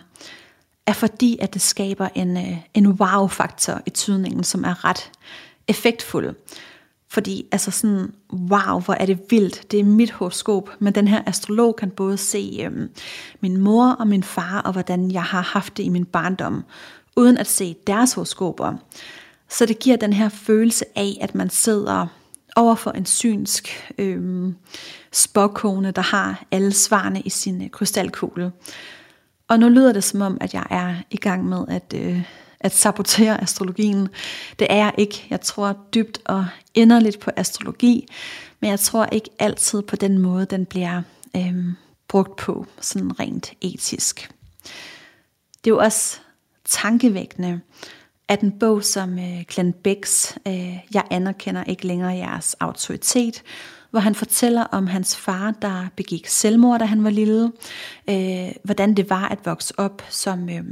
er 0.86 0.92
fordi, 0.92 1.38
at 1.40 1.54
det 1.54 1.62
skaber 1.62 2.08
en, 2.14 2.36
øh, 2.36 2.58
en 2.74 2.86
wow-faktor 2.86 3.80
i 3.86 3.90
tydningen, 3.90 4.44
som 4.44 4.64
er 4.64 4.84
ret 4.84 5.10
effektfuld. 5.68 6.34
Fordi 7.12 7.46
altså 7.52 7.70
sådan, 7.70 8.12
wow, 8.32 8.80
hvor 8.80 8.94
er 8.94 9.06
det 9.06 9.20
vildt. 9.30 9.70
Det 9.70 9.80
er 9.80 9.84
mit 9.84 10.10
horoskop, 10.10 10.70
men 10.78 10.94
den 10.94 11.08
her 11.08 11.22
astrolog 11.26 11.76
kan 11.76 11.90
både 11.90 12.16
se 12.16 12.60
øhm, 12.64 12.90
min 13.40 13.56
mor 13.56 13.86
og 13.90 14.06
min 14.06 14.22
far, 14.22 14.60
og 14.60 14.72
hvordan 14.72 15.10
jeg 15.10 15.22
har 15.22 15.40
haft 15.40 15.76
det 15.76 15.82
i 15.82 15.88
min 15.88 16.04
barndom, 16.04 16.64
uden 17.16 17.38
at 17.38 17.46
se 17.46 17.76
deres 17.86 18.12
horoskoper. 18.12 18.74
Så 19.48 19.66
det 19.66 19.78
giver 19.78 19.96
den 19.96 20.12
her 20.12 20.28
følelse 20.28 20.84
af, 20.96 21.18
at 21.20 21.34
man 21.34 21.50
sidder 21.50 22.06
over 22.56 22.74
for 22.74 22.90
en 22.90 23.06
synsk 23.06 23.92
øhm, 23.98 24.56
spåkone, 25.12 25.90
der 25.90 26.02
har 26.02 26.44
alle 26.50 26.72
svarene 26.72 27.20
i 27.20 27.30
sin 27.30 27.68
krystalkugle. 27.72 28.52
Og 29.48 29.58
nu 29.58 29.68
lyder 29.68 29.92
det 29.92 30.04
som 30.04 30.20
om, 30.20 30.38
at 30.40 30.54
jeg 30.54 30.66
er 30.70 30.94
i 31.10 31.16
gang 31.16 31.44
med 31.44 31.64
at, 31.68 31.94
øh, 31.96 32.22
at 32.62 32.74
sabotere 32.74 33.42
astrologien. 33.42 34.08
Det 34.58 34.66
er 34.70 34.76
jeg 34.76 34.92
ikke. 34.98 35.26
Jeg 35.30 35.40
tror 35.40 35.76
dybt 35.94 36.18
og 36.24 36.46
inderligt 36.74 37.20
på 37.20 37.30
astrologi, 37.36 38.08
men 38.60 38.70
jeg 38.70 38.80
tror 38.80 39.06
ikke 39.06 39.30
altid 39.38 39.82
på 39.82 39.96
den 39.96 40.18
måde, 40.18 40.46
den 40.46 40.66
bliver 40.66 41.02
øhm, 41.36 41.74
brugt 42.08 42.36
på, 42.36 42.66
sådan 42.80 43.20
rent 43.20 43.52
etisk. 43.60 44.30
Det 45.64 45.70
er 45.70 45.74
jo 45.74 45.78
også 45.78 46.18
tankevækkende, 46.64 47.60
at 48.28 48.40
en 48.40 48.58
bog 48.58 48.84
som 48.84 49.18
øh, 49.18 49.44
Glenn 49.48 49.72
Becks, 49.72 50.38
øh, 50.46 50.78
Jeg 50.94 51.04
anerkender 51.10 51.64
ikke 51.64 51.86
længere 51.86 52.16
jeres 52.16 52.54
autoritet, 52.60 53.42
hvor 53.92 54.00
han 54.00 54.14
fortæller 54.14 54.62
om 54.62 54.86
hans 54.86 55.16
far, 55.16 55.54
der 55.62 55.86
begik 55.96 56.26
selvmord, 56.26 56.78
da 56.80 56.84
han 56.84 57.04
var 57.04 57.10
lille, 57.10 57.52
øh, 58.10 58.52
hvordan 58.64 58.94
det 58.94 59.10
var 59.10 59.28
at 59.28 59.38
vokse 59.44 59.78
op 59.78 60.02
som 60.10 60.48
øh, 60.48 60.64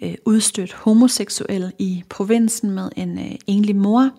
øh, 0.00 0.14
udstødt 0.24 0.72
homoseksuel 0.72 1.72
i 1.78 2.04
provinsen 2.08 2.70
med 2.70 2.90
en 2.96 3.18
øh, 3.18 3.34
enlig 3.46 3.76
mor, 3.76 4.10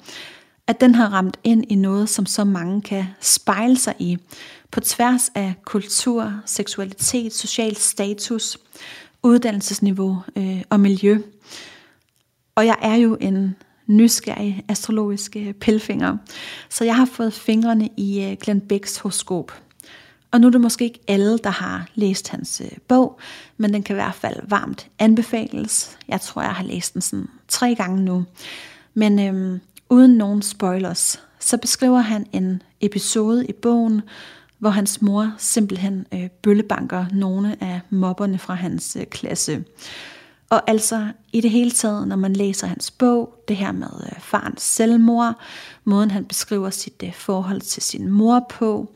at 0.68 0.82
den 0.82 0.96
har 0.96 1.08
ramt 1.08 1.40
ind 1.44 1.66
i 1.70 1.76
noget, 1.76 2.10
som 2.10 2.26
så 2.26 2.44
mange 2.44 2.82
kan 2.82 3.06
spejle 3.22 3.78
sig 3.78 3.96
i, 4.00 4.18
på 4.72 4.80
tværs 4.80 5.30
af 5.36 5.54
kultur, 5.66 6.34
seksualitet, 6.46 7.34
social 7.34 7.76
status, 7.76 8.58
uddannelsesniveau 9.24 10.18
øh, 10.36 10.62
og 10.70 10.80
miljø. 10.80 11.18
Og 12.56 12.66
jeg 12.66 12.78
er 12.82 12.96
jo 12.96 13.18
en 13.22 13.56
nysgerrig 13.92 14.64
astrologiske 14.68 15.54
pelfinger. 15.60 16.18
så 16.70 16.84
jeg 16.86 16.96
har 16.96 17.06
fået 17.06 17.34
fingrene 17.34 17.90
i 17.98 18.24
øh, 18.24 18.38
Glenn 18.42 18.62
Becks 18.62 18.98
horoskop. 18.98 19.52
Og 20.32 20.42
nu 20.42 20.48
er 20.48 20.52
det 20.52 20.62
måske 20.62 20.86
ikke 20.86 21.00
alle, 21.08 21.38
der 21.38 21.50
har 21.50 21.88
læst 21.96 22.30
hans 22.30 22.62
øh, 22.62 22.78
bog, 22.88 23.20
men 23.58 23.74
den 23.74 23.84
kan 23.84 23.94
i 23.94 24.00
hvert 24.02 24.16
fald 24.16 24.36
varmt 24.48 24.88
anbefales. 25.00 25.98
Jeg 26.08 26.22
tror, 26.22 26.42
jeg 26.42 26.52
har 26.52 26.64
læst 26.64 26.94
den 26.94 27.02
sådan 27.02 27.28
tre 27.48 27.76
gange 27.76 28.02
nu. 28.02 28.26
Men 28.94 29.20
øhm, 29.20 29.60
uden 29.90 30.12
nogen 30.12 30.42
spoilers, 30.42 31.20
så 31.40 31.58
beskriver 31.58 32.00
han 32.00 32.26
en 32.34 32.62
episode 32.82 33.46
i 33.46 33.54
bogen, 33.54 34.02
hvor 34.60 34.70
hans 34.70 35.02
mor 35.02 35.34
simpelthen 35.38 36.06
øh, 36.14 36.30
bøllebanker 36.42 37.06
nogle 37.14 37.58
af 37.62 37.80
mobberne 37.90 38.38
fra 38.38 38.54
hans 38.54 38.98
øh, 39.00 39.06
klasse. 39.06 39.64
Og 40.52 40.70
altså 40.70 41.08
i 41.34 41.42
det 41.42 41.52
hele 41.52 41.72
taget, 41.72 42.08
når 42.08 42.16
man 42.16 42.34
læser 42.34 42.68
hans 42.68 42.92
bog, 42.92 43.44
det 43.48 43.56
her 43.56 43.72
med 43.72 43.90
øh, 44.04 44.20
farens 44.20 44.62
selvmord, 44.62 45.36
måden 45.84 46.12
han 46.12 46.26
beskriver 46.26 46.70
sit 46.70 47.04
øh, 47.04 47.14
forhold 47.14 47.62
til 47.62 47.84
sin 47.84 48.10
mor 48.10 48.46
på, 48.50 48.94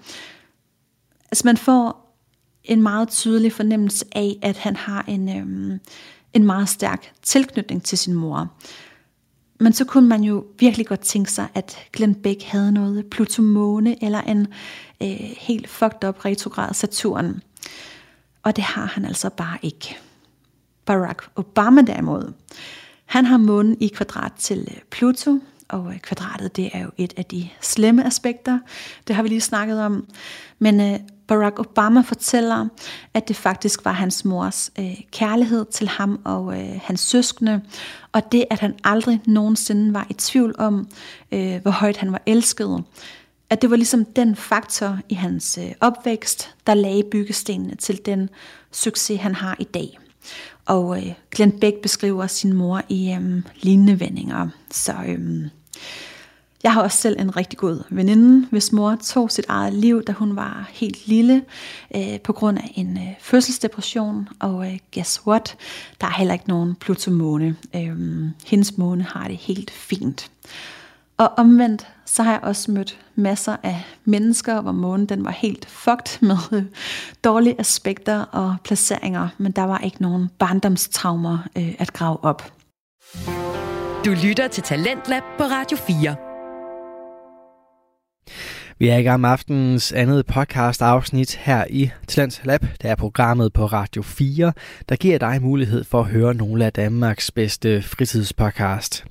altså 1.31 1.41
man 1.45 1.57
får 1.57 2.15
en 2.63 2.81
meget 2.81 3.09
tydelig 3.09 3.53
fornemmelse 3.53 4.05
af, 4.11 4.39
at 4.41 4.57
han 4.57 4.75
har 4.75 5.05
en, 5.07 5.29
øh, 5.29 5.79
en 6.33 6.43
meget 6.43 6.69
stærk 6.69 7.11
tilknytning 7.21 7.83
til 7.83 7.97
sin 7.97 8.13
mor. 8.13 8.51
Men 9.59 9.73
så 9.73 9.85
kunne 9.85 10.07
man 10.07 10.23
jo 10.23 10.45
virkelig 10.59 10.87
godt 10.87 11.01
tænke 11.01 11.31
sig, 11.31 11.47
at 11.53 11.77
Glenn 11.93 12.15
Beck 12.15 12.43
havde 12.43 12.71
noget 12.71 13.05
Pluto-måne 13.05 14.03
eller 14.03 14.21
en 14.21 14.47
øh, 15.01 15.35
helt 15.37 15.69
fucked 15.69 16.09
up 16.09 16.25
retrograd 16.25 16.73
Saturn. 16.73 17.41
Og 18.43 18.55
det 18.55 18.63
har 18.63 18.85
han 18.85 19.05
altså 19.05 19.29
bare 19.29 19.57
ikke. 19.61 19.97
Barack 20.86 21.30
Obama 21.36 21.82
derimod, 21.82 22.34
han 23.06 23.26
har 23.26 23.38
månen 23.38 23.78
i 23.80 23.88
kvadrat 23.88 24.32
til 24.38 24.67
øh, 24.71 24.82
Pluto, 24.91 25.39
og 25.69 25.93
øh, 25.93 26.00
kvadratet 26.00 26.56
det 26.56 26.69
er 26.74 26.80
jo 26.80 26.89
et 26.98 27.13
af 27.17 27.26
de 27.26 27.50
slemme 27.62 28.06
aspekter, 28.06 28.60
det 29.08 29.15
har 29.15 29.24
vi 29.24 29.30
lige 29.30 29.41
snakket 29.41 29.82
om. 29.82 30.08
Men 30.60 30.82
øh, 30.82 31.00
Barack 31.28 31.60
Obama 31.60 32.02
fortæller, 32.02 32.67
at 33.13 33.28
det 33.28 33.36
faktisk 33.36 33.86
var 33.86 33.91
hans 33.91 34.26
mors 34.26 34.71
øh, 34.80 35.02
kærlighed 35.12 35.65
til 35.65 35.88
ham 35.88 36.19
og 36.24 36.60
øh, 36.62 36.80
hans 36.84 37.00
søskende, 37.00 37.62
og 38.12 38.32
det, 38.32 38.46
at 38.50 38.60
han 38.60 38.75
aldrig 38.83 39.21
nogensinde 39.25 39.94
var 39.94 40.08
i 40.10 40.13
tvivl 40.13 40.56
om, 40.58 40.88
øh, 41.31 41.62
hvor 41.62 41.71
højt 41.71 41.98
han 41.98 42.12
var 42.12 42.21
elsket. 42.25 42.83
At 43.50 43.62
det 43.62 43.69
var 43.69 43.75
ligesom 43.75 44.06
den 44.06 44.36
faktor 44.36 45.00
i 45.10 45.13
hans 45.13 45.60
øh, 45.62 45.71
opvækst, 45.81 46.56
der 46.67 46.73
lagde 46.73 47.04
byggestenene 47.12 47.75
til 47.75 48.06
den 48.06 48.29
succes, 48.71 49.21
han 49.21 49.36
har 49.36 49.56
i 49.60 49.63
dag. 49.63 50.00
Og 50.65 50.97
øh, 50.97 51.13
Glenn 51.31 51.59
Beck 51.59 51.81
beskriver 51.81 52.27
sin 52.27 52.53
mor 52.53 52.81
i 52.89 53.11
øh, 53.11 53.41
lignende 53.61 53.99
vendinger. 53.99 54.47
Så 54.71 54.93
øh, 55.07 55.47
Jeg 56.63 56.73
har 56.73 56.81
også 56.81 56.97
selv 56.97 57.19
en 57.19 57.37
rigtig 57.37 57.59
god 57.59 57.83
veninde, 57.89 58.47
hvis 58.51 58.71
mor 58.71 58.97
tog 59.03 59.31
sit 59.31 59.45
eget 59.47 59.73
liv, 59.73 60.03
da 60.03 60.11
hun 60.11 60.35
var 60.35 60.69
helt 60.73 61.07
lille, 61.07 61.43
øh, 61.95 62.19
på 62.19 62.33
grund 62.33 62.57
af 62.57 62.71
en 62.75 62.97
øh, 62.97 63.13
fødselsdepression. 63.19 64.27
Og 64.39 64.67
øh, 64.67 64.79
guess 64.93 65.21
what? 65.27 65.57
Der 66.01 66.07
er 66.07 66.11
heller 66.11 66.33
ikke 66.33 66.47
nogen 66.47 66.75
Pluto-måne. 66.75 67.55
Øh, 67.75 67.95
hendes 68.45 68.77
måne 68.77 69.03
har 69.03 69.27
det 69.27 69.37
helt 69.37 69.71
fint. 69.71 70.31
Og 71.17 71.31
omvendt, 71.37 71.87
så 72.05 72.23
har 72.23 72.31
jeg 72.31 72.39
også 72.43 72.71
mødt 72.71 72.99
masser 73.15 73.55
af 73.63 73.83
mennesker, 74.05 74.61
hvor 74.61 74.71
månen 74.71 75.05
den 75.05 75.25
var 75.25 75.31
helt 75.31 75.65
fucked 75.65 76.21
med 76.27 76.65
dårlige 77.23 77.59
aspekter 77.59 78.21
og 78.21 78.55
placeringer, 78.63 79.29
men 79.37 79.51
der 79.51 79.63
var 79.63 79.77
ikke 79.77 80.01
nogen 80.01 80.29
barndomstraumer 80.39 81.37
øh, 81.57 81.75
at 81.79 81.93
grave 81.93 82.23
op. 82.23 82.51
Du 84.05 84.11
lytter 84.23 84.47
til 84.47 84.63
Talentlab 84.63 85.23
på 85.37 85.43
Radio 85.43 85.77
4. 85.77 86.15
Vi 88.79 88.87
er 88.87 88.97
i 88.97 89.03
gang 89.03 89.21
med 89.21 89.29
aftenens 89.29 89.91
andet 89.91 90.25
podcast 90.25 90.81
afsnit 90.81 91.35
her 91.35 91.65
i 91.69 91.91
Talents 92.07 92.41
Lab. 92.43 92.61
Det 92.81 92.89
er 92.89 92.95
programmet 92.95 93.53
på 93.53 93.65
Radio 93.65 94.01
4, 94.01 94.53
der 94.89 94.95
giver 94.95 95.17
dig 95.17 95.41
mulighed 95.41 95.83
for 95.83 95.99
at 95.99 96.05
høre 96.05 96.33
nogle 96.33 96.65
af 96.65 96.73
Danmarks 96.73 97.31
bedste 97.31 97.81
fritidspodcast. 97.81 99.05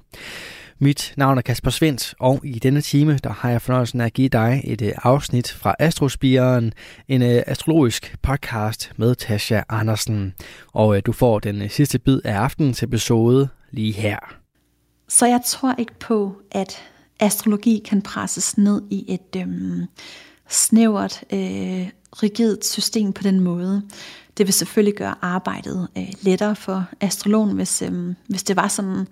Mit 0.79 1.15
navn 1.17 1.39
er 1.39 1.43
Kasper 1.43 1.71
Svendt, 1.71 2.15
og 2.21 2.41
i 2.45 2.59
denne 2.59 2.81
time 2.81 3.19
der 3.25 3.31
har 3.31 3.51
jeg 3.51 3.63
fornøjelsen 3.63 4.01
af 4.01 4.07
at 4.07 4.13
give 4.13 4.29
dig 4.29 4.61
et 4.65 4.83
øh, 4.83 4.93
afsnit 4.97 5.53
fra 5.53 5.75
Astrospiren, 5.79 6.73
en 7.09 7.23
øh, 7.23 7.43
astrologisk 7.47 8.17
podcast 8.23 8.93
med 8.97 9.15
Tasha 9.15 9.61
Andersen. 9.69 10.35
Og 10.73 10.97
øh, 10.97 11.03
du 11.07 11.13
får 11.13 11.39
den 11.39 11.69
sidste 11.69 11.99
bid 11.99 12.21
af 12.25 12.35
aftenens 12.35 12.83
episode 12.83 13.49
lige 13.71 13.93
her. 13.93 14.19
Så 15.09 15.27
jeg 15.27 15.41
tror 15.47 15.75
ikke 15.79 15.99
på, 15.99 16.37
at 16.53 16.83
astrologi 17.21 17.83
kan 17.85 18.03
presses 18.03 18.59
ned 18.59 18.83
i 18.91 19.05
et 19.09 19.41
øhm, 19.41 19.87
snævert, 20.49 21.25
øh, 21.33 21.89
rigidt 22.23 22.67
system 22.67 23.13
på 23.13 23.23
den 23.23 23.41
måde. 23.41 23.83
Det 24.37 24.47
vil 24.47 24.53
selvfølgelig 24.53 24.95
gøre 24.95 25.15
arbejdet 25.23 25.89
øh, 25.99 26.13
lettere 26.21 26.57
for 26.57 26.85
astrologen, 27.01 27.57
hvis, 27.57 27.83
øh, 27.83 28.15
hvis 28.27 28.43
det 28.43 28.57
var 28.57 28.69
sådan. 28.69 29.09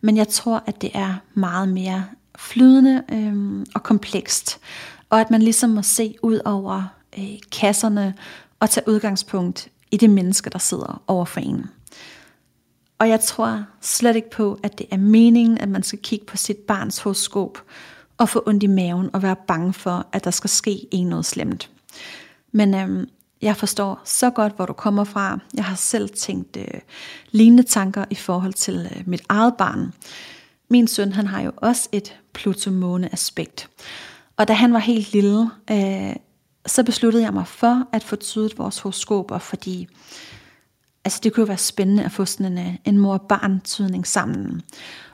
Men 0.00 0.16
jeg 0.16 0.28
tror, 0.28 0.62
at 0.66 0.82
det 0.82 0.90
er 0.94 1.14
meget 1.34 1.68
mere 1.68 2.04
flydende 2.38 3.02
øh, 3.12 3.66
og 3.74 3.82
komplekst. 3.82 4.60
Og 5.10 5.20
at 5.20 5.30
man 5.30 5.42
ligesom 5.42 5.70
må 5.70 5.82
se 5.82 6.14
ud 6.22 6.40
over 6.44 6.84
øh, 7.18 7.38
kasserne 7.52 8.14
og 8.60 8.70
tage 8.70 8.88
udgangspunkt 8.88 9.68
i 9.90 9.96
det 9.96 10.10
menneske, 10.10 10.50
der 10.50 10.58
sidder 10.58 11.02
over 11.06 11.24
for 11.24 11.40
en. 11.40 11.66
Og 12.98 13.08
jeg 13.08 13.20
tror 13.20 13.64
slet 13.80 14.16
ikke 14.16 14.30
på, 14.30 14.58
at 14.62 14.78
det 14.78 14.86
er 14.90 14.96
meningen, 14.96 15.58
at 15.58 15.68
man 15.68 15.82
skal 15.82 15.98
kigge 15.98 16.26
på 16.26 16.36
sit 16.36 16.56
barns 16.56 16.98
horoskop 16.98 17.62
og 18.18 18.28
få 18.28 18.42
ondt 18.46 18.62
i 18.62 18.66
maven 18.66 19.10
og 19.12 19.22
være 19.22 19.36
bange 19.46 19.72
for, 19.72 20.06
at 20.12 20.24
der 20.24 20.30
skal 20.30 20.50
ske 20.50 20.86
en 20.90 21.06
noget 21.06 21.26
slemt. 21.26 21.70
Men 22.52 22.74
øhm, 22.74 23.08
jeg 23.42 23.56
forstår 23.56 24.00
så 24.04 24.30
godt, 24.30 24.56
hvor 24.56 24.66
du 24.66 24.72
kommer 24.72 25.04
fra. 25.04 25.38
Jeg 25.54 25.64
har 25.64 25.76
selv 25.76 26.08
tænkt 26.08 26.56
øh, 26.56 26.80
lignende 27.30 27.62
tanker 27.62 28.04
i 28.10 28.14
forhold 28.14 28.52
til 28.52 28.90
øh, 28.96 29.02
mit 29.06 29.22
eget 29.28 29.54
barn. 29.58 29.92
Min 30.70 30.88
søn, 30.88 31.12
han 31.12 31.26
har 31.26 31.40
jo 31.40 31.52
også 31.56 31.88
et 31.92 32.16
Pluto-måne-aspekt. 32.34 33.68
Og 34.36 34.48
da 34.48 34.52
han 34.52 34.72
var 34.72 34.78
helt 34.78 35.12
lille, 35.12 35.50
øh, 35.70 36.16
så 36.66 36.84
besluttede 36.84 37.24
jeg 37.24 37.32
mig 37.32 37.46
for 37.46 37.86
at 37.92 38.04
få 38.04 38.16
tydet 38.16 38.58
vores 38.58 38.78
horoskoper, 38.78 39.38
fordi 39.38 39.88
altså, 41.04 41.20
det 41.22 41.32
kunne 41.32 41.42
jo 41.42 41.46
være 41.46 41.58
spændende 41.58 42.04
at 42.04 42.12
få 42.12 42.24
sådan 42.24 42.58
en, 42.58 42.66
øh, 42.66 42.74
en 42.84 42.98
mor-barn-tydning 42.98 44.06
sammen. 44.06 44.62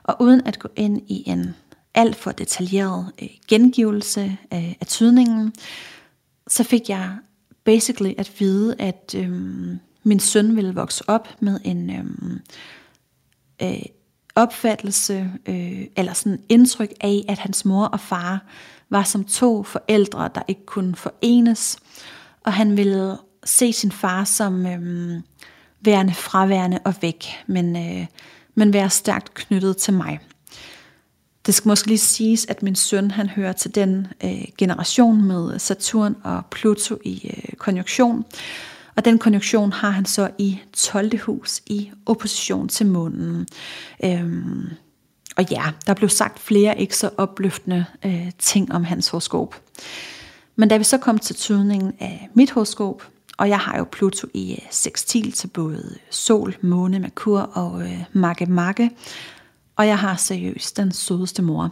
Og 0.03 0.17
uden 0.21 0.47
at 0.47 0.59
gå 0.59 0.69
ind 0.77 1.03
i 1.11 1.23
en 1.27 1.55
alt 1.95 2.17
for 2.17 2.33
detaljeret 2.33 3.13
øh, 3.23 3.29
gengivelse 3.49 4.39
øh, 4.55 4.75
af 4.81 4.87
tydningen, 4.87 5.53
så 6.49 6.65
fik 6.65 6.89
jeg 6.89 7.17
basically 7.69 8.15
at 8.19 8.33
vide, 8.39 8.75
at 8.79 9.15
øhm, 9.17 9.79
min 10.03 10.21
søn 10.21 10.57
ville 10.57 10.75
vokse 10.75 11.09
op 11.09 11.29
med 11.41 11.61
en 11.65 11.91
øhm, 11.91 12.41
øh, 13.63 13.83
opfattelse, 14.35 15.31
øh, 15.47 15.87
eller 15.97 16.13
sådan 16.13 16.41
indtryk 16.49 16.93
af, 17.01 17.25
at 17.29 17.39
hans 17.39 17.65
mor 17.65 17.85
og 17.85 18.01
far 18.01 18.45
var 18.91 19.03
som 19.03 19.25
to 19.25 19.63
forældre, 19.63 20.31
der 20.35 20.43
ikke 20.49 20.67
kunne 20.67 20.97
forenes, 20.97 21.79
og 22.45 22.53
han 22.53 22.77
ville 22.77 23.17
se 23.45 23.73
sin 23.73 23.93
far 23.93 24.25
som 24.25 24.67
øhm, 24.67 25.23
værende 25.81 26.15
fraværende 26.15 26.79
og 26.85 26.95
væk, 27.01 27.25
men, 27.47 27.77
øh, 27.77 28.07
men 28.55 28.73
være 28.73 28.91
stærkt 28.91 29.35
knyttet 29.35 29.77
til 29.77 29.95
mig. 29.95 30.19
Det 31.49 31.55
skal 31.55 31.69
måske 31.69 31.87
lige 31.89 31.99
siges, 31.99 32.47
at 32.49 32.63
min 32.63 32.75
søn 32.75 33.11
han 33.11 33.29
hører 33.29 33.53
til 33.53 33.75
den 33.75 34.07
øh, 34.25 34.45
generation 34.59 35.25
med 35.25 35.59
Saturn 35.59 36.17
og 36.25 36.43
Pluto 36.51 36.99
i 37.05 37.31
øh, 37.35 37.57
konjunktion. 37.59 38.25
Og 38.97 39.05
den 39.05 39.19
konjunktion 39.19 39.73
har 39.73 39.91
han 39.91 40.05
så 40.05 40.31
i 40.39 40.59
12. 40.73 41.19
hus 41.21 41.63
i 41.67 41.91
opposition 42.07 42.69
til 42.69 42.87
månen. 42.87 43.47
Øhm, 44.05 44.69
og 45.37 45.45
ja, 45.51 45.63
der 45.87 45.95
blev 45.95 46.09
sagt 46.09 46.39
flere 46.39 46.81
ikke 46.81 46.97
så 46.97 47.11
opløftende 47.17 47.85
øh, 48.05 48.31
ting 48.39 48.73
om 48.73 48.85
hans 48.85 49.09
horoskop. 49.09 49.63
Men 50.57 50.69
da 50.69 50.77
vi 50.77 50.85
så 50.85 50.99
kom 50.99 51.19
til 51.19 51.37
tydningen 51.37 51.93
af 52.01 52.29
mit 52.35 52.51
horoskop, 52.51 53.07
og 53.39 53.49
jeg 53.49 53.59
har 53.59 53.79
jo 53.79 53.87
Pluto 53.93 54.27
i 54.35 54.53
øh, 54.53 54.67
sextil 54.71 55.33
til 55.33 55.47
både 55.47 55.95
Sol, 56.11 56.57
Måne, 56.61 56.99
Merkur 56.99 57.41
og 57.41 57.83
øh, 57.83 58.05
Makke 58.13 58.47
Makke, 58.47 58.91
og 59.79 59.87
jeg 59.87 59.99
har 59.99 60.17
seriøst 60.17 60.77
den 60.77 60.93
sødeste 60.93 61.43
mor. 61.43 61.71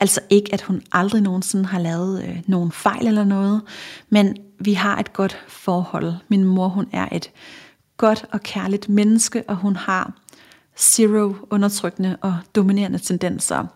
Altså 0.00 0.20
ikke, 0.30 0.54
at 0.54 0.62
hun 0.62 0.82
aldrig 0.92 1.22
nogensinde 1.22 1.64
har 1.64 1.78
lavet 1.78 2.24
øh, 2.24 2.40
nogen 2.46 2.72
fejl 2.72 3.06
eller 3.06 3.24
noget, 3.24 3.62
men 4.08 4.36
vi 4.60 4.72
har 4.72 4.98
et 4.98 5.12
godt 5.12 5.38
forhold. 5.48 6.12
Min 6.28 6.44
mor, 6.44 6.68
hun 6.68 6.86
er 6.92 7.08
et 7.12 7.30
godt 7.96 8.24
og 8.32 8.40
kærligt 8.40 8.88
menneske, 8.88 9.42
og 9.48 9.56
hun 9.56 9.76
har 9.76 10.12
zero 10.78 11.34
undertrykkende 11.50 12.16
og 12.20 12.36
dominerende 12.54 12.98
tendenser. 12.98 13.66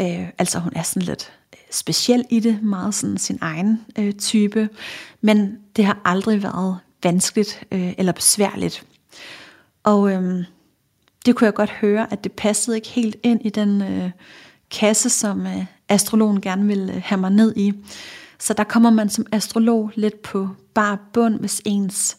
Øh, 0.00 0.28
altså 0.38 0.58
hun 0.58 0.72
er 0.76 0.82
sådan 0.82 1.02
lidt 1.02 1.32
øh, 1.54 1.60
speciel 1.70 2.24
i 2.30 2.40
det, 2.40 2.62
meget 2.62 2.94
sådan 2.94 3.18
sin 3.18 3.38
egen 3.40 3.84
øh, 3.98 4.12
type, 4.12 4.68
men 5.20 5.58
det 5.76 5.84
har 5.84 5.98
aldrig 6.04 6.42
været 6.42 6.78
vanskeligt 7.02 7.64
øh, 7.72 7.92
eller 7.98 8.12
besværligt. 8.12 8.86
Og 9.84 10.12
øh, 10.12 10.44
det 11.28 11.36
kunne 11.36 11.46
jeg 11.46 11.54
godt 11.54 11.70
høre, 11.70 12.12
at 12.12 12.24
det 12.24 12.32
passede 12.32 12.76
ikke 12.76 12.88
helt 12.88 13.16
ind 13.22 13.40
i 13.44 13.48
den 13.48 13.82
øh, 13.82 14.10
kasse, 14.70 15.10
som 15.10 15.46
øh, 15.46 15.64
astrologen 15.88 16.40
gerne 16.40 16.66
ville 16.66 16.94
øh, 16.94 17.02
have 17.04 17.20
mig 17.20 17.30
ned 17.30 17.56
i. 17.56 17.72
Så 18.38 18.54
der 18.54 18.64
kommer 18.64 18.90
man 18.90 19.08
som 19.10 19.26
astrolog 19.32 19.92
lidt 19.94 20.22
på 20.22 20.48
bare 20.74 20.98
bund, 21.12 21.40
hvis 21.40 21.62
ens 21.64 22.16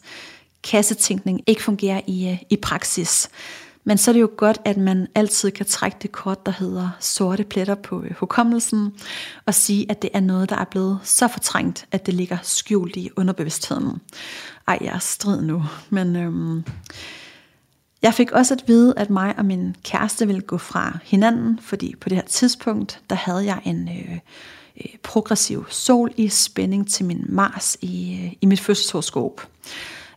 kassetænkning 0.64 1.40
ikke 1.46 1.62
fungerer 1.62 2.00
i, 2.06 2.28
øh, 2.28 2.38
i 2.50 2.56
praksis. 2.56 3.28
Men 3.84 3.98
så 3.98 4.10
er 4.10 4.12
det 4.12 4.20
jo 4.20 4.30
godt, 4.36 4.60
at 4.64 4.76
man 4.76 5.06
altid 5.14 5.50
kan 5.50 5.66
trække 5.66 5.96
det 6.02 6.12
kort, 6.12 6.46
der 6.46 6.52
hedder 6.52 6.90
sorte 7.00 7.44
pletter 7.44 7.74
på 7.74 8.02
øh, 8.02 8.12
hukommelsen, 8.12 8.92
og 9.46 9.54
sige, 9.54 9.86
at 9.88 10.02
det 10.02 10.10
er 10.14 10.20
noget, 10.20 10.50
der 10.50 10.56
er 10.56 10.64
blevet 10.64 10.98
så 11.04 11.28
fortrængt, 11.28 11.86
at 11.92 12.06
det 12.06 12.14
ligger 12.14 12.38
skjult 12.42 12.96
i 12.96 13.10
underbevidstheden. 13.16 14.00
Ej, 14.68 14.78
jeg 14.80 14.94
er 14.94 14.98
strid 14.98 15.42
nu, 15.42 15.64
men 15.90 16.16
øhm, 16.16 16.64
jeg 18.02 18.14
fik 18.14 18.32
også 18.32 18.54
at 18.54 18.64
vide, 18.66 18.94
at 18.96 19.10
mig 19.10 19.34
og 19.38 19.44
min 19.44 19.76
kæreste 19.84 20.26
ville 20.26 20.42
gå 20.42 20.58
fra 20.58 20.98
hinanden, 21.02 21.58
fordi 21.62 21.94
på 22.00 22.08
det 22.08 22.16
her 22.16 22.24
tidspunkt, 22.24 23.00
der 23.10 23.16
havde 23.16 23.44
jeg 23.44 23.60
en 23.64 23.88
øh, 23.88 24.18
øh 24.76 24.98
progressiv 25.02 25.66
sol 25.68 26.10
i 26.16 26.28
spænding 26.28 26.90
til 26.90 27.04
min 27.04 27.24
Mars 27.28 27.76
i, 27.80 28.20
øh, 28.24 28.32
i 28.40 28.46
mit 28.46 28.60
fødselshoroskop. 28.60 29.48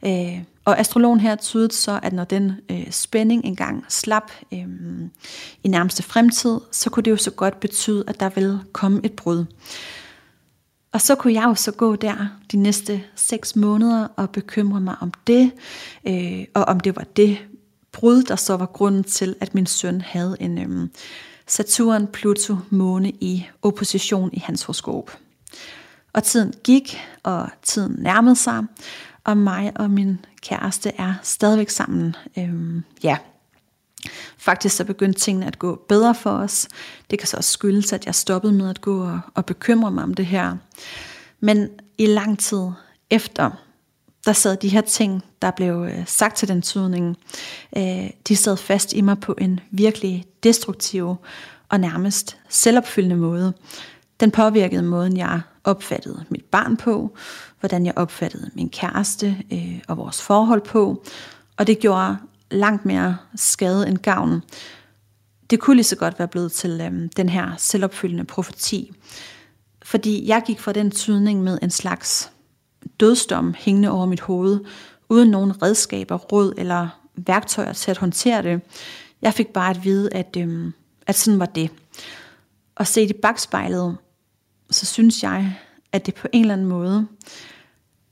Øh, 0.05 0.43
og 0.65 0.79
astrologen 0.79 1.19
her 1.19 1.35
tydede 1.35 1.73
så, 1.73 1.99
at 2.03 2.13
når 2.13 2.23
den 2.23 2.51
øh, 2.71 2.91
spænding 2.91 3.45
engang 3.45 3.85
slap 3.89 4.31
øh, 4.53 4.67
i 5.63 5.67
nærmeste 5.67 6.03
fremtid, 6.03 6.59
så 6.71 6.89
kunne 6.89 7.03
det 7.03 7.11
jo 7.11 7.17
så 7.17 7.31
godt 7.31 7.59
betyde, 7.59 8.03
at 8.07 8.19
der 8.19 8.29
ville 8.29 8.59
komme 8.71 9.01
et 9.03 9.13
brud. 9.13 9.45
Og 10.91 11.01
så 11.01 11.15
kunne 11.15 11.33
jeg 11.33 11.43
jo 11.43 11.55
så 11.55 11.71
gå 11.71 11.95
der 11.95 12.27
de 12.51 12.57
næste 12.57 13.03
seks 13.15 13.55
måneder 13.55 14.07
og 14.15 14.29
bekymre 14.29 14.81
mig 14.81 14.95
om 15.01 15.11
det, 15.27 15.51
øh, 16.07 16.45
og 16.53 16.63
om 16.63 16.79
det 16.79 16.95
var 16.95 17.05
det 17.15 17.37
brud, 17.93 18.23
der 18.23 18.35
så 18.35 18.57
var 18.57 18.65
grunden 18.65 19.03
til, 19.03 19.35
at 19.39 19.55
min 19.55 19.65
søn 19.65 20.01
havde 20.01 20.37
en 20.39 20.57
øhm, 20.57 20.91
Saturn, 21.47 22.07
Pluto, 22.07 22.57
måne 22.69 23.09
i 23.09 23.47
opposition 23.61 24.29
i 24.33 24.39
hans 24.39 24.63
horoskop. 24.63 25.17
Og 26.13 26.23
tiden 26.23 26.53
gik, 26.63 26.97
og 27.23 27.49
tiden 27.63 27.95
nærmede 27.99 28.35
sig, 28.35 28.63
og 29.23 29.37
mig 29.37 29.71
og 29.75 29.89
min 29.89 30.25
kæreste 30.41 30.91
er 30.97 31.13
stadigvæk 31.23 31.69
sammen. 31.69 32.15
Øhm, 32.37 32.83
ja, 33.03 33.17
Faktisk 34.37 34.75
så 34.75 34.85
begyndte 34.85 35.19
tingene 35.19 35.45
at 35.45 35.59
gå 35.59 35.85
bedre 35.89 36.15
for 36.15 36.29
os. 36.31 36.67
Det 37.09 37.19
kan 37.19 37.27
så 37.27 37.37
også 37.37 37.51
skyldes, 37.51 37.93
at 37.93 38.05
jeg 38.05 38.15
stoppede 38.15 38.53
med 38.53 38.69
at 38.69 38.81
gå 38.81 39.03
og, 39.03 39.19
og 39.33 39.45
bekymre 39.45 39.91
mig 39.91 40.03
om 40.03 40.13
det 40.13 40.25
her. 40.25 40.55
Men 41.39 41.69
i 41.97 42.05
lang 42.05 42.39
tid 42.39 42.67
efter, 43.09 43.51
der 44.25 44.33
sad 44.33 44.57
de 44.57 44.69
her 44.69 44.81
ting, 44.81 45.23
der 45.41 45.51
blev 45.51 45.87
øh, 45.89 46.03
sagt 46.05 46.37
til 46.37 46.47
den 46.47 46.61
tydning, 46.61 47.17
øh, 47.77 48.09
de 48.27 48.35
sad 48.35 48.57
fast 48.57 48.93
i 48.93 49.01
mig 49.01 49.19
på 49.19 49.35
en 49.37 49.59
virkelig 49.71 50.25
destruktiv 50.43 51.15
og 51.69 51.79
nærmest 51.79 52.37
selvopfyldende 52.49 53.15
måde. 53.15 53.53
Den 54.19 54.31
påvirkede 54.31 54.83
måden, 54.83 55.17
jeg 55.17 55.41
opfattede 55.63 56.25
mit 56.29 56.45
barn 56.45 56.77
på, 56.77 57.17
hvordan 57.59 57.85
jeg 57.85 57.93
opfattede 57.95 58.51
min 58.55 58.69
kæreste 58.69 59.37
øh, 59.51 59.79
og 59.87 59.97
vores 59.97 60.21
forhold 60.21 60.61
på, 60.61 61.03
og 61.57 61.67
det 61.67 61.79
gjorde 61.79 62.17
langt 62.51 62.85
mere 62.85 63.17
skade 63.35 63.87
end 63.87 63.97
gavn. 63.97 64.41
Det 65.49 65.59
kunne 65.59 65.75
lige 65.75 65.83
så 65.83 65.95
godt 65.95 66.19
være 66.19 66.27
blevet 66.27 66.51
til 66.51 67.09
den 67.17 67.29
her 67.29 67.51
selvopfyldende 67.57 68.23
profeti. 68.23 68.91
Fordi 69.83 70.27
jeg 70.27 70.43
gik 70.45 70.59
fra 70.59 70.73
den 70.73 70.91
tydning 70.91 71.43
med 71.43 71.59
en 71.61 71.69
slags 71.69 72.32
dødsdom 72.99 73.53
hængende 73.57 73.91
over 73.91 74.05
mit 74.05 74.21
hoved, 74.21 74.59
uden 75.09 75.29
nogen 75.29 75.61
redskaber, 75.61 76.17
råd 76.17 76.53
eller 76.57 76.87
værktøjer 77.15 77.73
til 77.73 77.91
at 77.91 77.97
håndtere 77.97 78.43
det. 78.43 78.61
Jeg 79.21 79.33
fik 79.33 79.47
bare 79.47 79.69
at 79.69 79.83
vide, 79.83 80.13
at, 80.13 80.37
øhm, 80.39 80.73
at 81.07 81.15
sådan 81.15 81.39
var 81.39 81.45
det. 81.45 81.69
Og 82.75 82.87
set 82.87 83.09
i 83.09 83.13
bagspejlet, 83.13 83.97
så 84.71 84.85
synes 84.85 85.23
jeg, 85.23 85.55
at 85.91 86.05
det 86.05 86.15
på 86.15 86.27
en 86.31 86.41
eller 86.41 86.53
anden 86.53 86.67
måde, 86.67 87.07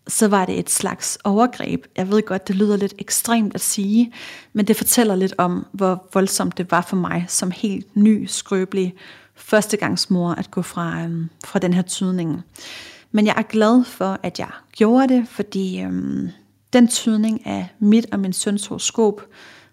så 0.07 0.27
var 0.27 0.45
det 0.45 0.59
et 0.59 0.69
slags 0.69 1.17
overgreb. 1.23 1.85
Jeg 1.97 2.11
ved 2.11 2.21
godt, 2.21 2.47
det 2.47 2.55
lyder 2.55 2.77
lidt 2.77 2.93
ekstremt 2.99 3.55
at 3.55 3.61
sige, 3.61 4.13
men 4.53 4.67
det 4.67 4.77
fortæller 4.77 5.15
lidt 5.15 5.33
om, 5.37 5.65
hvor 5.71 6.09
voldsomt 6.13 6.57
det 6.57 6.71
var 6.71 6.81
for 6.81 6.95
mig 6.95 7.25
som 7.27 7.51
helt 7.51 7.95
ny, 7.95 8.25
skrøbelig 8.25 8.93
førstegangsmor 9.35 10.31
at 10.31 10.51
gå 10.51 10.61
fra, 10.61 11.03
øhm, 11.03 11.29
fra 11.45 11.59
den 11.59 11.73
her 11.73 11.81
tydning. 11.81 12.43
Men 13.11 13.25
jeg 13.25 13.35
er 13.37 13.41
glad 13.41 13.83
for, 13.83 14.19
at 14.23 14.39
jeg 14.39 14.49
gjorde 14.71 15.07
det, 15.07 15.27
fordi 15.27 15.81
øhm, 15.81 16.29
den 16.73 16.87
tydning 16.87 17.47
af 17.47 17.67
mit 17.79 18.05
og 18.11 18.19
min 18.19 18.33
søns 18.33 18.67
horoskop 18.67 19.21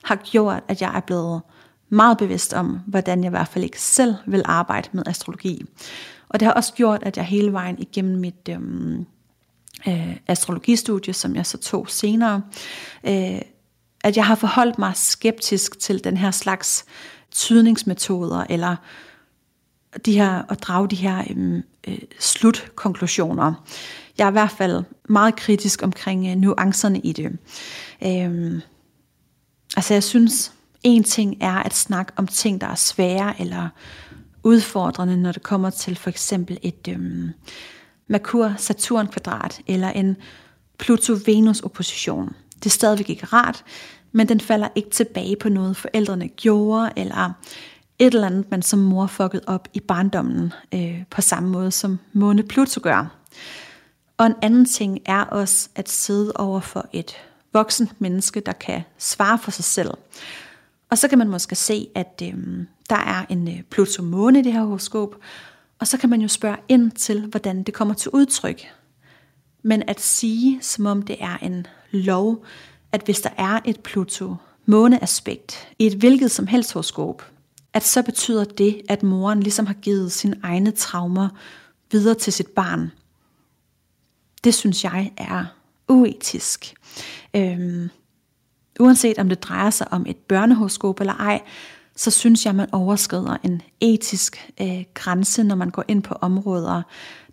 har 0.05 0.17
gjort, 0.17 0.63
at 0.69 0.83
jeg 0.83 0.97
er 0.97 1.01
blevet 1.01 1.41
meget 1.89 2.19
bevidst 2.19 2.53
om, 2.53 2.81
hvordan 2.87 3.19
jeg 3.19 3.29
i 3.29 3.31
hvert 3.31 3.49
fald 3.49 3.65
ikke 3.65 3.81
selv 3.81 4.15
vil 4.27 4.43
arbejde 4.45 4.89
med 4.93 5.03
astrologi. 5.07 5.65
Og 6.29 6.41
det 6.41 6.47
har 6.47 6.53
også 6.53 6.73
gjort, 6.75 7.03
at 7.03 7.17
jeg 7.17 7.25
hele 7.25 7.53
vejen 7.53 7.79
igennem 7.79 8.19
mit 8.19 8.49
øhm, 8.51 9.07
øh, 9.89 10.17
astrologistudie, 10.27 11.15
som 11.15 11.37
jeg 11.37 11.47
så 11.47 11.59
tog 11.59 11.91
senere, 11.91 12.43
øh, 13.05 13.41
at 14.05 14.17
jeg 14.17 14.27
har 14.27 14.35
forholdt 14.35 14.79
mig 14.79 14.93
skeptisk 14.97 15.79
til 15.79 16.05
den 16.05 16.17
her 16.17 16.31
slags 16.31 16.85
tydningsmetoder, 17.31 18.45
eller 18.51 18.77
de 20.05 20.13
her, 20.13 20.43
at 20.51 20.63
drage 20.63 20.89
de 20.89 20.97
her 20.97 21.25
øhm, 21.31 21.63
øh, 21.89 21.99
slutkonklusioner. 22.19 23.65
Jeg 24.19 24.25
er 24.25 24.29
i 24.29 24.33
hvert 24.33 24.51
fald 24.51 24.85
meget 25.09 25.37
kritisk 25.37 25.83
omkring 25.83 26.27
øh, 26.27 26.37
nuancerne 26.37 26.99
i 26.99 27.13
det. 27.13 27.39
Øh, 28.05 28.61
altså 29.77 29.95
jeg 29.95 30.03
synes, 30.03 30.53
en 30.83 31.05
ting 31.05 31.37
er 31.41 31.57
at 31.57 31.75
snakke 31.75 32.13
om 32.17 32.27
ting, 32.27 32.61
der 32.61 32.67
er 32.67 32.75
svære 32.75 33.41
eller 33.41 33.69
udfordrende, 34.43 35.17
når 35.17 35.33
det 35.33 35.43
kommer 35.43 35.71
til 35.71 35.97
for 35.97 36.11
eksempel 36.11 36.59
et 36.63 36.89
øhm, 36.89 37.31
Merkur-Saturn-kvadrat 38.09 39.61
eller 39.67 39.91
en 39.91 40.17
Pluto-Venus-opposition. 40.79 42.35
Det 42.55 42.67
er 42.67 42.71
stadigvæk 42.71 43.11
ikke 43.11 43.27
rart, 43.27 43.65
men 44.13 44.29
den 44.29 44.41
falder 44.41 44.69
ikke 44.75 44.91
tilbage 44.91 45.37
på 45.37 45.49
noget, 45.49 45.77
forældrene 45.77 46.29
gjorde, 46.29 46.91
eller 46.97 47.33
et 47.99 48.15
eller 48.15 48.27
andet, 48.27 48.51
man 48.51 48.63
som 48.63 48.79
mor 48.79 49.07
fucket 49.07 49.41
op 49.47 49.69
i 49.73 49.81
barndommen, 49.81 50.53
øh, 50.75 51.05
på 51.11 51.21
samme 51.21 51.49
måde 51.49 51.71
som 51.71 51.99
måne 52.13 52.43
Pluto 52.43 52.81
gør. 52.83 53.15
Og 54.17 54.27
en 54.27 54.35
anden 54.43 54.65
ting 54.65 54.99
er 55.07 55.25
også 55.25 55.69
at 55.75 55.89
sidde 55.89 56.33
over 56.35 56.61
for 56.61 56.89
et 56.93 57.17
voksent 57.53 58.01
menneske, 58.01 58.41
der 58.41 58.53
kan 58.53 58.83
svare 58.99 59.39
for 59.39 59.51
sig 59.51 59.65
selv. 59.65 59.91
Og 60.91 60.99
så 60.99 61.09
kan 61.09 61.19
man 61.19 61.29
måske 61.29 61.55
se, 61.55 61.89
at 61.95 62.23
øh, 62.23 62.35
der 62.91 62.97
er 62.97 63.25
en 63.29 63.49
øh, 63.49 63.63
Pluto-måne 63.63 64.39
i 64.39 64.43
det 64.43 64.53
her 64.53 64.65
horoskop, 64.65 65.17
og 65.79 65.87
så 65.87 65.99
kan 65.99 66.11
man 66.11 66.21
jo 66.21 66.29
spørge 66.29 66.57
ind 66.69 66.91
til, 66.91 67.27
hvordan 67.27 67.63
det 67.63 67.75
kommer 67.75 67.95
til 67.95 68.11
udtryk. 68.11 68.63
Men 69.63 69.83
at 69.89 70.01
sige, 70.01 70.59
som 70.63 70.87
om 70.87 71.03
det 71.03 71.17
er 71.21 71.37
en 71.37 71.67
lov, 71.91 72.45
at 72.93 73.03
hvis 73.05 73.21
der 73.21 73.31
er 73.37 73.61
et 73.65 73.81
Pluto-måne-aspekt 73.81 75.69
i 75.79 75.87
et 75.87 75.95
hvilket 75.95 76.31
som 76.31 76.47
helst 76.47 76.73
horoskop, 76.73 77.23
at 77.79 77.85
så 77.85 78.03
betyder 78.03 78.45
det, 78.45 78.83
at 78.89 79.03
moren 79.03 79.41
ligesom 79.41 79.67
har 79.67 79.75
givet 79.75 80.13
sine 80.13 80.37
egne 80.43 80.71
traumer 80.71 81.29
videre 81.91 82.15
til 82.15 82.33
sit 82.33 82.47
barn. 82.47 82.91
Det 84.45 84.55
synes 84.55 84.85
jeg 84.85 85.13
er 85.17 85.45
uetisk. 85.89 86.75
Øhm, 87.37 87.89
uanset 88.81 89.19
om 89.19 89.29
det 89.29 89.43
drejer 89.43 89.71
sig 89.71 89.93
om 89.93 90.05
et 90.09 90.17
børnehoroskop 90.17 91.01
eller 91.01 91.15
ej, 91.15 91.43
så 91.97 92.11
synes 92.11 92.47
jeg, 92.47 92.55
man 92.55 92.69
overskrider 92.73 93.37
en 93.43 93.63
etisk 93.81 94.51
øh, 94.61 94.85
grænse, 94.95 95.45
når 95.45 95.57
man 95.57 95.71
går 95.71 95.85
ind 95.89 96.03
på 96.03 96.15
områder, 96.15 96.83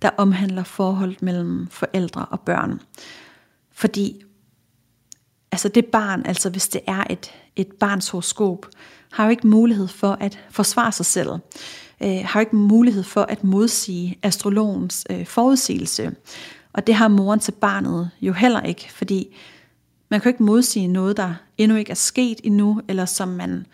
der 0.02 0.10
omhandler 0.18 0.64
forhold 0.64 1.16
mellem 1.22 1.68
forældre 1.68 2.26
og 2.26 2.40
børn. 2.40 2.82
Fordi 3.72 4.24
altså 5.52 5.70
det 5.70 5.86
barn, 5.86 6.26
altså 6.26 6.50
hvis 6.50 6.68
det 6.68 6.82
er 6.88 7.04
et, 7.10 7.32
et 7.56 7.72
barns 7.80 8.10
horoskop, 8.10 8.66
har 9.16 9.24
jo 9.24 9.30
ikke 9.30 9.48
mulighed 9.48 9.88
for 9.88 10.18
at 10.20 10.40
forsvare 10.50 10.92
sig 10.92 11.06
selv, 11.06 11.30
øh, 12.04 12.20
har 12.26 12.40
jo 12.40 12.40
ikke 12.40 12.56
mulighed 12.56 13.04
for 13.04 13.22
at 13.22 13.44
modsige 13.44 14.20
astrologens 14.24 15.08
øh, 15.10 15.26
forudsigelse. 15.26 16.16
Og 16.74 16.88
det 16.88 16.96
har 16.96 17.08
moren 17.08 17.40
til 17.40 17.52
barnet 17.52 18.10
jo 18.22 18.34
heller 18.34 18.62
ikke, 18.62 18.94
fordi 18.94 19.36
man 20.10 20.22
kan 20.22 20.30
jo 20.30 20.34
ikke 20.34 20.44
modsige 20.44 20.88
noget, 20.88 21.18
der 21.18 21.34
endnu 21.58 21.78
ikke 21.78 21.92
er 21.92 21.96
sket 21.96 22.42
endnu, 22.44 22.82
eller 22.88 23.06
som 23.06 23.28
man 23.28 23.66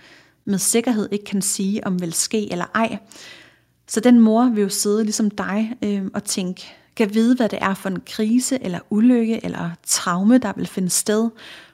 med 0.46 0.58
sikkerhed 0.58 1.10
ikke 1.12 1.26
kan 1.26 1.42
sige, 1.42 1.88
om 1.88 2.02
vil 2.02 2.14
ske 2.14 2.52
eller 2.52 2.66
ej. 2.76 2.98
Så 3.88 4.00
den 4.00 4.20
mor 4.20 4.46
vil 4.46 4.62
jo 4.62 4.70
sidde 4.70 5.04
ligesom 5.04 5.32
dig 5.32 5.74
øh, 5.82 6.04
og 6.14 6.24
tænke, 6.24 6.74
kan 6.96 7.14
vide, 7.14 7.36
hvad 7.36 7.50
det 7.50 7.60
er 7.62 7.74
for 7.74 7.89
en 7.89 8.02
krise 8.06 8.64
eller 8.64 8.80
ulykke 8.89 9.46
eller 9.46 9.70
traume, 9.88 10.38
der 10.38 10.54
vil 10.56 10.68
finde 10.68 10.89
sted 10.89 11.30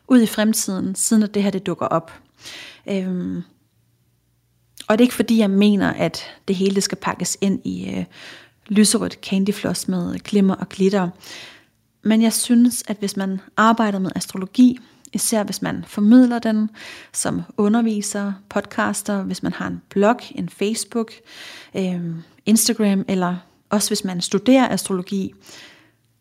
ud 0.08 0.22
i 0.22 0.26
fremtiden, 0.26 0.96
siden 0.96 1.24
at 1.24 1.34
det 1.34 1.44
her 1.44 1.50
det 1.50 1.66
dukker 1.66 1.86
op. 1.86 2.12
Øhm, 2.90 3.44
og 4.88 4.98
det 4.98 5.04
er 5.04 5.06
ikke 5.06 5.16
fordi, 5.16 5.38
jeg 5.38 5.50
mener, 5.50 5.94
at 5.94 6.24
det 6.48 6.56
hele 6.56 6.82
skal 6.82 6.98
pakkes 6.98 7.38
ind 7.42 7.66
i 7.66 7.90
øh, 7.90 8.06
lyserødt 8.68 9.20
candyfloss 9.22 9.88
med 9.88 10.20
glimmer 10.20 10.56
og 10.56 10.70
glitter. 10.70 11.10
Men 12.04 12.22
jeg 12.22 12.34
synes, 12.34 12.84
at 12.88 12.98
hvis 12.98 13.18
man 13.18 13.42
arbejder 13.58 14.00
med 14.00 14.12
astrologi, 14.16 14.80
især 15.14 15.44
hvis 15.44 15.62
man 15.62 15.84
formidler 15.88 16.40
den 16.40 16.70
som 17.14 17.42
underviser, 17.58 18.34
podcaster, 18.50 19.24
hvis 19.24 19.44
man 19.44 19.54
har 19.54 19.68
en 19.68 19.82
blog, 19.90 20.20
en 20.32 20.50
Facebook, 20.50 21.12
øh, 21.76 22.02
Instagram, 22.46 23.06
eller 23.08 23.36
også 23.70 23.90
hvis 23.90 24.04
man 24.04 24.22
studerer 24.22 24.70
astrologi, 24.70 25.34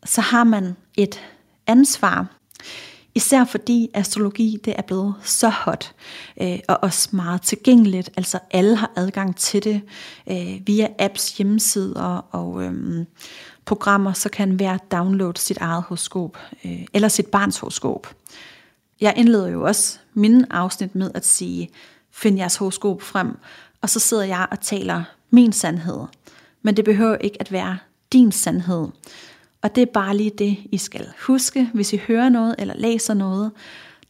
så 0.05 0.21
har 0.21 0.43
man 0.43 0.75
et 0.97 1.21
ansvar. 1.67 2.27
Især 3.17 3.45
fordi 3.45 3.89
astrologi 3.93 4.59
det 4.65 4.73
er 4.77 4.81
blevet 4.81 5.15
så 5.23 5.49
hot 5.49 5.95
øh, 6.41 6.59
og 6.67 6.79
også 6.81 7.09
meget 7.11 7.41
tilgængeligt. 7.41 8.09
Altså 8.17 8.39
alle 8.51 8.75
har 8.75 8.91
adgang 8.95 9.35
til 9.35 9.63
det 9.63 9.81
øh, 10.31 10.67
via 10.67 10.87
apps, 10.99 11.37
hjemmesider 11.37 12.27
og 12.31 12.63
øh, 12.63 13.05
programmer, 13.65 14.13
så 14.13 14.29
kan 14.29 14.51
hver 14.51 14.77
downloade 14.77 15.39
sit 15.39 15.57
eget 15.57 15.83
horoskop 15.83 16.37
øh, 16.65 16.85
eller 16.93 17.07
sit 17.07 17.25
barns 17.25 17.59
horoskop. 17.59 18.15
Jeg 19.01 19.13
indleder 19.17 19.47
jo 19.47 19.63
også 19.63 19.99
min 20.13 20.45
afsnit 20.49 20.95
med 20.95 21.11
at 21.15 21.25
sige, 21.25 21.69
find 22.11 22.37
jeres 22.37 22.55
horoskop 22.55 23.01
frem, 23.01 23.37
og 23.81 23.89
så 23.89 23.99
sidder 23.99 24.23
jeg 24.23 24.47
og 24.51 24.59
taler 24.59 25.03
min 25.29 25.53
sandhed. 25.53 25.99
Men 26.61 26.77
det 26.77 26.85
behøver 26.85 27.15
ikke 27.15 27.37
at 27.39 27.51
være 27.51 27.77
din 28.13 28.31
sandhed. 28.31 28.87
Og 29.67 29.75
det 29.75 29.81
er 29.81 29.91
bare 29.93 30.17
lige 30.17 30.31
det, 30.37 30.57
I 30.71 30.77
skal 30.77 31.07
huske, 31.27 31.69
hvis 31.73 31.93
I 31.93 31.97
hører 32.07 32.29
noget 32.29 32.55
eller 32.57 32.73
læser 32.77 33.13
noget, 33.13 33.51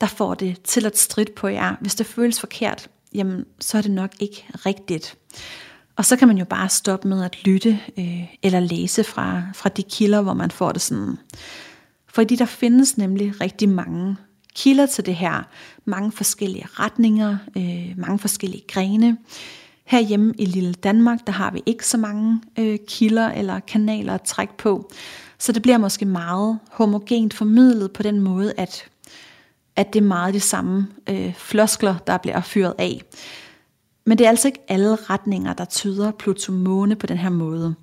der 0.01 0.08
får 0.08 0.34
det 0.34 0.62
til 0.62 0.86
at 0.86 0.97
stride 0.97 1.32
på 1.32 1.47
jer. 1.47 1.76
Hvis 1.82 1.95
det 1.95 2.05
føles 2.05 2.39
forkert, 2.39 2.89
jamen, 3.14 3.45
så 3.60 3.78
er 3.78 3.82
det 3.82 3.91
nok 3.91 4.12
ikke 4.20 4.45
rigtigt. 4.66 5.18
Og 5.95 6.05
så 6.05 6.16
kan 6.16 6.28
man 6.28 6.38
jo 6.38 6.45
bare 6.45 6.70
stoppe 6.70 7.08
med 7.08 7.24
at 7.24 7.45
lytte 7.45 7.80
øh, 7.97 8.24
eller 8.43 8.60
læse 8.60 9.03
fra, 9.03 9.41
fra 9.55 9.70
de 9.70 9.84
kilder, 9.84 10.22
hvor 10.22 10.34
man 10.34 10.51
får 10.51 10.72
det 10.72 10.82
sådan. 10.82 11.18
Fordi 12.08 12.36
der 12.36 12.45
findes 12.45 12.97
nemlig 12.97 13.41
rigtig 13.41 13.70
mange 13.70 14.16
kilder 14.55 14.86
til 14.86 15.05
det 15.05 15.16
her. 15.16 15.47
Mange 15.86 16.12
forskellige 16.12 16.68
retninger, 16.72 17.38
øh, 17.58 17.93
mange 17.97 18.20
forskellige 18.20 18.64
grene. 18.68 19.18
Herhjemme 19.86 20.34
i 20.38 20.45
lille 20.45 20.74
Danmark, 20.74 21.20
der 21.28 21.34
har 21.34 21.51
vi 21.51 21.64
ikke 21.66 21.88
så 21.88 21.97
mange 21.97 22.41
øh, 22.60 22.80
kilder 22.88 23.32
eller 23.32 23.60
kanaler 23.60 24.14
at 24.14 24.22
trække 24.22 24.58
på. 24.58 24.91
Så 25.40 25.52
det 25.52 25.62
bliver 25.62 25.78
måske 25.78 26.06
meget 26.06 26.60
homogent 26.72 27.34
formidlet 27.34 27.92
på 27.92 28.04
den 28.04 28.22
måde, 28.22 28.54
at, 28.58 28.86
at 29.76 29.94
det 29.94 30.00
er 30.00 30.08
meget 30.08 30.34
de 30.34 30.40
samme 30.40 30.88
øh, 31.10 31.34
floskler, 31.34 31.96
der 32.08 32.18
bliver 32.18 32.42
fyret 32.42 32.74
af. 32.78 33.02
Men 34.06 34.18
det 34.18 34.26
er 34.26 34.30
altså 34.30 34.48
ikke 34.48 34.66
alle 34.68 34.96
retninger, 34.96 35.54
der 35.54 35.66
tyder 35.66 36.12
Pluto-måne 36.12 36.96
på 36.96 37.08
den 37.08 37.18
her 37.18 37.30
måde. 37.30 37.76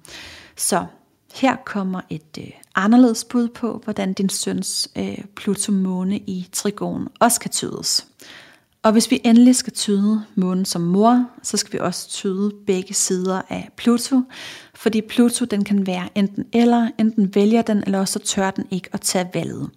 Så 0.57 0.87
her 1.35 1.57
kommer 1.65 2.01
et 2.11 2.39
øh, 2.39 2.51
anderledes 2.75 3.25
bud 3.25 3.49
på, 3.49 3.81
hvordan 3.85 4.13
din 4.13 4.29
søns 4.29 4.89
øh, 4.97 5.19
Pluto-måne 5.37 6.19
i 6.19 6.49
trigon 6.53 7.09
også 7.21 7.41
kan 7.41 7.51
tydes. 7.51 8.07
Og 8.83 8.93
hvis 8.93 9.11
vi 9.11 9.21
endelig 9.25 9.57
skal 9.57 9.73
tyde 9.73 10.25
månen 10.35 10.65
som 10.65 10.81
mor, 10.83 11.27
så 11.43 11.57
skal 11.57 11.73
vi 11.73 11.79
også 11.79 12.09
tyde 12.09 12.53
begge 12.67 12.95
sider 12.95 13.43
af 13.49 13.69
Pluto, 13.77 14.21
fordi 14.85 15.01
Pluto 15.01 15.45
den 15.45 15.64
kan 15.64 15.87
være 15.87 16.09
enten 16.14 16.45
eller, 16.53 16.91
enten 16.99 17.35
vælger 17.35 17.62
den, 17.62 17.82
eller 17.87 17.99
også 17.99 18.18
tør 18.18 18.51
den 18.51 18.64
ikke 18.70 18.89
at 18.93 19.01
tage 19.01 19.30
valget. 19.35 19.70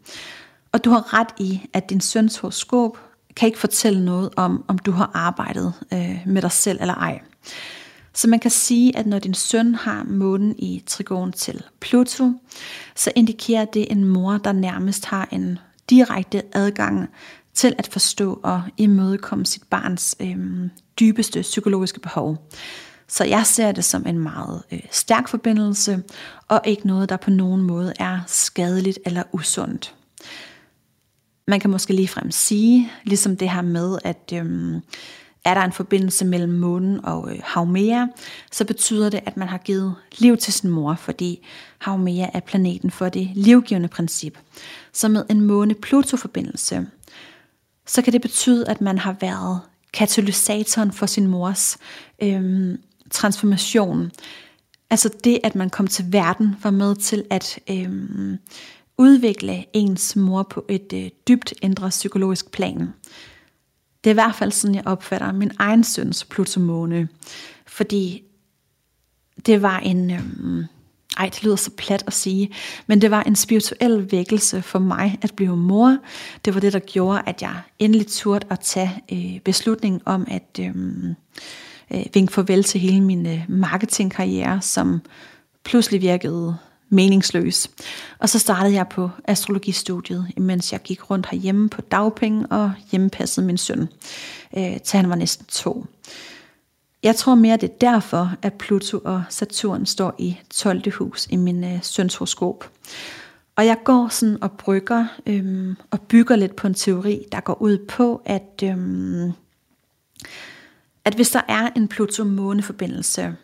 Og 0.71 0.85
du 0.85 0.89
har 0.89 1.13
ret 1.13 1.27
i, 1.39 1.61
at 1.73 1.89
din 1.89 2.01
søns 2.01 2.37
horoskop 2.37 2.99
kan 3.35 3.45
ikke 3.45 3.59
fortælle 3.59 4.05
noget 4.05 4.29
om, 4.35 4.65
om 4.67 4.77
du 4.77 4.91
har 4.91 5.11
arbejdet 5.13 5.73
øh, 5.93 6.19
med 6.25 6.41
dig 6.41 6.51
selv 6.51 6.77
eller 6.81 6.93
ej. 6.93 7.21
Så 8.13 8.29
man 8.29 8.39
kan 8.39 8.51
sige, 8.51 8.97
at 8.97 9.07
når 9.07 9.19
din 9.19 9.33
søn 9.33 9.75
har 9.75 10.03
månen 10.03 10.55
i 10.57 10.83
trigon 10.85 11.31
til 11.31 11.63
Pluto, 11.79 12.31
så 12.95 13.11
indikerer 13.15 13.65
det 13.65 13.91
en 13.91 14.05
mor, 14.05 14.37
der 14.37 14.51
nærmest 14.51 15.05
har 15.05 15.27
en 15.31 15.59
direkte 15.89 16.41
adgang 16.53 17.09
til 17.53 17.75
at 17.77 17.87
forstå 17.87 18.39
og 18.43 18.63
imødekomme 18.77 19.45
sit 19.45 19.63
barns 19.69 20.15
øh, 20.19 20.37
dybeste 20.99 21.41
psykologiske 21.41 21.99
behov. 21.99 22.49
Så 23.07 23.23
jeg 23.23 23.45
ser 23.45 23.71
det 23.71 23.85
som 23.85 24.07
en 24.07 24.19
meget 24.19 24.63
øh, 24.71 24.79
stærk 24.91 25.27
forbindelse, 25.27 26.03
og 26.47 26.61
ikke 26.65 26.87
noget, 26.87 27.09
der 27.09 27.17
på 27.17 27.29
nogen 27.29 27.61
måde 27.61 27.93
er 27.99 28.19
skadeligt 28.27 28.99
eller 29.05 29.23
usundt. 29.31 29.95
Man 31.47 31.59
kan 31.59 31.69
måske 31.69 31.93
ligefrem 31.93 32.31
sige, 32.31 32.91
ligesom 33.03 33.37
det 33.37 33.49
her 33.49 33.61
med, 33.61 33.97
at 34.03 34.33
øh, 34.33 34.81
er 35.45 35.53
der 35.53 35.61
en 35.61 35.71
forbindelse 35.71 36.25
mellem 36.25 36.53
månen 36.53 37.05
og 37.05 37.31
øh, 37.31 37.39
Haumea, 37.43 38.05
så 38.51 38.65
betyder 38.65 39.09
det, 39.09 39.19
at 39.25 39.37
man 39.37 39.47
har 39.47 39.57
givet 39.57 39.95
liv 40.17 40.37
til 40.37 40.53
sin 40.53 40.69
mor, 40.69 40.95
fordi 40.95 41.45
Haumea 41.77 42.27
er 42.33 42.39
planeten 42.39 42.91
for 42.91 43.09
det 43.09 43.29
livgivende 43.35 43.87
princip. 43.87 44.37
Så 44.93 45.07
med 45.07 45.23
en 45.29 45.41
måne-Pluto-forbindelse, 45.41 46.87
så 47.85 48.01
kan 48.01 48.13
det 48.13 48.21
betyde, 48.21 48.69
at 48.69 48.81
man 48.81 48.97
har 48.97 49.15
været 49.21 49.59
katalysatoren 49.93 50.91
for 50.91 51.05
sin 51.05 51.27
mors 51.27 51.77
øhm, 52.21 52.77
transformation. 53.09 54.11
Altså 54.89 55.09
det, 55.23 55.39
at 55.43 55.55
man 55.55 55.69
kom 55.69 55.87
til 55.87 56.05
verden, 56.09 56.55
var 56.63 56.71
med 56.71 56.95
til 56.95 57.25
at 57.29 57.59
øh, 57.69 57.89
udvikle 58.97 59.65
ens 59.73 60.15
mor 60.15 60.43
på 60.43 60.65
et 60.69 60.93
øh, 60.93 61.09
dybt 61.27 61.53
ændret 61.61 61.89
psykologisk 61.89 62.51
plan. 62.51 62.93
Det 64.03 64.09
er 64.09 64.13
i 64.13 64.13
hvert 64.13 64.35
fald 64.35 64.51
sådan, 64.51 64.75
jeg 64.75 64.87
opfatter 64.87 65.31
min 65.31 65.51
egen 65.59 65.83
søns 65.83 66.25
plutomåne. 66.25 67.07
Fordi 67.67 68.23
det 69.45 69.61
var 69.61 69.79
en... 69.79 70.11
Øh, 70.11 70.65
ej, 71.17 71.29
det 71.29 71.43
lyder 71.43 71.55
så 71.55 71.71
plat 71.71 72.03
at 72.07 72.13
sige, 72.13 72.51
men 72.87 73.01
det 73.01 73.11
var 73.11 73.23
en 73.23 73.35
spirituel 73.35 74.11
vækkelse 74.11 74.61
for 74.61 74.79
mig 74.79 75.17
at 75.21 75.33
blive 75.35 75.57
mor. 75.57 75.97
Det 76.45 76.53
var 76.53 76.59
det, 76.59 76.73
der 76.73 76.79
gjorde, 76.79 77.21
at 77.25 77.41
jeg 77.41 77.61
endelig 77.79 78.07
turde 78.07 78.47
at 78.49 78.59
tage 78.59 79.03
øh, 79.11 79.39
beslutningen 79.39 80.01
om 80.05 80.27
at 80.31 80.59
øh, 80.59 80.75
øh, 81.93 82.05
vinke 82.13 82.33
farvel 82.33 82.63
til 82.63 82.81
hele 82.81 83.01
min 83.01 83.25
øh, 83.25 83.45
marketingkarriere, 83.47 84.61
som 84.61 85.01
pludselig 85.63 86.01
virkede 86.01 86.57
meningsløs. 86.89 87.69
Og 88.19 88.29
så 88.29 88.39
startede 88.39 88.75
jeg 88.75 88.87
på 88.87 89.09
astrologistudiet, 89.25 90.31
mens 90.37 90.71
jeg 90.71 90.81
gik 90.81 91.09
rundt 91.09 91.27
herhjemme 91.31 91.69
på 91.69 91.81
dagpenge 91.81 92.47
og 92.47 92.71
hjemmepassede 92.91 93.45
min 93.45 93.57
søn, 93.57 93.89
øh, 94.57 94.81
til 94.81 94.97
han 94.97 95.09
var 95.09 95.15
næsten 95.15 95.45
to. 95.45 95.85
Jeg 97.03 97.15
tror 97.15 97.35
mere, 97.35 97.57
det 97.57 97.69
er 97.69 97.77
derfor, 97.81 98.31
at 98.41 98.53
Pluto 98.53 98.99
og 99.05 99.23
Saturn 99.29 99.85
står 99.85 100.15
i 100.17 100.37
12. 100.49 100.91
hus 100.91 101.27
i 101.29 101.35
min 101.35 101.63
øh, 101.63 101.79
søns 101.83 102.15
horoskop. 102.15 102.69
Og 103.55 103.65
jeg 103.65 103.77
går 103.83 104.07
sådan 104.07 104.43
og 104.43 104.51
brygger 104.51 105.05
øhm, 105.25 105.75
og 105.91 106.01
bygger 106.01 106.35
lidt 106.35 106.55
på 106.55 106.67
en 106.67 106.73
teori, 106.73 107.25
der 107.31 107.39
går 107.39 107.61
ud 107.61 107.77
på, 107.77 108.21
at, 108.25 108.63
øhm, 108.63 109.31
at 111.07 111.13
hvis 111.13 111.29
der 111.29 111.41
er 111.47 111.69
en 111.75 111.87
Pluto-måne-forbindelse, 111.87 113.35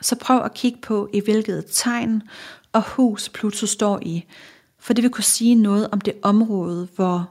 så 0.00 0.16
prøv 0.16 0.44
at 0.44 0.54
kigge 0.54 0.78
på, 0.82 1.08
i 1.12 1.20
hvilket 1.20 1.64
tegn 1.70 2.22
og 2.72 2.82
hus 2.82 3.28
Pluto 3.28 3.66
står 3.66 3.98
i. 4.02 4.24
For 4.78 4.92
det 4.92 5.02
vil 5.02 5.10
kunne 5.10 5.24
sige 5.24 5.54
noget 5.54 5.88
om 5.92 6.00
det 6.00 6.14
område, 6.22 6.88
hvor, 6.96 7.30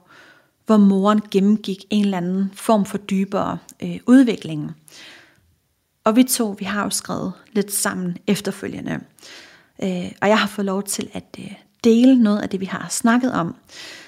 hvor 0.66 0.78
moren 0.78 1.22
gennemgik 1.32 1.86
en 1.90 2.04
eller 2.04 2.18
anden 2.18 2.52
form 2.54 2.86
for 2.86 2.98
dybere 2.98 3.58
øh, 3.84 4.00
udvikling. 4.06 4.72
Og 6.04 6.16
vi 6.16 6.24
to, 6.24 6.56
vi 6.60 6.66
har 6.66 6.84
jo 6.84 6.90
skrevet 6.90 7.34
lidt 7.54 7.74
sammen 7.74 8.18
efterfølgende. 8.28 9.00
Øh, 9.84 10.12
og 10.22 10.30
jeg 10.30 10.40
har 10.40 10.48
fået 10.48 10.66
lov 10.66 10.84
til 10.84 11.10
at 11.14 11.26
øh, 11.40 11.54
dele 11.84 12.24
noget 12.24 12.40
af 12.40 12.50
det, 12.50 12.60
vi 12.60 12.66
har 12.66 12.88
snakket 12.90 13.34
om. 13.34 13.56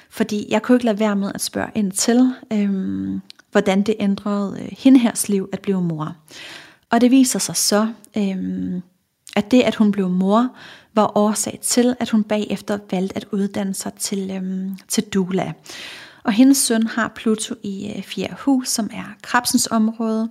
Fordi 0.09 0.45
jeg 0.49 0.61
kunne 0.61 0.75
ikke 0.75 0.85
lade 0.85 0.99
være 0.99 1.15
med 1.15 1.31
at 1.35 1.41
spørge 1.41 1.71
ind 1.75 1.91
til, 1.91 2.33
øh, 2.53 3.19
hvordan 3.51 3.81
det 3.81 3.95
ændrede 3.99 4.57
øh, 4.61 4.69
hende 4.71 4.99
hers 4.99 5.29
liv 5.29 5.49
at 5.53 5.59
blive 5.59 5.81
mor. 5.81 6.15
Og 6.89 7.01
det 7.01 7.11
viser 7.11 7.39
sig 7.39 7.55
så, 7.55 7.87
øh, 8.17 8.81
at 9.35 9.51
det, 9.51 9.61
at 9.61 9.75
hun 9.75 9.91
blev 9.91 10.09
mor, 10.09 10.49
var 10.95 11.17
årsag 11.17 11.59
til, 11.61 11.95
at 11.99 12.09
hun 12.09 12.23
bagefter 12.23 12.77
valgte 12.91 13.15
at 13.15 13.25
uddanne 13.31 13.73
sig 13.73 13.93
til, 13.93 14.31
øh, 14.31 14.69
til 14.87 15.03
doula. 15.03 15.53
Og 16.23 16.31
hendes 16.33 16.57
søn 16.57 16.87
har 16.87 17.11
Pluto 17.15 17.55
i 17.63 17.93
øh, 17.97 18.03
fjerde 18.03 18.35
hus, 18.39 18.69
som 18.69 18.89
er 18.93 19.15
krabsens 19.21 19.67
område. 19.71 20.29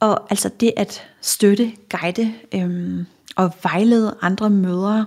Og 0.00 0.26
altså 0.30 0.50
det 0.60 0.72
at 0.76 1.02
støtte, 1.20 1.72
guide 1.90 2.34
øhm, 2.54 3.06
og 3.36 3.52
vejlede 3.62 4.16
andre 4.20 4.50
mødre 4.50 5.06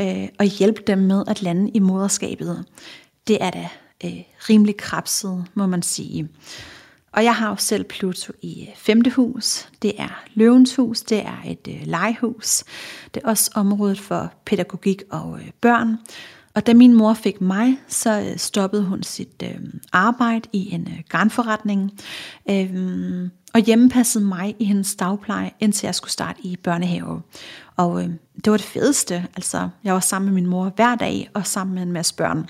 øh, 0.00 0.28
og 0.38 0.44
hjælpe 0.44 0.82
dem 0.86 0.98
med 0.98 1.24
at 1.26 1.42
lande 1.42 1.70
i 1.70 1.78
moderskabet, 1.78 2.64
det 3.26 3.38
er 3.40 3.50
da 3.50 3.68
øh, 4.04 4.22
rimelig 4.48 4.76
krabset, 4.76 5.44
må 5.54 5.66
man 5.66 5.82
sige. 5.82 6.28
Og 7.12 7.24
jeg 7.24 7.36
har 7.36 7.48
jo 7.48 7.56
selv 7.56 7.84
Pluto 7.84 8.32
i 8.42 8.68
femte 8.76 9.10
hus. 9.10 9.68
Det 9.82 9.92
er 9.98 10.22
løvens 10.34 10.76
hus, 10.76 11.00
det 11.00 11.18
er 11.18 11.36
et 11.46 11.68
øh, 11.68 11.86
legehus. 11.86 12.64
Det 13.14 13.22
er 13.24 13.28
også 13.28 13.50
området 13.54 14.00
for 14.00 14.32
pædagogik 14.44 15.02
og 15.10 15.38
øh, 15.40 15.50
børn. 15.60 15.96
Og 16.54 16.66
da 16.66 16.74
min 16.74 16.94
mor 16.94 17.14
fik 17.14 17.40
mig, 17.40 17.78
så 17.88 18.20
øh, 18.20 18.36
stoppede 18.36 18.84
hun 18.84 19.02
sit 19.02 19.42
øh, 19.42 19.58
arbejde 19.92 20.48
i 20.52 20.74
en 20.74 20.88
øh, 20.90 21.02
garnforretning. 21.08 21.92
Øh, 22.50 23.28
og 23.54 23.60
hjemmepassede 23.60 24.24
mig 24.24 24.56
i 24.58 24.64
hendes 24.64 24.94
dagpleje, 24.94 25.50
indtil 25.60 25.86
jeg 25.86 25.94
skulle 25.94 26.12
starte 26.12 26.40
i 26.42 26.56
børnehave. 26.56 27.22
Og 27.76 28.02
øh, 28.02 28.10
det 28.44 28.50
var 28.50 28.56
det 28.56 28.66
fedeste. 28.66 29.26
Altså, 29.36 29.68
jeg 29.84 29.94
var 29.94 30.00
sammen 30.00 30.26
med 30.26 30.42
min 30.42 30.50
mor 30.50 30.72
hver 30.76 30.94
dag, 30.94 31.30
og 31.34 31.46
sammen 31.46 31.74
med 31.74 31.82
en 31.82 31.92
masse 31.92 32.14
børn. 32.14 32.48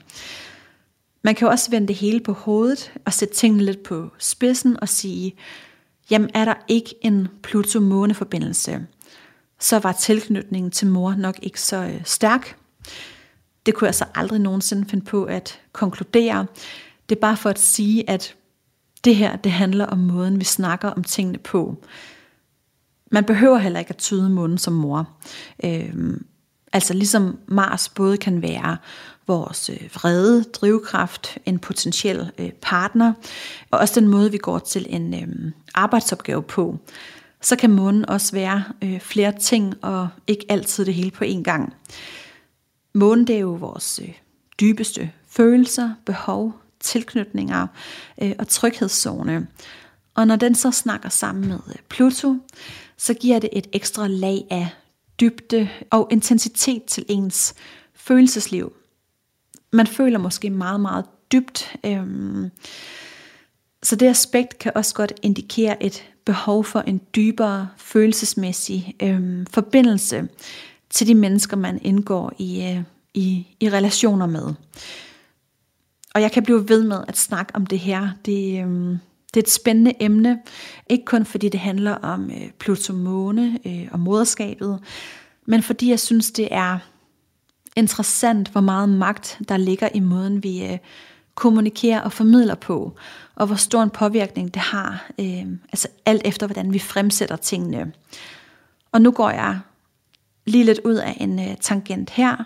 Man 1.22 1.34
kan 1.34 1.46
jo 1.46 1.50
også 1.50 1.70
vende 1.70 1.88
det 1.88 1.96
hele 1.96 2.20
på 2.20 2.32
hovedet, 2.32 2.92
og 3.04 3.12
sætte 3.12 3.34
tingene 3.34 3.64
lidt 3.64 3.82
på 3.82 4.10
spidsen, 4.18 4.80
og 4.80 4.88
sige, 4.88 5.34
jamen 6.10 6.30
er 6.34 6.44
der 6.44 6.54
ikke 6.68 6.94
en 7.00 7.28
Pluto-måne-forbindelse, 7.42 8.86
så 9.60 9.78
var 9.78 9.92
tilknytningen 9.92 10.70
til 10.70 10.86
mor 10.86 11.14
nok 11.14 11.38
ikke 11.42 11.60
så 11.60 11.76
øh, 11.76 12.00
stærk. 12.04 12.56
Det 13.66 13.74
kunne 13.74 13.86
jeg 13.86 13.94
så 13.94 14.04
aldrig 14.14 14.40
nogensinde 14.40 14.88
finde 14.88 15.04
på 15.04 15.24
at 15.24 15.60
konkludere. 15.72 16.46
Det 17.08 17.16
er 17.16 17.20
bare 17.20 17.36
for 17.36 17.50
at 17.50 17.58
sige, 17.58 18.10
at 18.10 18.34
det 19.04 19.16
her, 19.16 19.36
det 19.36 19.52
handler 19.52 19.86
om 19.86 19.98
måden, 19.98 20.40
vi 20.40 20.44
snakker 20.44 20.88
om 20.88 21.04
tingene 21.04 21.38
på. 21.38 21.84
Man 23.12 23.24
behøver 23.24 23.58
heller 23.58 23.78
ikke 23.78 23.90
at 23.90 23.96
tyde 23.96 24.30
munden 24.30 24.58
som 24.58 24.72
mor. 24.72 25.08
Øhm, 25.64 26.26
altså 26.72 26.94
ligesom 26.94 27.38
Mars 27.46 27.88
både 27.88 28.16
kan 28.16 28.42
være 28.42 28.76
vores 29.26 29.70
øh, 29.70 29.88
vrede, 29.94 30.42
drivkraft, 30.42 31.38
en 31.46 31.58
potentiel 31.58 32.30
øh, 32.38 32.50
partner, 32.52 33.12
og 33.70 33.78
også 33.78 34.00
den 34.00 34.08
måde, 34.08 34.30
vi 34.30 34.38
går 34.38 34.58
til 34.58 34.86
en 34.88 35.14
øh, 35.14 35.52
arbejdsopgave 35.74 36.42
på, 36.42 36.78
så 37.42 37.56
kan 37.56 37.70
månen 37.70 38.08
også 38.08 38.32
være 38.32 38.64
flere 39.00 39.32
ting, 39.38 39.74
og 39.84 40.08
ikke 40.26 40.46
altid 40.48 40.84
det 40.84 40.94
hele 40.94 41.10
på 41.10 41.24
én 41.24 41.42
gang. 41.42 41.74
Månen 42.94 43.26
det 43.26 43.36
er 43.36 43.40
jo 43.40 43.50
vores 43.52 44.00
dybeste 44.60 45.10
følelser, 45.28 45.90
behov, 46.06 46.54
tilknytninger 46.80 47.66
og 48.38 48.48
tryghedszone. 48.48 49.46
Og 50.14 50.26
når 50.26 50.36
den 50.36 50.54
så 50.54 50.70
snakker 50.70 51.08
sammen 51.08 51.48
med 51.48 51.58
Pluto, 51.88 52.36
så 52.96 53.14
giver 53.14 53.38
det 53.38 53.50
et 53.52 53.66
ekstra 53.72 54.06
lag 54.06 54.46
af 54.50 54.68
dybde 55.20 55.68
og 55.90 56.08
intensitet 56.10 56.84
til 56.84 57.04
ens 57.08 57.54
følelsesliv. 57.94 58.72
Man 59.72 59.86
føler 59.86 60.18
måske 60.18 60.50
meget, 60.50 60.80
meget 60.80 61.04
dybt. 61.32 61.76
Øhm, 61.84 62.50
så 63.82 63.96
det 63.96 64.06
aspekt 64.06 64.58
kan 64.58 64.72
også 64.74 64.94
godt 64.94 65.12
indikere 65.22 65.82
et 65.82 66.04
behov 66.24 66.64
for 66.64 66.80
en 66.80 67.00
dybere 67.16 67.68
følelsesmæssig 67.76 68.94
øhm, 69.02 69.46
forbindelse 69.46 70.28
til 70.90 71.06
de 71.06 71.14
mennesker, 71.14 71.56
man 71.56 71.80
indgår 71.82 72.32
i, 72.38 72.62
øh, 72.62 72.82
i, 73.14 73.46
i 73.60 73.70
relationer 73.70 74.26
med. 74.26 74.54
Og 76.14 76.22
jeg 76.22 76.32
kan 76.32 76.42
blive 76.42 76.68
ved 76.68 76.84
med 76.84 77.04
at 77.08 77.16
snakke 77.16 77.54
om 77.54 77.66
det 77.66 77.78
her. 77.78 78.08
Det, 78.26 78.62
øhm, 78.62 78.98
det 79.34 79.40
er 79.40 79.44
et 79.44 79.50
spændende 79.50 79.92
emne, 80.00 80.38
ikke 80.88 81.04
kun 81.04 81.24
fordi 81.24 81.48
det 81.48 81.60
handler 81.60 81.92
om 81.94 82.30
øh, 82.30 82.50
Pluto 82.58 82.92
måne 82.92 83.58
øh, 83.66 83.88
og 83.92 84.00
moderskabet, 84.00 84.78
men 85.46 85.62
fordi 85.62 85.90
jeg 85.90 86.00
synes, 86.00 86.30
det 86.30 86.48
er 86.50 86.78
interessant, 87.76 88.48
hvor 88.48 88.60
meget 88.60 88.88
magt 88.88 89.38
der 89.48 89.56
ligger 89.56 89.88
i 89.94 90.00
måden, 90.00 90.42
vi 90.42 90.64
øh, 90.64 90.78
kommunikerer 91.34 92.00
og 92.00 92.12
formidler 92.12 92.54
på, 92.54 92.96
og 93.34 93.46
hvor 93.46 93.56
stor 93.56 93.82
en 93.82 93.90
påvirkning 93.90 94.54
det 94.54 94.62
har, 94.62 95.10
øh, 95.20 95.46
altså 95.72 95.88
alt 96.06 96.22
efter 96.24 96.46
hvordan 96.46 96.72
vi 96.72 96.78
fremsætter 96.78 97.36
tingene. 97.36 97.92
Og 98.92 99.02
nu 99.02 99.10
går 99.10 99.30
jeg 99.30 99.58
lige 100.50 100.64
lidt 100.64 100.80
ud 100.84 100.94
af 100.94 101.16
en 101.20 101.38
øh, 101.38 101.56
tangent 101.60 102.10
her, 102.10 102.36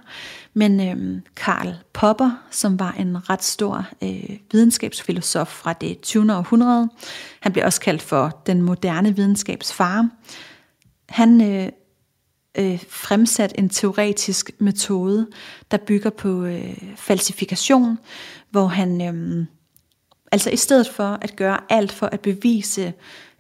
men 0.55 0.81
øh, 0.81 1.23
Karl 1.37 1.75
Popper, 1.93 2.31
som 2.51 2.79
var 2.79 2.93
en 2.93 3.31
ret 3.31 3.45
stor 3.45 3.87
øh, 4.03 4.37
videnskabsfilosof 4.53 5.49
fra 5.49 5.73
det 5.73 6.01
20. 6.01 6.33
århundrede, 6.33 6.89
han 7.41 7.53
blev 7.53 7.65
også 7.65 7.81
kaldt 7.81 8.03
for 8.03 8.43
den 8.47 8.63
moderne 8.63 9.17
videnskabsfar, 9.17 10.09
han 11.09 11.41
øh, 11.41 11.69
øh, 12.59 12.83
fremsat 12.89 13.53
en 13.59 13.69
teoretisk 13.69 14.51
metode, 14.59 15.27
der 15.71 15.77
bygger 15.77 16.11
på 16.11 16.45
øh, 16.45 16.77
falsifikation, 16.97 17.99
hvor 18.51 18.67
han 18.67 19.03
øh, 19.03 19.47
altså 20.33 20.51
i 20.51 20.57
stedet 20.57 20.89
for 20.89 21.19
at 21.23 21.37
gøre 21.37 21.61
alt 21.69 21.93
for 21.93 22.07
at 22.07 22.21
bevise, 22.21 22.93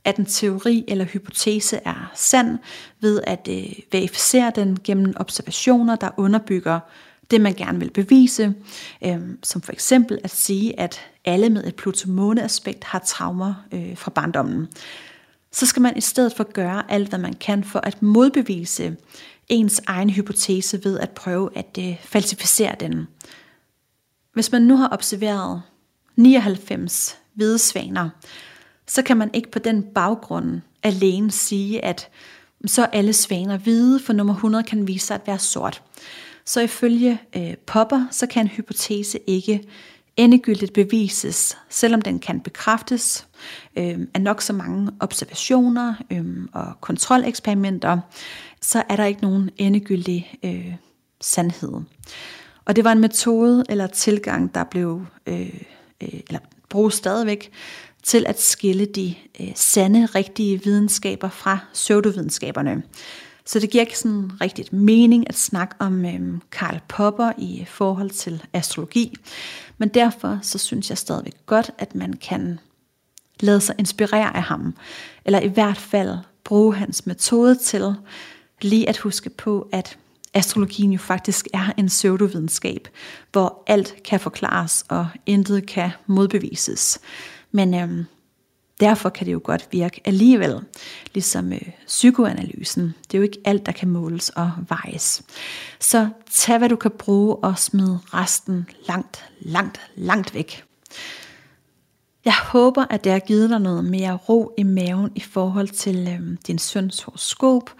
at 0.04 0.16
en 0.16 0.26
teori 0.26 0.84
eller 0.88 1.04
hypotese 1.04 1.80
er 1.84 2.12
sand, 2.14 2.58
ved 3.00 3.20
at 3.26 3.48
øh, 3.50 3.72
verificere 3.92 4.52
den 4.54 4.78
gennem 4.84 5.14
observationer, 5.16 5.96
der 5.96 6.10
underbygger 6.16 6.80
det, 7.30 7.40
man 7.40 7.54
gerne 7.54 7.78
vil 7.78 7.90
bevise, 7.90 8.54
øh, 9.04 9.20
som 9.42 9.62
for 9.62 9.72
eksempel 9.72 10.18
at 10.24 10.30
sige, 10.30 10.80
at 10.80 11.00
alle 11.24 11.50
med 11.50 11.64
et 11.64 11.74
Pluto-måne-aspekt 11.74 12.84
har 12.84 12.98
traumer 12.98 13.54
øh, 13.72 13.96
fra 13.96 14.10
barndommen 14.10 14.68
så 15.54 15.66
skal 15.66 15.82
man 15.82 15.96
i 15.96 16.00
stedet 16.00 16.32
for 16.32 16.52
gøre 16.52 16.90
alt, 16.90 17.08
hvad 17.08 17.18
man 17.18 17.32
kan 17.32 17.64
for 17.64 17.78
at 17.78 18.02
modbevise 18.02 18.96
ens 19.48 19.82
egen 19.86 20.10
hypotese 20.10 20.84
ved 20.84 20.98
at 20.98 21.10
prøve 21.10 21.50
at 21.54 21.78
øh, 21.80 21.96
falsificere 22.00 22.76
den. 22.80 23.08
Hvis 24.32 24.52
man 24.52 24.62
nu 24.62 24.76
har 24.76 24.88
observeret 24.92 25.62
99 26.16 27.18
hvide 27.34 27.58
svaner, 27.58 28.10
så 28.86 29.02
kan 29.02 29.16
man 29.16 29.30
ikke 29.32 29.50
på 29.50 29.58
den 29.58 29.82
baggrund 29.82 30.60
alene 30.82 31.30
sige, 31.30 31.84
at 31.84 32.08
så 32.66 32.82
er 32.82 32.86
alle 32.86 33.12
svaner 33.12 33.58
hvide, 33.58 34.00
for 34.00 34.12
nummer 34.12 34.34
100 34.34 34.64
kan 34.64 34.86
vise 34.86 35.06
sig 35.06 35.14
at 35.14 35.26
være 35.26 35.38
sort. 35.38 35.82
Så 36.44 36.60
ifølge 36.60 37.20
øh, 37.36 37.54
Popper, 37.66 38.06
så 38.10 38.26
kan 38.26 38.44
en 38.44 38.48
hypotese 38.48 39.18
ikke 39.26 39.64
endegyldigt 40.16 40.72
bevises, 40.72 41.58
selvom 41.68 42.02
den 42.02 42.18
kan 42.18 42.40
bekræftes 42.40 43.26
øh, 43.76 43.98
af 44.14 44.20
nok 44.20 44.42
så 44.42 44.52
mange 44.52 44.90
observationer 45.00 45.94
øh, 46.10 46.24
og 46.52 46.80
kontroleksperimenter, 46.80 47.98
så 48.60 48.82
er 48.88 48.96
der 48.96 49.04
ikke 49.04 49.22
nogen 49.22 49.50
endegyldig 49.56 50.38
øh, 50.42 50.74
sandhed. 51.20 51.72
Og 52.64 52.76
det 52.76 52.84
var 52.84 52.92
en 52.92 53.00
metode 53.00 53.64
eller 53.68 53.86
tilgang, 53.86 54.54
der 54.54 54.64
blev, 54.64 55.06
øh, 55.26 55.60
øh, 56.02 56.20
eller 56.28 56.40
bruges 56.68 56.94
stadigvæk, 56.94 57.50
til 58.04 58.26
at 58.26 58.42
skille 58.42 58.86
de 58.86 59.14
øh, 59.40 59.52
sande, 59.54 60.06
rigtige 60.06 60.64
videnskaber 60.64 61.28
fra 61.28 61.58
pseudovidenskaberne. 61.72 62.82
Så 63.46 63.60
det 63.60 63.70
giver 63.70 63.82
ikke 63.82 63.98
sådan 63.98 64.30
rigtigt 64.40 64.72
mening 64.72 65.28
at 65.28 65.36
snakke 65.36 65.74
om 65.78 66.04
øh, 66.04 66.20
Karl 66.50 66.80
Popper 66.88 67.32
i 67.38 67.64
forhold 67.68 68.10
til 68.10 68.42
astrologi. 68.52 69.16
Men 69.78 69.88
derfor 69.88 70.38
så 70.42 70.58
synes 70.58 70.90
jeg 70.90 70.98
stadigvæk 70.98 71.34
godt, 71.46 71.70
at 71.78 71.94
man 71.94 72.12
kan 72.12 72.58
lade 73.40 73.60
sig 73.60 73.74
inspirere 73.78 74.36
af 74.36 74.42
ham. 74.42 74.74
Eller 75.24 75.40
i 75.40 75.48
hvert 75.48 75.78
fald 75.78 76.18
bruge 76.44 76.74
hans 76.74 77.06
metode 77.06 77.58
til 77.58 77.94
lige 78.62 78.88
at 78.88 78.98
huske 78.98 79.30
på, 79.30 79.68
at 79.72 79.98
astrologien 80.34 80.92
jo 80.92 80.98
faktisk 80.98 81.48
er 81.54 81.72
en 81.76 81.86
pseudovidenskab, 81.86 82.88
hvor 83.32 83.62
alt 83.66 84.02
kan 84.04 84.20
forklares 84.20 84.84
og 84.88 85.08
intet 85.26 85.66
kan 85.66 85.90
modbevises. 86.06 87.00
Men 87.54 87.74
øhm, 87.74 88.04
derfor 88.80 89.08
kan 89.08 89.26
det 89.26 89.32
jo 89.32 89.40
godt 89.44 89.68
virke 89.70 90.00
alligevel, 90.04 90.60
ligesom 91.14 91.52
øh, 91.52 91.70
psykoanalysen. 91.86 92.94
Det 93.06 93.14
er 93.14 93.18
jo 93.18 93.22
ikke 93.22 93.40
alt, 93.44 93.66
der 93.66 93.72
kan 93.72 93.88
måles 93.88 94.30
og 94.30 94.52
vejes. 94.68 95.22
Så 95.80 96.08
tag, 96.30 96.58
hvad 96.58 96.68
du 96.68 96.76
kan 96.76 96.90
bruge, 96.90 97.36
og 97.36 97.58
smid 97.58 97.96
resten 98.14 98.66
langt, 98.88 99.24
langt, 99.40 99.80
langt 99.94 100.34
væk. 100.34 100.64
Jeg 102.24 102.34
håber, 102.34 102.84
at 102.90 103.04
det 103.04 103.12
har 103.12 103.18
givet 103.18 103.50
dig 103.50 103.60
noget 103.60 103.84
mere 103.84 104.18
ro 104.28 104.54
i 104.58 104.62
maven 104.62 105.12
i 105.14 105.20
forhold 105.20 105.68
til 105.68 106.08
øhm, 106.08 106.38
din 106.46 106.58
søns 106.58 107.02
horoskop, 107.02 107.70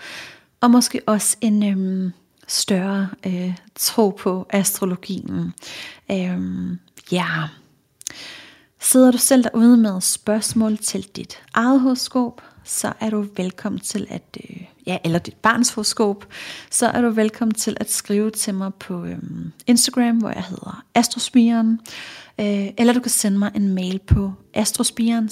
og 0.60 0.70
måske 0.70 1.00
også 1.06 1.36
en 1.40 1.62
øhm, 1.62 2.12
større 2.48 3.08
øh, 3.26 3.54
tro 3.74 4.10
på 4.10 4.46
astrologien. 4.50 5.52
Øhm, 6.10 6.78
ja. 7.12 7.28
Sidder 8.84 9.10
du 9.10 9.18
selv 9.18 9.44
derude 9.44 9.76
med 9.76 10.00
spørgsmål 10.00 10.78
til 10.78 11.02
dit 11.16 11.42
eget 11.54 11.80
horoskop, 11.80 12.42
så 12.64 12.92
er 13.00 13.10
du 13.10 13.26
velkommen 13.36 13.80
til 13.80 14.06
at, 14.10 14.22
øh, 14.50 14.56
ja, 14.86 14.98
eller 15.04 15.18
dit 15.18 15.34
barns 15.34 15.70
horoskop, 15.70 16.26
så 16.70 16.86
er 16.86 17.00
du 17.00 17.10
velkommen 17.10 17.54
til 17.54 17.76
at 17.80 17.90
skrive 17.90 18.30
til 18.30 18.54
mig 18.54 18.74
på 18.74 19.04
øh, 19.04 19.18
Instagram, 19.66 20.16
hvor 20.16 20.28
jeg 20.28 20.44
hedder 20.48 20.84
Astrospiren, 20.94 21.80
øh, 22.40 22.68
eller 22.78 22.92
du 22.92 23.00
kan 23.00 23.10
sende 23.10 23.38
mig 23.38 23.50
en 23.54 23.74
mail 23.74 24.00
på 24.06 24.32
astrospiren 24.54 25.28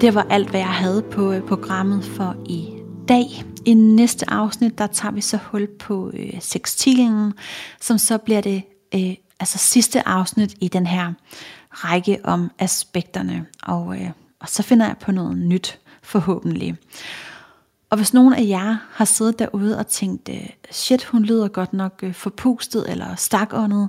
Det 0.00 0.14
var 0.14 0.26
alt, 0.30 0.50
hvad 0.50 0.60
jeg 0.60 0.68
havde 0.68 1.02
på 1.02 1.32
øh, 1.32 1.42
programmet 1.42 2.04
for 2.04 2.36
i 2.46 2.68
dag. 3.08 3.51
I 3.66 3.74
næste 3.74 4.30
afsnit, 4.30 4.78
der 4.78 4.86
tager 4.86 5.12
vi 5.12 5.20
så 5.20 5.36
hul 5.36 5.66
på 5.66 6.10
øh, 6.14 6.40
sekstilen, 6.40 7.32
som 7.80 7.98
så 7.98 8.18
bliver 8.18 8.40
det 8.40 8.62
øh, 8.94 9.14
altså 9.40 9.58
sidste 9.58 10.08
afsnit 10.08 10.54
i 10.60 10.68
den 10.68 10.86
her 10.86 11.12
række 11.70 12.18
om 12.24 12.50
aspekterne. 12.58 13.46
Og, 13.62 13.96
øh, 14.00 14.10
og 14.40 14.48
så 14.48 14.62
finder 14.62 14.86
jeg 14.86 14.96
på 15.00 15.12
noget 15.12 15.36
nyt, 15.36 15.78
forhåbentlig. 16.02 16.76
Og 17.90 17.96
hvis 17.96 18.14
nogen 18.14 18.34
af 18.34 18.44
jer 18.48 18.76
har 18.90 19.04
siddet 19.04 19.38
derude 19.38 19.78
og 19.78 19.86
tænkt, 19.86 20.28
øh, 20.28 20.48
shit, 20.70 21.04
hun 21.04 21.22
lyder 21.22 21.48
godt 21.48 21.72
nok 21.72 22.00
øh, 22.02 22.14
forpustet 22.14 22.90
eller 22.90 23.14
stakåndet, 23.16 23.88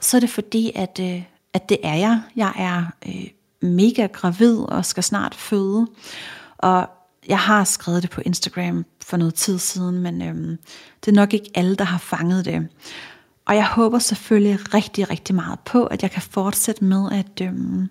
så 0.00 0.16
er 0.16 0.20
det 0.20 0.30
fordi, 0.30 0.72
at, 0.74 1.00
øh, 1.02 1.22
at 1.52 1.68
det 1.68 1.78
er 1.82 1.94
jeg. 1.94 2.20
Jeg 2.36 2.52
er 2.56 2.84
øh, 3.06 3.26
mega 3.70 4.06
gravid 4.06 4.58
og 4.58 4.84
skal 4.84 5.02
snart 5.02 5.34
føde. 5.34 5.86
Og 6.58 6.90
jeg 7.28 7.38
har 7.38 7.64
skrevet 7.64 8.02
det 8.02 8.10
på 8.10 8.20
Instagram 8.24 8.84
for 9.00 9.16
noget 9.16 9.34
tid 9.34 9.58
siden, 9.58 9.98
men 9.98 10.22
øhm, 10.22 10.58
det 11.04 11.10
er 11.10 11.16
nok 11.16 11.34
ikke 11.34 11.50
alle, 11.54 11.76
der 11.76 11.84
har 11.84 11.98
fanget 11.98 12.44
det. 12.44 12.68
Og 13.46 13.56
jeg 13.56 13.66
håber 13.66 13.98
selvfølgelig 13.98 14.74
rigtig, 14.74 15.10
rigtig 15.10 15.34
meget 15.34 15.60
på, 15.60 15.84
at 15.84 16.02
jeg 16.02 16.10
kan 16.10 16.22
fortsætte 16.22 16.84
med 16.84 17.12
at, 17.12 17.46
øhm, 17.46 17.88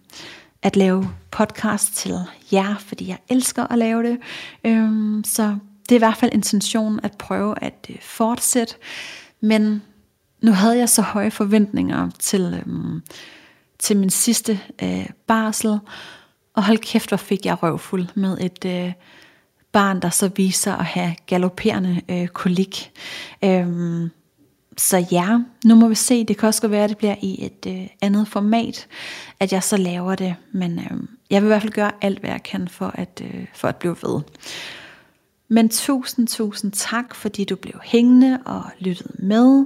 at 0.61 0.75
lave 0.75 1.09
podcast 1.31 1.95
til 1.95 2.19
jer, 2.51 2.75
fordi 2.77 3.07
jeg 3.07 3.17
elsker 3.29 3.67
at 3.67 3.77
lave 3.77 4.03
det. 4.03 4.17
Øhm, 4.63 5.23
så 5.23 5.57
det 5.89 5.95
er 5.95 5.99
i 5.99 6.05
hvert 6.05 6.17
fald 6.17 6.33
intentionen 6.33 6.99
at 7.03 7.17
prøve 7.17 7.55
at 7.63 7.87
øh, 7.89 7.95
fortsætte. 8.01 8.75
Men 9.41 9.81
nu 10.41 10.51
havde 10.51 10.77
jeg 10.77 10.89
så 10.89 11.01
høje 11.01 11.31
forventninger 11.31 12.09
til, 12.19 12.63
øhm, 12.65 13.03
til 13.79 13.97
min 13.97 14.09
sidste 14.09 14.59
øh, 14.83 15.09
barsel, 15.27 15.79
og 16.53 16.65
hold 16.65 16.77
kæft, 16.77 17.09
hvor 17.09 17.17
fik 17.17 17.45
jeg 17.45 17.63
røvfuld 17.63 18.07
med 18.15 18.37
et 18.41 18.65
øh, 18.65 18.93
barn, 19.71 19.99
der 19.99 20.09
så 20.09 20.31
viser 20.35 20.75
at 20.75 20.85
have 20.85 21.15
galopperende 21.25 22.01
øh, 22.09 22.27
kolik. 22.27 22.91
Øhm, 23.43 24.09
så 24.77 25.05
ja, 25.11 25.39
nu 25.65 25.75
må 25.75 25.87
vi 25.87 25.95
se. 25.95 26.23
Det 26.23 26.37
kan 26.37 26.47
også 26.47 26.67
være, 26.67 26.83
at 26.83 26.89
det 26.89 26.97
bliver 26.97 27.15
i 27.21 27.45
et 27.45 27.65
øh, 27.67 27.87
andet 28.01 28.27
format, 28.27 28.87
at 29.39 29.53
jeg 29.53 29.63
så 29.63 29.77
laver 29.77 30.15
det. 30.15 30.35
Men 30.51 30.79
øh, 30.79 30.97
jeg 31.29 31.41
vil 31.41 31.47
i 31.47 31.49
hvert 31.49 31.61
fald 31.61 31.73
gøre 31.73 31.91
alt, 32.01 32.19
hvad 32.19 32.29
jeg 32.29 32.43
kan 32.43 32.67
for 32.67 32.91
at, 32.95 33.21
øh, 33.23 33.45
for 33.53 33.67
at 33.67 33.75
blive 33.75 33.95
ved. 34.03 34.21
Men 35.47 35.69
tusind, 35.69 36.27
tusind 36.27 36.71
tak, 36.71 37.15
fordi 37.15 37.43
du 37.43 37.55
blev 37.55 37.73
hængende 37.83 38.39
og 38.45 38.63
lyttede 38.79 39.13
med. 39.13 39.65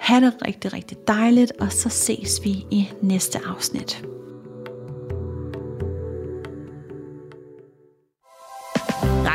Ha' 0.00 0.20
det 0.20 0.34
rigtig, 0.46 0.72
rigtig 0.72 0.98
dejligt, 1.08 1.52
og 1.60 1.72
så 1.72 1.88
ses 1.88 2.40
vi 2.44 2.50
i 2.50 2.88
næste 3.02 3.38
afsnit. 3.46 4.04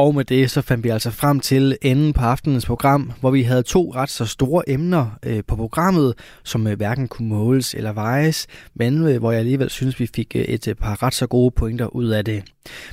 Og 0.00 0.14
med 0.14 0.24
det 0.24 0.50
så 0.50 0.62
fandt 0.62 0.84
vi 0.84 0.88
altså 0.88 1.10
frem 1.10 1.40
til 1.40 1.76
enden 1.82 2.12
på 2.12 2.20
aftenens 2.20 2.66
program, 2.66 3.12
hvor 3.20 3.30
vi 3.30 3.42
havde 3.42 3.62
to 3.62 3.92
ret 3.94 4.10
så 4.10 4.26
store 4.26 4.68
emner 4.68 5.18
øh, 5.22 5.42
på 5.46 5.56
programmet, 5.56 6.14
som 6.44 6.66
øh, 6.66 6.76
hverken 6.76 7.08
kunne 7.08 7.28
måles 7.28 7.74
eller 7.74 7.92
vejes, 7.92 8.46
men 8.74 9.06
øh, 9.06 9.18
hvor 9.18 9.30
jeg 9.30 9.38
alligevel 9.38 9.70
synes, 9.70 10.00
vi 10.00 10.06
fik 10.14 10.36
øh, 10.36 10.42
et 10.42 10.68
øh, 10.68 10.74
par 10.74 11.02
ret 11.02 11.14
så 11.14 11.26
gode 11.26 11.50
pointer 11.50 11.86
ud 11.86 12.08
af 12.08 12.24
det. 12.24 12.42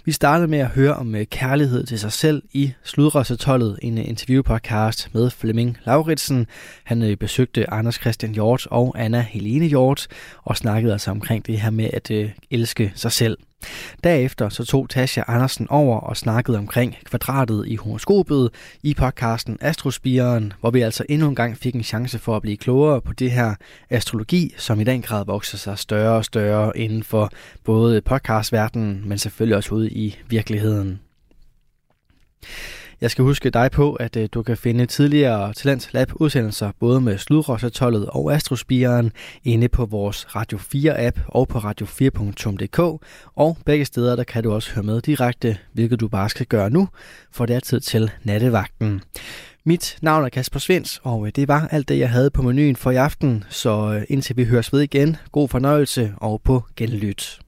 Vi 0.05 0.11
startede 0.11 0.47
med 0.47 0.59
at 0.59 0.67
høre 0.67 0.93
om 0.93 1.15
øh, 1.15 1.25
kærlighed 1.25 1.85
til 1.85 1.99
sig 1.99 2.11
selv 2.11 2.43
i 2.53 2.73
Sludrøsetollet, 2.83 3.79
en 3.81 3.97
øh, 3.97 4.09
interviewpodcast 4.09 5.13
med 5.13 5.29
Flemming 5.29 5.77
Lauritsen. 5.85 6.45
Han 6.83 7.03
øh, 7.03 7.17
besøgte 7.17 7.69
Anders 7.69 7.95
Christian 7.95 8.33
Hjort 8.33 8.67
og 8.71 8.95
Anna 8.97 9.21
Helene 9.21 9.65
Hjort 9.65 10.07
og 10.43 10.57
snakkede 10.57 10.93
altså 10.93 11.11
omkring 11.11 11.45
det 11.45 11.59
her 11.59 11.69
med 11.69 11.89
at 11.93 12.11
øh, 12.11 12.29
elske 12.51 12.91
sig 12.95 13.11
selv. 13.11 13.37
Derefter 14.03 14.49
så 14.49 14.65
tog 14.65 14.89
Tasha 14.89 15.23
Andersen 15.27 15.67
over 15.69 15.99
og 15.99 16.17
snakkede 16.17 16.57
omkring 16.57 16.95
kvadratet 17.05 17.63
i 17.67 17.75
horoskopet 17.75 18.49
i 18.83 18.93
podcasten 18.93 19.57
Astrospiren, 19.61 20.53
hvor 20.59 20.71
vi 20.71 20.81
altså 20.81 21.05
endnu 21.09 21.27
en 21.29 21.35
gang 21.35 21.57
fik 21.57 21.75
en 21.75 21.83
chance 21.83 22.19
for 22.19 22.35
at 22.35 22.41
blive 22.41 22.57
klogere 22.57 23.01
på 23.01 23.13
det 23.13 23.31
her 23.31 23.55
astrologi, 23.89 24.53
som 24.57 24.79
i 24.79 24.83
den 24.83 25.01
grad 25.01 25.25
vokser 25.25 25.57
sig 25.57 25.77
større 25.77 26.17
og 26.17 26.25
større 26.25 26.77
inden 26.77 27.03
for 27.03 27.31
både 27.63 28.01
podcastverdenen, 28.01 29.09
men 29.09 29.17
selvfølgelig 29.17 29.57
også 29.57 29.75
ude 29.75 29.89
i 29.89 30.17
virkeligheden. 30.27 30.99
Jeg 33.01 33.11
skal 33.11 33.23
huske 33.23 33.49
dig 33.49 33.71
på, 33.71 33.93
at 33.93 34.17
øh, 34.17 34.29
du 34.33 34.43
kan 34.43 34.57
finde 34.57 34.85
tidligere 34.85 35.53
Talents 35.53 35.93
Lab 35.93 36.11
udsendelser 36.15 36.71
både 36.79 37.01
med 37.01 37.17
Sludrosatollet 37.17 38.05
og 38.09 38.33
Astrospiren 38.33 39.11
inde 39.43 39.67
på 39.67 39.85
vores 39.85 40.35
Radio 40.35 40.57
4 40.57 41.05
app 41.05 41.19
og 41.27 41.47
på 41.47 41.59
radio4.dk 41.59 42.79
og 43.35 43.57
begge 43.65 43.85
steder 43.85 44.15
der 44.15 44.23
kan 44.23 44.43
du 44.43 44.53
også 44.53 44.73
høre 44.73 44.83
med 44.83 45.01
direkte, 45.01 45.57
hvilket 45.73 45.99
du 45.99 46.07
bare 46.07 46.29
skal 46.29 46.45
gøre 46.45 46.69
nu, 46.69 46.87
for 47.31 47.45
det 47.45 47.55
er 47.55 47.59
tid 47.59 47.79
til 47.79 48.11
nattevagten. 48.23 49.01
Mit 49.63 49.97
navn 50.01 50.25
er 50.25 50.29
Kasper 50.29 50.59
Svens, 50.59 50.99
og 51.03 51.25
øh, 51.25 51.31
det 51.35 51.47
var 51.47 51.67
alt 51.71 51.89
det, 51.89 51.99
jeg 51.99 52.09
havde 52.09 52.29
på 52.29 52.41
menuen 52.41 52.75
for 52.75 52.91
i 52.91 52.95
aften, 52.95 53.43
så 53.49 53.93
øh, 53.93 54.05
indtil 54.09 54.37
vi 54.37 54.45
høres 54.45 54.73
ved 54.73 54.81
igen, 54.81 55.17
god 55.31 55.49
fornøjelse 55.49 56.13
og 56.17 56.41
på 56.43 56.63
genlyt. 56.75 57.39